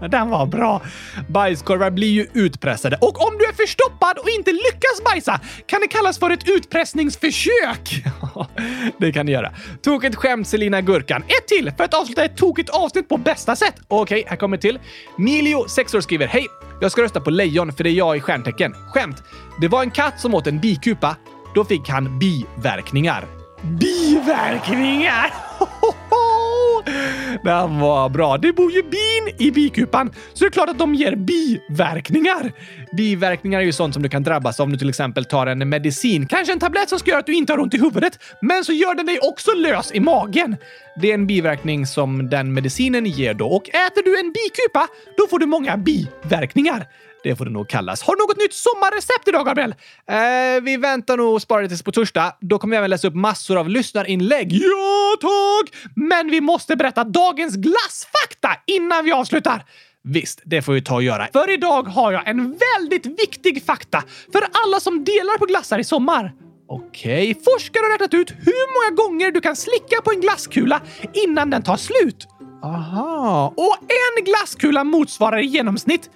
Den 0.10 0.30
var 0.30 0.46
bra. 0.46 0.82
Bajskorvar 1.28 1.90
blir 1.90 2.08
ju 2.08 2.26
utpressade. 2.32 2.98
Och 3.00 3.26
om 3.28 3.38
du 3.38 3.44
är 3.44 3.52
förstoppad 3.52 4.18
och 4.18 4.28
inte 4.28 4.52
lyckas 4.52 5.04
bajsa 5.04 5.40
kan 5.66 5.80
det 5.80 5.86
kallas 5.86 6.18
för 6.18 6.30
ett 6.30 6.48
utpressningsförsök. 6.48 8.04
det 8.98 9.12
kan 9.12 9.26
det 9.26 9.32
göra. 9.32 9.52
Tokigt 9.82 10.16
skämt, 10.16 10.48
Selina 10.48 10.80
Gurkan. 10.80 11.22
Ett 11.22 11.48
till 11.48 11.72
för 11.76 11.84
att 11.84 11.94
avsluta 11.94 12.24
ett 12.24 12.36
tokigt 12.36 12.70
avsnitt 12.70 13.08
på 13.08 13.16
bästa 13.16 13.56
sätt. 13.56 13.74
Okej, 13.88 14.24
här 14.26 14.36
kommer 14.36 14.56
till. 14.56 14.78
Milio, 15.18 15.68
6 15.68 15.94
år, 15.94 16.00
skriver 16.00 16.26
Hej! 16.26 16.46
Jag 16.80 16.92
ska 16.92 17.02
rösta 17.02 17.20
på 17.20 17.30
lejon 17.30 17.72
för 17.72 17.84
det 17.84 17.90
är 17.90 17.94
jag 17.94 18.16
i 18.16 18.20
stjärntecken. 18.20 18.74
Skämt! 18.74 19.22
Det 19.60 19.68
var 19.68 19.82
en 19.82 19.90
katt 19.90 20.20
som 20.20 20.34
åt 20.34 20.46
en 20.46 20.60
bikupa. 20.60 21.16
Då 21.54 21.64
fick 21.64 21.88
han 21.88 22.18
biverkningar. 22.18 23.26
Biverkningar! 23.62 25.45
Den 27.44 27.80
var 27.80 28.08
bra. 28.08 28.38
Det 28.38 28.52
bor 28.52 28.72
ju 28.72 28.82
bin 28.82 29.34
i 29.38 29.50
bikupan, 29.50 30.12
så 30.34 30.44
det 30.44 30.48
är 30.48 30.50
klart 30.50 30.68
att 30.68 30.78
de 30.78 30.94
ger 30.94 31.16
biverkningar. 31.16 32.52
Biverkningar 32.96 33.60
är 33.60 33.64
ju 33.64 33.72
sånt 33.72 33.94
som 33.94 34.02
du 34.02 34.08
kan 34.08 34.22
drabbas 34.22 34.60
av 34.60 34.64
om 34.64 34.72
du 34.72 34.78
till 34.78 34.88
exempel 34.88 35.24
tar 35.24 35.46
en 35.46 35.68
medicin. 35.68 36.26
Kanske 36.26 36.52
en 36.52 36.60
tablett 36.60 36.88
som 36.88 36.98
ska 36.98 37.10
göra 37.10 37.20
att 37.20 37.26
du 37.26 37.34
inte 37.34 37.52
har 37.52 37.60
ont 37.60 37.74
i 37.74 37.78
huvudet, 37.78 38.18
men 38.40 38.64
så 38.64 38.72
gör 38.72 38.94
den 38.94 39.06
dig 39.06 39.18
också 39.18 39.50
lös 39.52 39.92
i 39.94 40.00
magen. 40.00 40.56
Det 41.00 41.10
är 41.10 41.14
en 41.14 41.26
biverkning 41.26 41.86
som 41.86 42.30
den 42.30 42.54
medicinen 42.54 43.06
ger 43.06 43.34
då. 43.34 43.46
Och 43.46 43.68
äter 43.68 44.02
du 44.02 44.20
en 44.20 44.32
bikupa, 44.32 44.86
då 45.16 45.26
får 45.30 45.38
du 45.38 45.46
många 45.46 45.76
biverkningar. 45.76 46.86
Det 47.26 47.36
får 47.36 47.44
det 47.44 47.50
nog 47.50 47.68
kallas. 47.68 48.02
Har 48.02 48.16
du 48.16 48.22
något 48.22 48.36
nytt 48.38 48.54
sommarrecept 48.54 49.28
idag, 49.28 49.46
Gabriel? 49.46 49.74
Eh, 50.10 50.62
vi 50.62 50.76
väntar 50.76 51.16
nog 51.16 51.34
och 51.34 51.42
sparar 51.42 51.62
det 51.62 51.68
tills 51.68 51.82
på 51.82 51.92
torsdag. 51.92 52.36
Då 52.40 52.58
kommer 52.58 52.70
vi 52.70 52.78
även 52.78 52.90
läsa 52.90 53.08
upp 53.08 53.14
massor 53.14 53.56
av 53.56 53.68
lyssnarinlägg. 53.68 54.52
Ja, 54.52 55.16
tack! 55.20 55.90
Men 55.94 56.30
vi 56.30 56.40
måste 56.40 56.76
berätta 56.76 57.04
dagens 57.04 57.56
glassfakta 57.56 58.48
innan 58.66 59.04
vi 59.04 59.12
avslutar. 59.12 59.64
Visst, 60.04 60.42
det 60.44 60.62
får 60.62 60.72
vi 60.72 60.82
ta 60.82 60.94
och 60.94 61.02
göra. 61.02 61.28
För 61.32 61.50
idag 61.50 61.82
har 61.82 62.12
jag 62.12 62.28
en 62.28 62.58
väldigt 62.76 63.06
viktig 63.06 63.64
fakta 63.64 64.02
för 64.32 64.42
alla 64.64 64.80
som 64.80 65.04
delar 65.04 65.38
på 65.38 65.44
glassar 65.44 65.78
i 65.78 65.84
sommar. 65.84 66.32
Okej. 66.68 67.30
Okay. 67.30 67.42
Forskare 67.44 67.82
har 67.82 67.90
räknat 67.90 68.14
ut 68.14 68.30
hur 68.30 68.66
många 68.74 69.02
gånger 69.02 69.30
du 69.30 69.40
kan 69.40 69.56
slicka 69.56 70.02
på 70.04 70.10
en 70.10 70.20
glasskula 70.20 70.80
innan 71.12 71.50
den 71.50 71.62
tar 71.62 71.76
slut. 71.76 72.28
Aha. 72.62 73.54
Och 73.56 73.76
en 73.80 74.24
glasskula 74.24 74.84
motsvarar 74.84 75.38
i 75.38 75.46
genomsnitt 75.46 76.10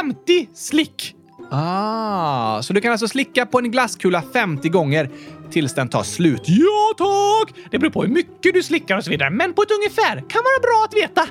50 0.00 0.48
slick. 0.54 1.14
Ah, 1.50 2.62
så 2.62 2.72
du 2.72 2.80
kan 2.80 2.92
alltså 2.92 3.08
slicka 3.08 3.46
på 3.46 3.58
en 3.58 3.70
glasskula 3.70 4.22
50 4.32 4.68
gånger 4.68 5.10
tills 5.50 5.74
den 5.74 5.88
tar 5.88 6.02
slut? 6.02 6.42
Ja, 6.44 6.94
tack! 6.98 7.54
Det 7.70 7.78
beror 7.78 7.90
på 7.90 8.02
hur 8.02 8.08
mycket 8.08 8.54
du 8.54 8.62
slickar 8.62 8.96
och 8.96 9.04
så 9.04 9.10
vidare, 9.10 9.30
men 9.30 9.52
på 9.52 9.62
ett 9.62 9.70
ungefär 9.70 10.14
kan 10.14 10.42
vara 10.44 10.60
bra 10.62 10.84
att 10.84 10.96
veta. 10.96 11.26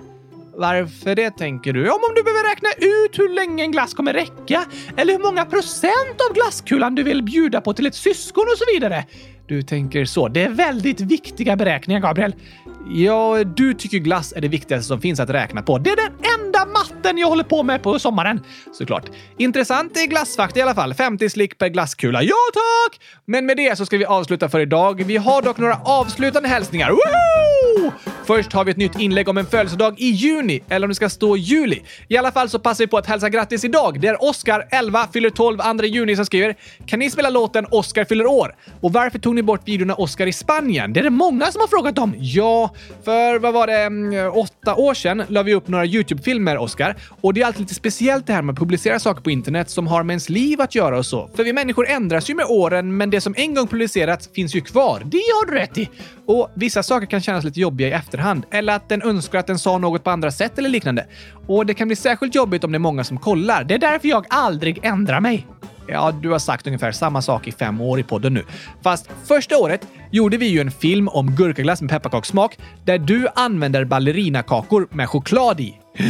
Varför 0.55 1.15
det 1.15 1.31
tänker 1.31 1.73
du? 1.73 1.85
Ja, 1.85 1.93
om 1.93 2.15
du 2.15 2.23
behöver 2.23 2.49
räkna 2.49 2.69
ut 2.77 3.19
hur 3.19 3.29
länge 3.35 3.63
en 3.63 3.71
glass 3.71 3.93
kommer 3.93 4.13
räcka 4.13 4.65
eller 4.97 5.13
hur 5.13 5.23
många 5.23 5.45
procent 5.45 6.21
av 6.29 6.33
glasskulan 6.33 6.95
du 6.95 7.03
vill 7.03 7.23
bjuda 7.23 7.61
på 7.61 7.73
till 7.73 7.85
ett 7.85 7.95
syskon 7.95 8.43
och 8.43 8.57
så 8.57 8.65
vidare. 8.73 9.05
Du 9.47 9.61
tänker 9.61 10.05
så. 10.05 10.27
Det 10.27 10.43
är 10.43 10.49
väldigt 10.49 11.01
viktiga 11.01 11.55
beräkningar, 11.55 11.99
Gabriel. 11.99 12.35
Ja, 12.89 13.43
du 13.43 13.73
tycker 13.73 13.97
glass 13.97 14.33
är 14.35 14.41
det 14.41 14.47
viktigaste 14.47 14.87
som 14.87 15.01
finns 15.01 15.19
att 15.19 15.29
räkna 15.29 15.61
på. 15.61 15.77
Det 15.77 15.89
är 15.89 15.95
den 15.95 16.13
enda 16.39 16.48
matten 16.65 17.17
jag 17.17 17.27
håller 17.27 17.43
på 17.43 17.63
med 17.63 17.83
på 17.83 17.99
sommaren. 17.99 18.39
Såklart. 18.71 19.05
Intressant 19.37 19.97
i 19.97 20.07
glassfakt 20.07 20.57
i 20.57 20.61
alla 20.61 20.75
fall. 20.75 20.93
50 20.93 21.29
slick 21.29 21.57
per 21.57 21.67
glasskula. 21.67 22.23
Ja, 22.23 22.35
tack! 22.53 23.01
Men 23.25 23.45
med 23.45 23.57
det 23.57 23.77
så 23.77 23.85
ska 23.85 23.97
vi 23.97 24.05
avsluta 24.05 24.49
för 24.49 24.59
idag. 24.59 25.03
Vi 25.05 25.17
har 25.17 25.41
dock 25.41 25.57
några 25.57 25.77
avslutande 25.85 26.49
hälsningar. 26.49 26.89
Woohoo! 26.89 27.38
Först 28.29 28.53
har 28.53 28.65
vi 28.65 28.71
ett 28.71 28.77
nytt 28.77 28.99
inlägg 28.99 29.29
om 29.29 29.37
en 29.37 29.45
födelsedag 29.45 29.95
i 29.97 30.09
juni, 30.09 30.61
eller 30.69 30.87
om 30.87 30.89
det 30.89 30.95
ska 30.95 31.09
stå 31.09 31.37
juli. 31.37 31.81
I 32.07 32.17
alla 32.17 32.31
fall 32.31 32.49
så 32.49 32.59
passar 32.59 32.83
vi 32.83 32.87
på 32.87 32.97
att 32.97 33.05
hälsa 33.05 33.29
grattis 33.29 33.63
idag. 33.65 34.01
Det 34.01 34.07
är 34.07 34.23
Oskar, 34.23 34.67
11, 34.71 35.07
fyller 35.13 35.29
12, 35.29 35.57
2 35.57 35.85
juni 35.85 36.15
som 36.15 36.25
skriver 36.25 36.55
“Kan 36.85 36.99
ni 36.99 37.09
spela 37.09 37.29
låten 37.29 37.65
Oskar 37.71 38.05
fyller 38.05 38.25
år?” 38.25 38.55
Och 38.81 38.93
varför 38.93 39.19
tog 39.19 39.35
ni 39.35 39.43
bort 39.43 39.67
videon 39.67 39.91
av 39.91 39.99
Oskar 39.99 40.27
i 40.27 40.33
Spanien? 40.33 40.93
Det 40.93 40.99
är 40.99 41.03
det 41.03 41.09
många 41.09 41.45
som 41.45 41.61
har 41.61 41.67
frågat 41.67 41.97
om. 41.97 42.13
Ja, 42.17 42.73
för 43.03 43.39
vad 43.39 43.53
var 43.53 43.67
det, 43.67 43.81
mm, 43.81 44.31
åtta 44.33 44.75
år 44.75 44.93
sedan 44.93 45.23
la 45.27 45.43
vi 45.43 45.53
upp 45.53 45.67
några 45.67 45.85
YouTube-filmer, 45.85 46.57
Oskar. 46.57 46.95
Och 47.21 47.33
det 47.33 47.41
är 47.41 47.45
alltid 47.45 47.61
lite 47.61 47.75
speciellt 47.75 48.27
det 48.27 48.33
här 48.33 48.41
med 48.41 48.53
att 48.53 48.59
publicera 48.59 48.99
saker 48.99 49.21
på 49.21 49.31
internet 49.31 49.69
som 49.69 49.87
har 49.87 50.03
med 50.03 50.13
ens 50.13 50.29
liv 50.29 50.61
att 50.61 50.75
göra 50.75 50.97
och 50.97 51.05
så. 51.05 51.29
För 51.35 51.43
vi 51.43 51.53
människor 51.53 51.87
ändras 51.87 52.29
ju 52.29 52.35
med 52.35 52.45
åren, 52.45 52.97
men 52.97 53.09
det 53.09 53.21
som 53.21 53.33
en 53.37 53.53
gång 53.55 53.67
publicerats 53.67 54.29
finns 54.35 54.55
ju 54.55 54.61
kvar. 54.61 55.01
Det 55.05 55.17
har 55.17 55.51
du 55.51 55.53
rätt 55.53 55.77
i. 55.77 55.89
Och 56.25 56.51
vissa 56.53 56.83
saker 56.83 57.07
kan 57.07 57.21
kännas 57.21 57.43
lite 57.43 57.59
jobbiga 57.59 57.87
i 57.87 57.91
efterhand, 57.91 58.18
eller 58.51 58.73
att 58.73 58.89
den 58.89 59.01
önskar 59.01 59.39
att 59.39 59.47
den 59.47 59.59
sa 59.59 59.77
något 59.77 60.03
på 60.03 60.09
andra 60.09 60.31
sätt 60.31 60.57
eller 60.57 60.69
liknande. 60.69 61.05
Och 61.47 61.65
det 61.65 61.73
kan 61.73 61.87
bli 61.87 61.95
särskilt 61.95 62.35
jobbigt 62.35 62.63
om 62.63 62.71
det 62.71 62.77
är 62.77 62.79
många 62.79 63.03
som 63.03 63.17
kollar. 63.17 63.63
Det 63.63 63.73
är 63.73 63.79
därför 63.79 64.07
jag 64.07 64.25
aldrig 64.29 64.79
ändrar 64.83 65.19
mig. 65.19 65.47
Ja, 65.87 66.11
du 66.11 66.29
har 66.29 66.39
sagt 66.39 66.67
ungefär 66.67 66.91
samma 66.91 67.21
sak 67.21 67.47
i 67.47 67.51
fem 67.51 67.81
år 67.81 67.99
i 67.99 68.03
podden 68.03 68.33
nu. 68.33 68.45
Fast 68.83 69.09
första 69.25 69.57
året 69.57 69.87
gjorde 70.11 70.37
vi 70.37 70.45
ju 70.45 70.61
en 70.61 70.71
film 70.71 71.07
om 71.07 71.35
gurkaglass 71.35 71.81
med 71.81 71.89
pepparkakssmak 71.91 72.57
där 72.85 72.97
du 72.97 73.27
använder 73.35 73.85
ballerinakakor 73.85 74.87
med 74.91 75.09
choklad 75.09 75.59
i. 75.59 75.79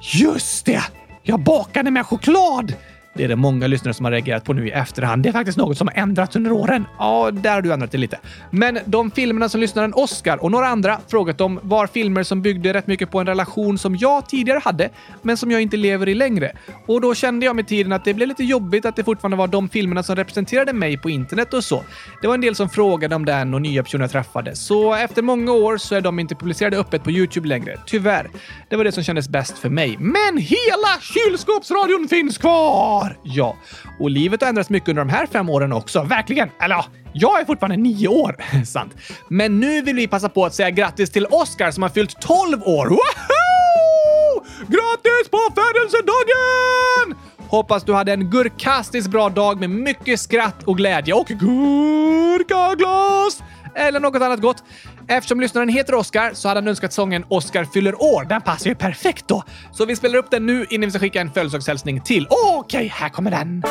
Just 0.00 0.66
det! 0.66 0.82
Jag 1.22 1.40
bakade 1.40 1.90
med 1.90 2.06
choklad! 2.06 2.74
Det 3.14 3.24
är 3.24 3.28
det 3.28 3.36
många 3.36 3.66
lyssnare 3.66 3.94
som 3.94 4.04
har 4.04 4.12
reagerat 4.12 4.44
på 4.44 4.52
nu 4.52 4.68
i 4.68 4.70
efterhand. 4.70 5.22
Det 5.22 5.28
är 5.28 5.32
faktiskt 5.32 5.58
något 5.58 5.78
som 5.78 5.88
har 5.88 6.02
ändrats 6.02 6.36
under 6.36 6.52
åren. 6.52 6.84
Ja, 6.98 7.30
där 7.30 7.54
har 7.54 7.62
du 7.62 7.72
ändrat 7.72 7.92
det 7.92 7.98
lite. 7.98 8.18
Men 8.50 8.78
de 8.84 9.10
filmerna 9.10 9.48
som 9.48 9.60
lyssnaren 9.60 9.94
Oscar 9.94 10.42
och 10.44 10.50
några 10.50 10.66
andra 10.66 11.00
frågat 11.08 11.40
om 11.40 11.60
var 11.62 11.86
filmer 11.86 12.22
som 12.22 12.42
byggde 12.42 12.74
rätt 12.74 12.86
mycket 12.86 13.10
på 13.10 13.20
en 13.20 13.26
relation 13.26 13.78
som 13.78 13.96
jag 13.96 14.28
tidigare 14.28 14.60
hade, 14.64 14.90
men 15.22 15.36
som 15.36 15.50
jag 15.50 15.62
inte 15.62 15.76
lever 15.76 16.08
i 16.08 16.14
längre. 16.14 16.52
Och 16.86 17.00
då 17.00 17.14
kände 17.14 17.46
jag 17.46 17.56
med 17.56 17.68
tiden 17.68 17.92
att 17.92 18.04
det 18.04 18.14
blev 18.14 18.28
lite 18.28 18.44
jobbigt 18.44 18.84
att 18.84 18.96
det 18.96 19.04
fortfarande 19.04 19.36
var 19.36 19.46
de 19.46 19.68
filmerna 19.68 20.02
som 20.02 20.16
representerade 20.16 20.72
mig 20.72 20.98
på 20.98 21.10
internet 21.10 21.54
och 21.54 21.64
så. 21.64 21.84
Det 22.22 22.26
var 22.26 22.34
en 22.34 22.40
del 22.40 22.54
som 22.54 22.68
frågade 22.68 23.14
om 23.14 23.24
den 23.24 23.54
och 23.54 23.62
nya 23.62 23.82
personer 23.82 24.04
jag 24.04 24.10
träffade, 24.10 24.56
så 24.56 24.94
efter 24.94 25.22
många 25.22 25.52
år 25.52 25.76
så 25.76 25.94
är 25.94 26.00
de 26.00 26.18
inte 26.18 26.34
publicerade 26.34 26.78
öppet 26.78 27.04
på 27.04 27.10
Youtube 27.10 27.48
längre. 27.48 27.78
Tyvärr. 27.86 28.30
Det 28.68 28.76
var 28.76 28.84
det 28.84 28.92
som 28.92 29.04
kändes 29.04 29.28
bäst 29.28 29.58
för 29.58 29.68
mig. 29.68 29.96
Men 29.98 30.36
hela 30.36 31.00
kylskåpsradion 31.00 32.08
finns 32.08 32.38
kvar! 32.38 32.99
År! 33.00 33.18
Ja, 33.22 33.56
och 33.98 34.10
livet 34.10 34.40
har 34.40 34.48
ändrats 34.48 34.70
mycket 34.70 34.88
under 34.88 35.04
de 35.04 35.10
här 35.10 35.26
fem 35.26 35.48
åren 35.48 35.72
också. 35.72 36.02
Verkligen! 36.02 36.50
Eller 36.60 36.74
ja, 36.74 36.84
jag 37.12 37.40
är 37.40 37.44
fortfarande 37.44 37.76
nio 37.76 38.08
år. 38.08 38.36
Sant. 38.66 38.94
Men 39.28 39.60
nu 39.60 39.82
vill 39.82 39.96
vi 39.96 40.08
passa 40.08 40.28
på 40.28 40.44
att 40.44 40.54
säga 40.54 40.70
grattis 40.70 41.10
till 41.10 41.26
Oscar 41.26 41.70
som 41.70 41.82
har 41.82 41.90
fyllt 41.90 42.20
12 42.20 42.62
år. 42.62 42.86
Woohoo! 42.86 44.44
Grattis 44.66 45.28
på 45.30 45.38
födelsedagen! 45.54 47.14
Hoppas 47.48 47.84
du 47.84 47.94
hade 47.94 48.12
en 48.12 48.30
gurkastiskt 48.30 49.10
bra 49.10 49.28
dag 49.28 49.60
med 49.60 49.70
mycket 49.70 50.20
skratt 50.20 50.62
och 50.64 50.76
glädje 50.76 51.14
och 51.14 51.26
Gurkaglas! 51.26 52.90
eller 53.74 54.00
något 54.00 54.22
annat 54.22 54.40
gott. 54.40 54.64
Eftersom 55.10 55.40
lyssnaren 55.40 55.68
heter 55.68 55.94
Oscar 55.94 56.34
så 56.34 56.48
hade 56.48 56.60
han 56.60 56.68
önskat 56.68 56.92
sången 56.92 57.24
Oscar 57.28 57.64
fyller 57.64 58.02
år. 58.02 58.24
Den 58.24 58.40
passar 58.40 58.70
ju 58.70 58.74
perfekt 58.74 59.28
då. 59.28 59.44
Så 59.72 59.84
vi 59.84 59.96
spelar 59.96 60.18
upp 60.18 60.30
den 60.30 60.46
nu 60.46 60.66
innan 60.70 60.86
vi 60.86 60.90
ska 60.90 61.00
skicka 61.00 61.20
en 61.20 61.32
födelsedagshälsning 61.32 62.00
till. 62.00 62.26
Okej, 62.30 62.92
här 62.94 63.08
kommer 63.08 63.30
den. 63.30 63.62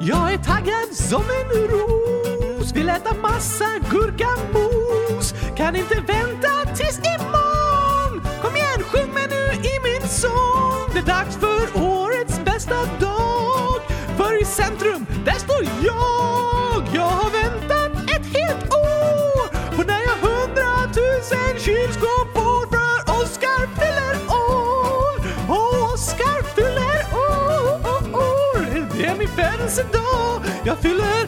Jag 0.00 0.32
är 0.32 0.38
taggad 0.38 0.92
som 0.92 1.22
en 1.22 1.68
ros 1.68 2.72
Vill 2.74 2.88
äta 2.88 3.14
massa 3.14 3.64
gurkamos 3.90 5.34
Kan 5.56 5.76
inte 5.76 5.94
vänta 5.94 6.74
tills 6.76 6.98
imorgon 6.98 8.20
Kom 8.42 8.56
igen, 8.56 8.82
sjung 8.82 9.14
med 9.14 9.30
nu 9.30 9.68
i 9.68 9.74
min 9.84 10.08
sång 10.08 10.90
Det 10.92 10.98
är 10.98 11.06
dags 11.06 11.36
för 11.36 11.82
årets 11.82 12.40
bästa 12.44 12.74
dag 13.00 13.80
För 14.16 14.42
i 14.42 14.44
centrum, 14.44 15.06
där 15.24 15.32
står 15.32 15.64
jag 15.84 16.84
Jag 16.94 17.02
har 17.02 17.30
väntat 17.42 18.10
ett 18.10 18.26
helt 18.36 18.64
år 18.64 19.76
På 19.76 19.82
när 19.82 20.00
jag 20.06 20.25
en 21.32 21.58
kylskåp 21.58 22.28
För 22.70 23.22
Oskar 23.22 23.66
fyller 23.78 24.16
år. 24.28 25.18
Och 25.48 25.92
Oscar 25.92 26.42
fyller 26.54 27.00
år. 27.12 28.88
Det 28.96 29.04
är 29.06 29.16
min 29.16 29.28
födelsedag. 29.28 30.42
Jag 30.64 30.78
fyller 30.78 31.26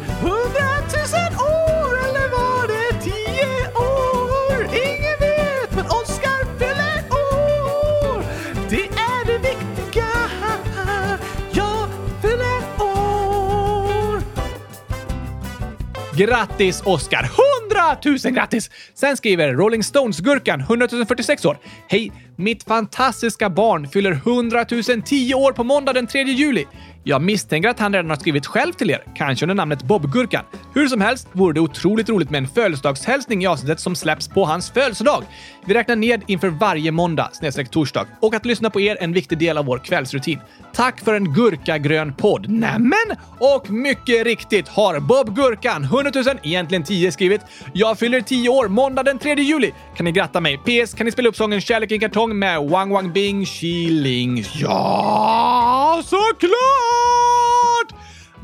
Grattis 16.19 16.83
Oscar! 16.85 17.31
100 17.71 18.19
000 18.25 18.35
grattis! 18.35 18.71
Sen 18.95 19.17
skriver 19.17 19.55
Rolling 19.55 19.83
Stones-gurkan 19.83 20.61
100 20.61 20.89
046 20.89 21.45
år. 21.45 21.59
Hej! 21.89 22.13
Mitt 22.37 22.65
fantastiska 22.65 23.51
barn 23.51 23.89
fyller 23.89 24.13
100 24.13 24.65
010 25.05 25.35
år 25.35 25.53
på 25.53 25.65
måndag 25.65 25.93
den 25.93 26.07
3 26.07 26.23
juli. 26.23 26.67
Jag 27.05 27.23
misstänker 27.23 27.69
att 27.69 27.79
han 27.79 27.93
redan 27.93 28.11
har 28.11 28.17
skrivit 28.17 28.47
själv 28.47 28.73
till 28.73 28.91
er, 28.91 29.05
kanske 29.15 29.45
under 29.45 29.55
namnet 29.55 29.83
Bob-gurkan. 29.83 30.45
Hur 30.75 30.89
som 30.89 31.01
helst 31.01 31.29
vore 31.33 31.55
det 31.55 31.61
otroligt 31.61 32.09
roligt 32.09 32.31
med 32.31 32.39
en 32.39 32.49
födelsedagshälsning 32.49 33.43
i 33.43 33.47
avsnittet 33.47 33.81
som 33.81 33.97
släpps 33.97 34.29
på 34.29 34.45
hans 34.45 34.71
födelsedag. 34.71 35.25
Vi 35.67 35.75
räknar 35.75 35.97
ned 35.97 36.23
inför 36.27 36.49
varje 36.49 36.93
måndag 36.93 37.31
snedstreck 37.33 37.71
torsdag 37.71 38.07
och 38.21 38.35
att 38.35 38.47
lyssna 38.47 38.71
på 38.71 38.81
er 38.81 38.97
är 38.97 39.03
en 39.03 39.13
viktig 39.13 39.39
del 39.39 39.59
av 39.59 39.65
vår 39.65 39.79
kvällsrutin. 39.79 40.39
Tack 40.75 41.01
för 41.01 41.15
en 41.15 41.35
gurkagrön 41.35 42.15
podd. 42.15 42.49
Nämen! 42.49 43.17
Och 43.39 43.71
mycket 43.71 44.25
riktigt 44.25 44.69
har 44.69 45.01
Bob 45.01 45.37
Gurkan 45.37 45.85
100 45.85 46.11
000, 46.15 46.25
egentligen 46.43 46.85
10 46.85 47.13
skrivit. 47.13 47.41
Jag 47.73 47.99
fyller 47.99 48.21
10 48.21 48.49
år 48.49 48.69
måndag 48.69 49.03
den 49.03 49.19
3 49.19 49.35
juli. 49.35 49.73
Kan 49.97 50.05
ni 50.05 50.13
gratta 50.13 50.41
mig? 50.41 50.59
PS. 50.59 50.95
Kan 50.95 51.05
ni 51.05 51.13
spela 51.13 51.29
upp 51.29 51.37
sången 51.37 51.61
Kärlek 51.61 51.91
i 51.91 51.95
en 51.95 52.01
kartong 52.01 52.39
med 52.39 52.63
Wang 52.63 52.91
Wang 52.91 53.13
Bing 53.13 53.47
Ling? 53.91 54.45
Ja, 54.55 56.03
såklart! 56.05 56.88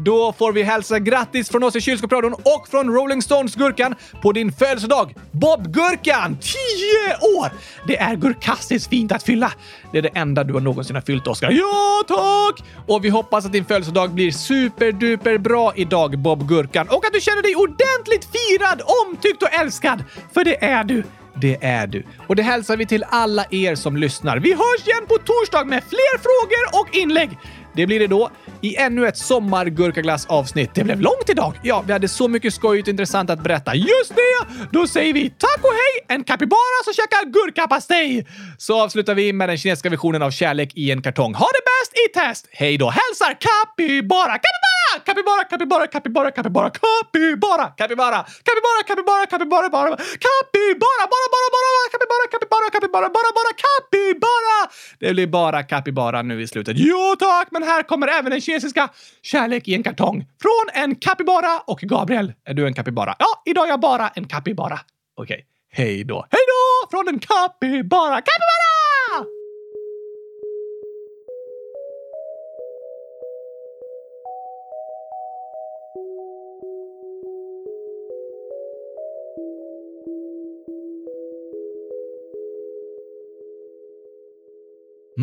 Då 0.05 0.32
får 0.32 0.53
vi 0.53 0.62
hälsa 0.62 0.99
grattis 0.99 1.51
från 1.51 1.62
oss 1.62 1.76
i 1.76 1.80
Kylskåpsradion 1.80 2.32
och 2.32 2.68
från 2.70 2.95
Rolling 2.95 3.22
Stones-gurkan 3.22 3.95
på 4.22 4.32
din 4.32 4.53
födelsedag, 4.53 5.14
Bob-gurkan! 5.30 6.38
10 6.40 6.57
år! 7.38 7.53
Det 7.86 7.99
är 7.99 8.16
gurkastiskt 8.16 8.90
fint 8.90 9.12
att 9.12 9.22
fylla. 9.22 9.53
Det 9.92 9.99
är 9.99 10.03
det 10.03 10.09
enda 10.14 10.45
du 10.45 10.53
har 10.53 10.61
någonsin 10.61 10.97
har 10.97 11.03
fyllt, 11.03 11.26
Oscar. 11.26 11.51
Ja, 11.51 12.03
tack! 12.09 12.66
Och 12.86 13.05
vi 13.05 13.09
hoppas 13.09 13.47
att 13.47 13.53
din 13.53 13.64
födelsedag 13.64 14.11
blir 14.11 14.30
superduper 14.30 15.38
bra 15.38 15.72
idag, 15.76 16.18
Bob 16.18 16.49
Gurkan. 16.49 16.88
Och 16.88 17.07
att 17.07 17.12
du 17.12 17.20
känner 17.20 17.42
dig 17.42 17.57
ordentligt 17.57 18.28
firad, 18.32 18.82
omtyckt 19.07 19.42
och 19.42 19.53
älskad. 19.53 20.05
För 20.34 20.45
det 20.45 20.64
är 20.64 20.84
du. 20.84 21.05
Det 21.36 21.59
är 21.64 21.86
du. 21.86 22.05
Och 22.26 22.36
det 22.36 22.42
hälsar 22.42 22.76
vi 22.76 22.86
till 22.86 23.05
alla 23.09 23.45
er 23.51 23.74
som 23.74 23.97
lyssnar. 23.97 24.36
Vi 24.36 24.53
hörs 24.53 24.86
igen 24.86 25.07
på 25.09 25.18
torsdag 25.18 25.64
med 25.64 25.82
fler 25.84 26.18
frågor 26.18 26.80
och 26.80 26.97
inlägg. 26.97 27.38
Det 27.75 27.87
blir 27.87 28.01
det 28.01 28.07
då 28.07 28.31
i 28.61 28.77
ännu 28.77 29.07
ett 29.09 29.16
sommargurkaglass-avsnitt. 29.16 30.70
Det 30.75 30.85
blev 30.85 31.01
långt 31.01 31.29
idag. 31.29 31.55
Ja, 31.62 31.85
vi 31.87 31.93
hade 31.93 32.09
så 32.09 32.29
mycket 32.29 32.55
skojigt 32.55 32.89
och 32.89 32.91
intressant 32.91 33.31
att 33.31 33.43
berätta. 33.43 33.75
Just 33.75 34.14
det! 34.16 34.66
Då 34.70 34.87
säger 34.87 35.12
vi 35.12 35.31
tack 35.31 35.59
och 35.59 35.72
hej, 35.72 36.16
en 36.16 36.25
kapibara 36.25 36.85
som 36.85 36.95
käkar 36.95 37.31
gurkapastej. 37.31 38.27
Så 38.59 38.83
avslutar 38.83 39.14
vi 39.14 39.33
med 39.33 39.49
den 39.49 39.59
kinesiska 39.59 39.91
versionen 39.91 40.22
av 40.22 40.31
Kärlek 40.31 40.72
i 40.75 40.91
en 40.91 41.03
kartong. 41.03 41.35
Ha 41.35 41.47
det 41.47 41.64
bäst 41.70 41.93
i 42.07 42.18
test! 42.18 42.49
Hej 42.53 42.79
då! 42.79 42.87
Hälsar 42.87 43.37
kapibara, 43.49 44.33
kapibara, 44.33 44.74
Capybara, 45.01 45.45
capybara, 45.51 45.86
capybara, 45.86 46.30
capybara, 46.30 46.70
capybara, 46.70 47.66
capybara, 47.78 48.24
capybara, 48.47 48.82
capybara, 48.88 49.26
capybara, 49.26 49.68
bara, 49.70 49.97
capybara, 50.26 51.05
bara, 51.12 51.26
bara, 51.34 51.49
bara, 51.55 51.84
capybara, 51.92 52.24
capybara, 52.32 52.70
capybara, 52.74 53.09
bara, 53.16 53.30
bara, 53.38 53.53
capybara. 53.66 54.70
Det 54.99 55.12
blir 55.12 55.26
bara 55.26 55.62
capybara 55.62 56.22
nu 56.22 56.42
i 56.42 56.47
slutet. 56.47 56.76
Jo 56.78 57.16
tack, 57.18 57.49
men 57.51 57.62
här 57.62 57.82
kommer 57.82 58.09
även 58.09 58.30
den 58.30 58.40
kinesiska 58.40 58.88
Kärlek 59.22 59.68
i 59.68 59.74
en 59.74 59.82
kartong 59.82 60.26
från 60.42 60.82
en 60.82 60.95
capybara. 60.97 61.61
och 61.66 61.80
Gabriel. 61.80 62.32
Är 62.45 62.55
du 62.55 62.66
en 62.66 62.74
capybara? 62.74 63.14
Ja, 63.18 63.42
idag 63.45 63.64
är 63.64 63.70
jag 63.70 63.80
bara 63.80 64.09
en 64.09 64.28
capybara. 64.28 64.80
Okej. 65.16 65.34
Okay. 65.34 65.45
Hej 65.76 66.05
då. 66.05 66.26
Hej 66.30 66.40
då 66.47 66.90
från 66.90 67.09
en 67.09 67.18
capybara. 67.18 68.14
Capybara! 68.14 68.63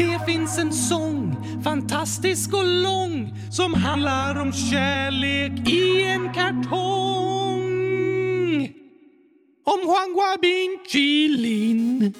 det 0.00 0.20
finns 0.26 0.58
en 0.58 0.72
sång, 0.72 1.36
fantastisk 1.64 2.54
och 2.54 2.64
lång 2.64 3.34
som 3.50 3.74
handlar 3.74 4.40
om 4.40 4.52
kärlek 4.52 5.68
i 5.68 6.02
en 6.02 6.32
kartong. 6.32 7.70
Om 9.64 9.80
Huanghua 9.86 10.06
Guabin 10.14 10.78
Chilin. 10.88 12.14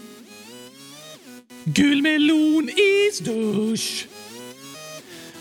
Gul 1.65 2.03
melon 2.03 2.71
isdusch. 2.77 4.09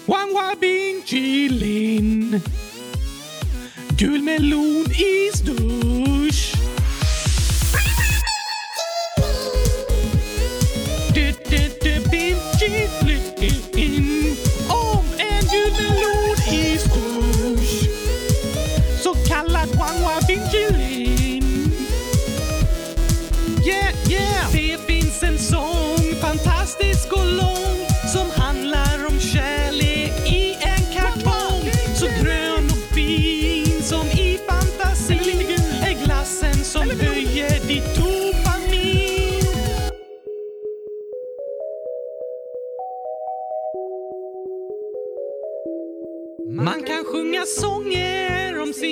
Huanghua 0.05 0.55
Guabin 0.55 1.01
Chilin. 1.05 2.41
Gul 3.97 4.21
melon 4.21 4.85
i 4.91 5.31
dusch. 5.45 6.59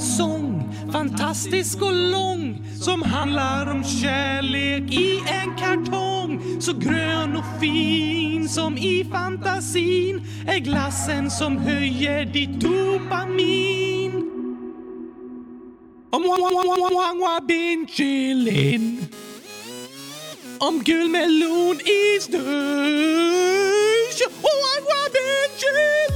sång, 0.00 0.74
fantastisk 0.92 1.82
och 1.82 1.92
lång 1.92 2.62
som 2.80 3.02
handlar 3.02 3.70
om 3.70 3.84
kärlek 3.84 4.92
i 4.92 5.22
en 5.26 5.56
kartong. 5.56 6.60
Så 6.60 6.72
grön 6.72 7.36
och 7.36 7.60
fin 7.60 8.48
som 8.48 8.78
i 8.78 9.04
fantasin 9.12 10.22
är 10.46 10.58
glassen 10.58 11.30
som 11.30 11.58
höjer 11.58 12.24
ditt 12.24 12.60
dopamin. 12.60 14.12
Om 16.10 16.22
wang 16.22 17.46
bin 17.46 17.86
chilin. 17.86 19.06
Om 20.58 20.82
gul 20.82 21.08
melon 21.08 21.80
i 21.80 22.20
snö. 22.20 22.38
Wang 24.42 25.10
bin 25.12 25.50
chilin. 25.58 26.09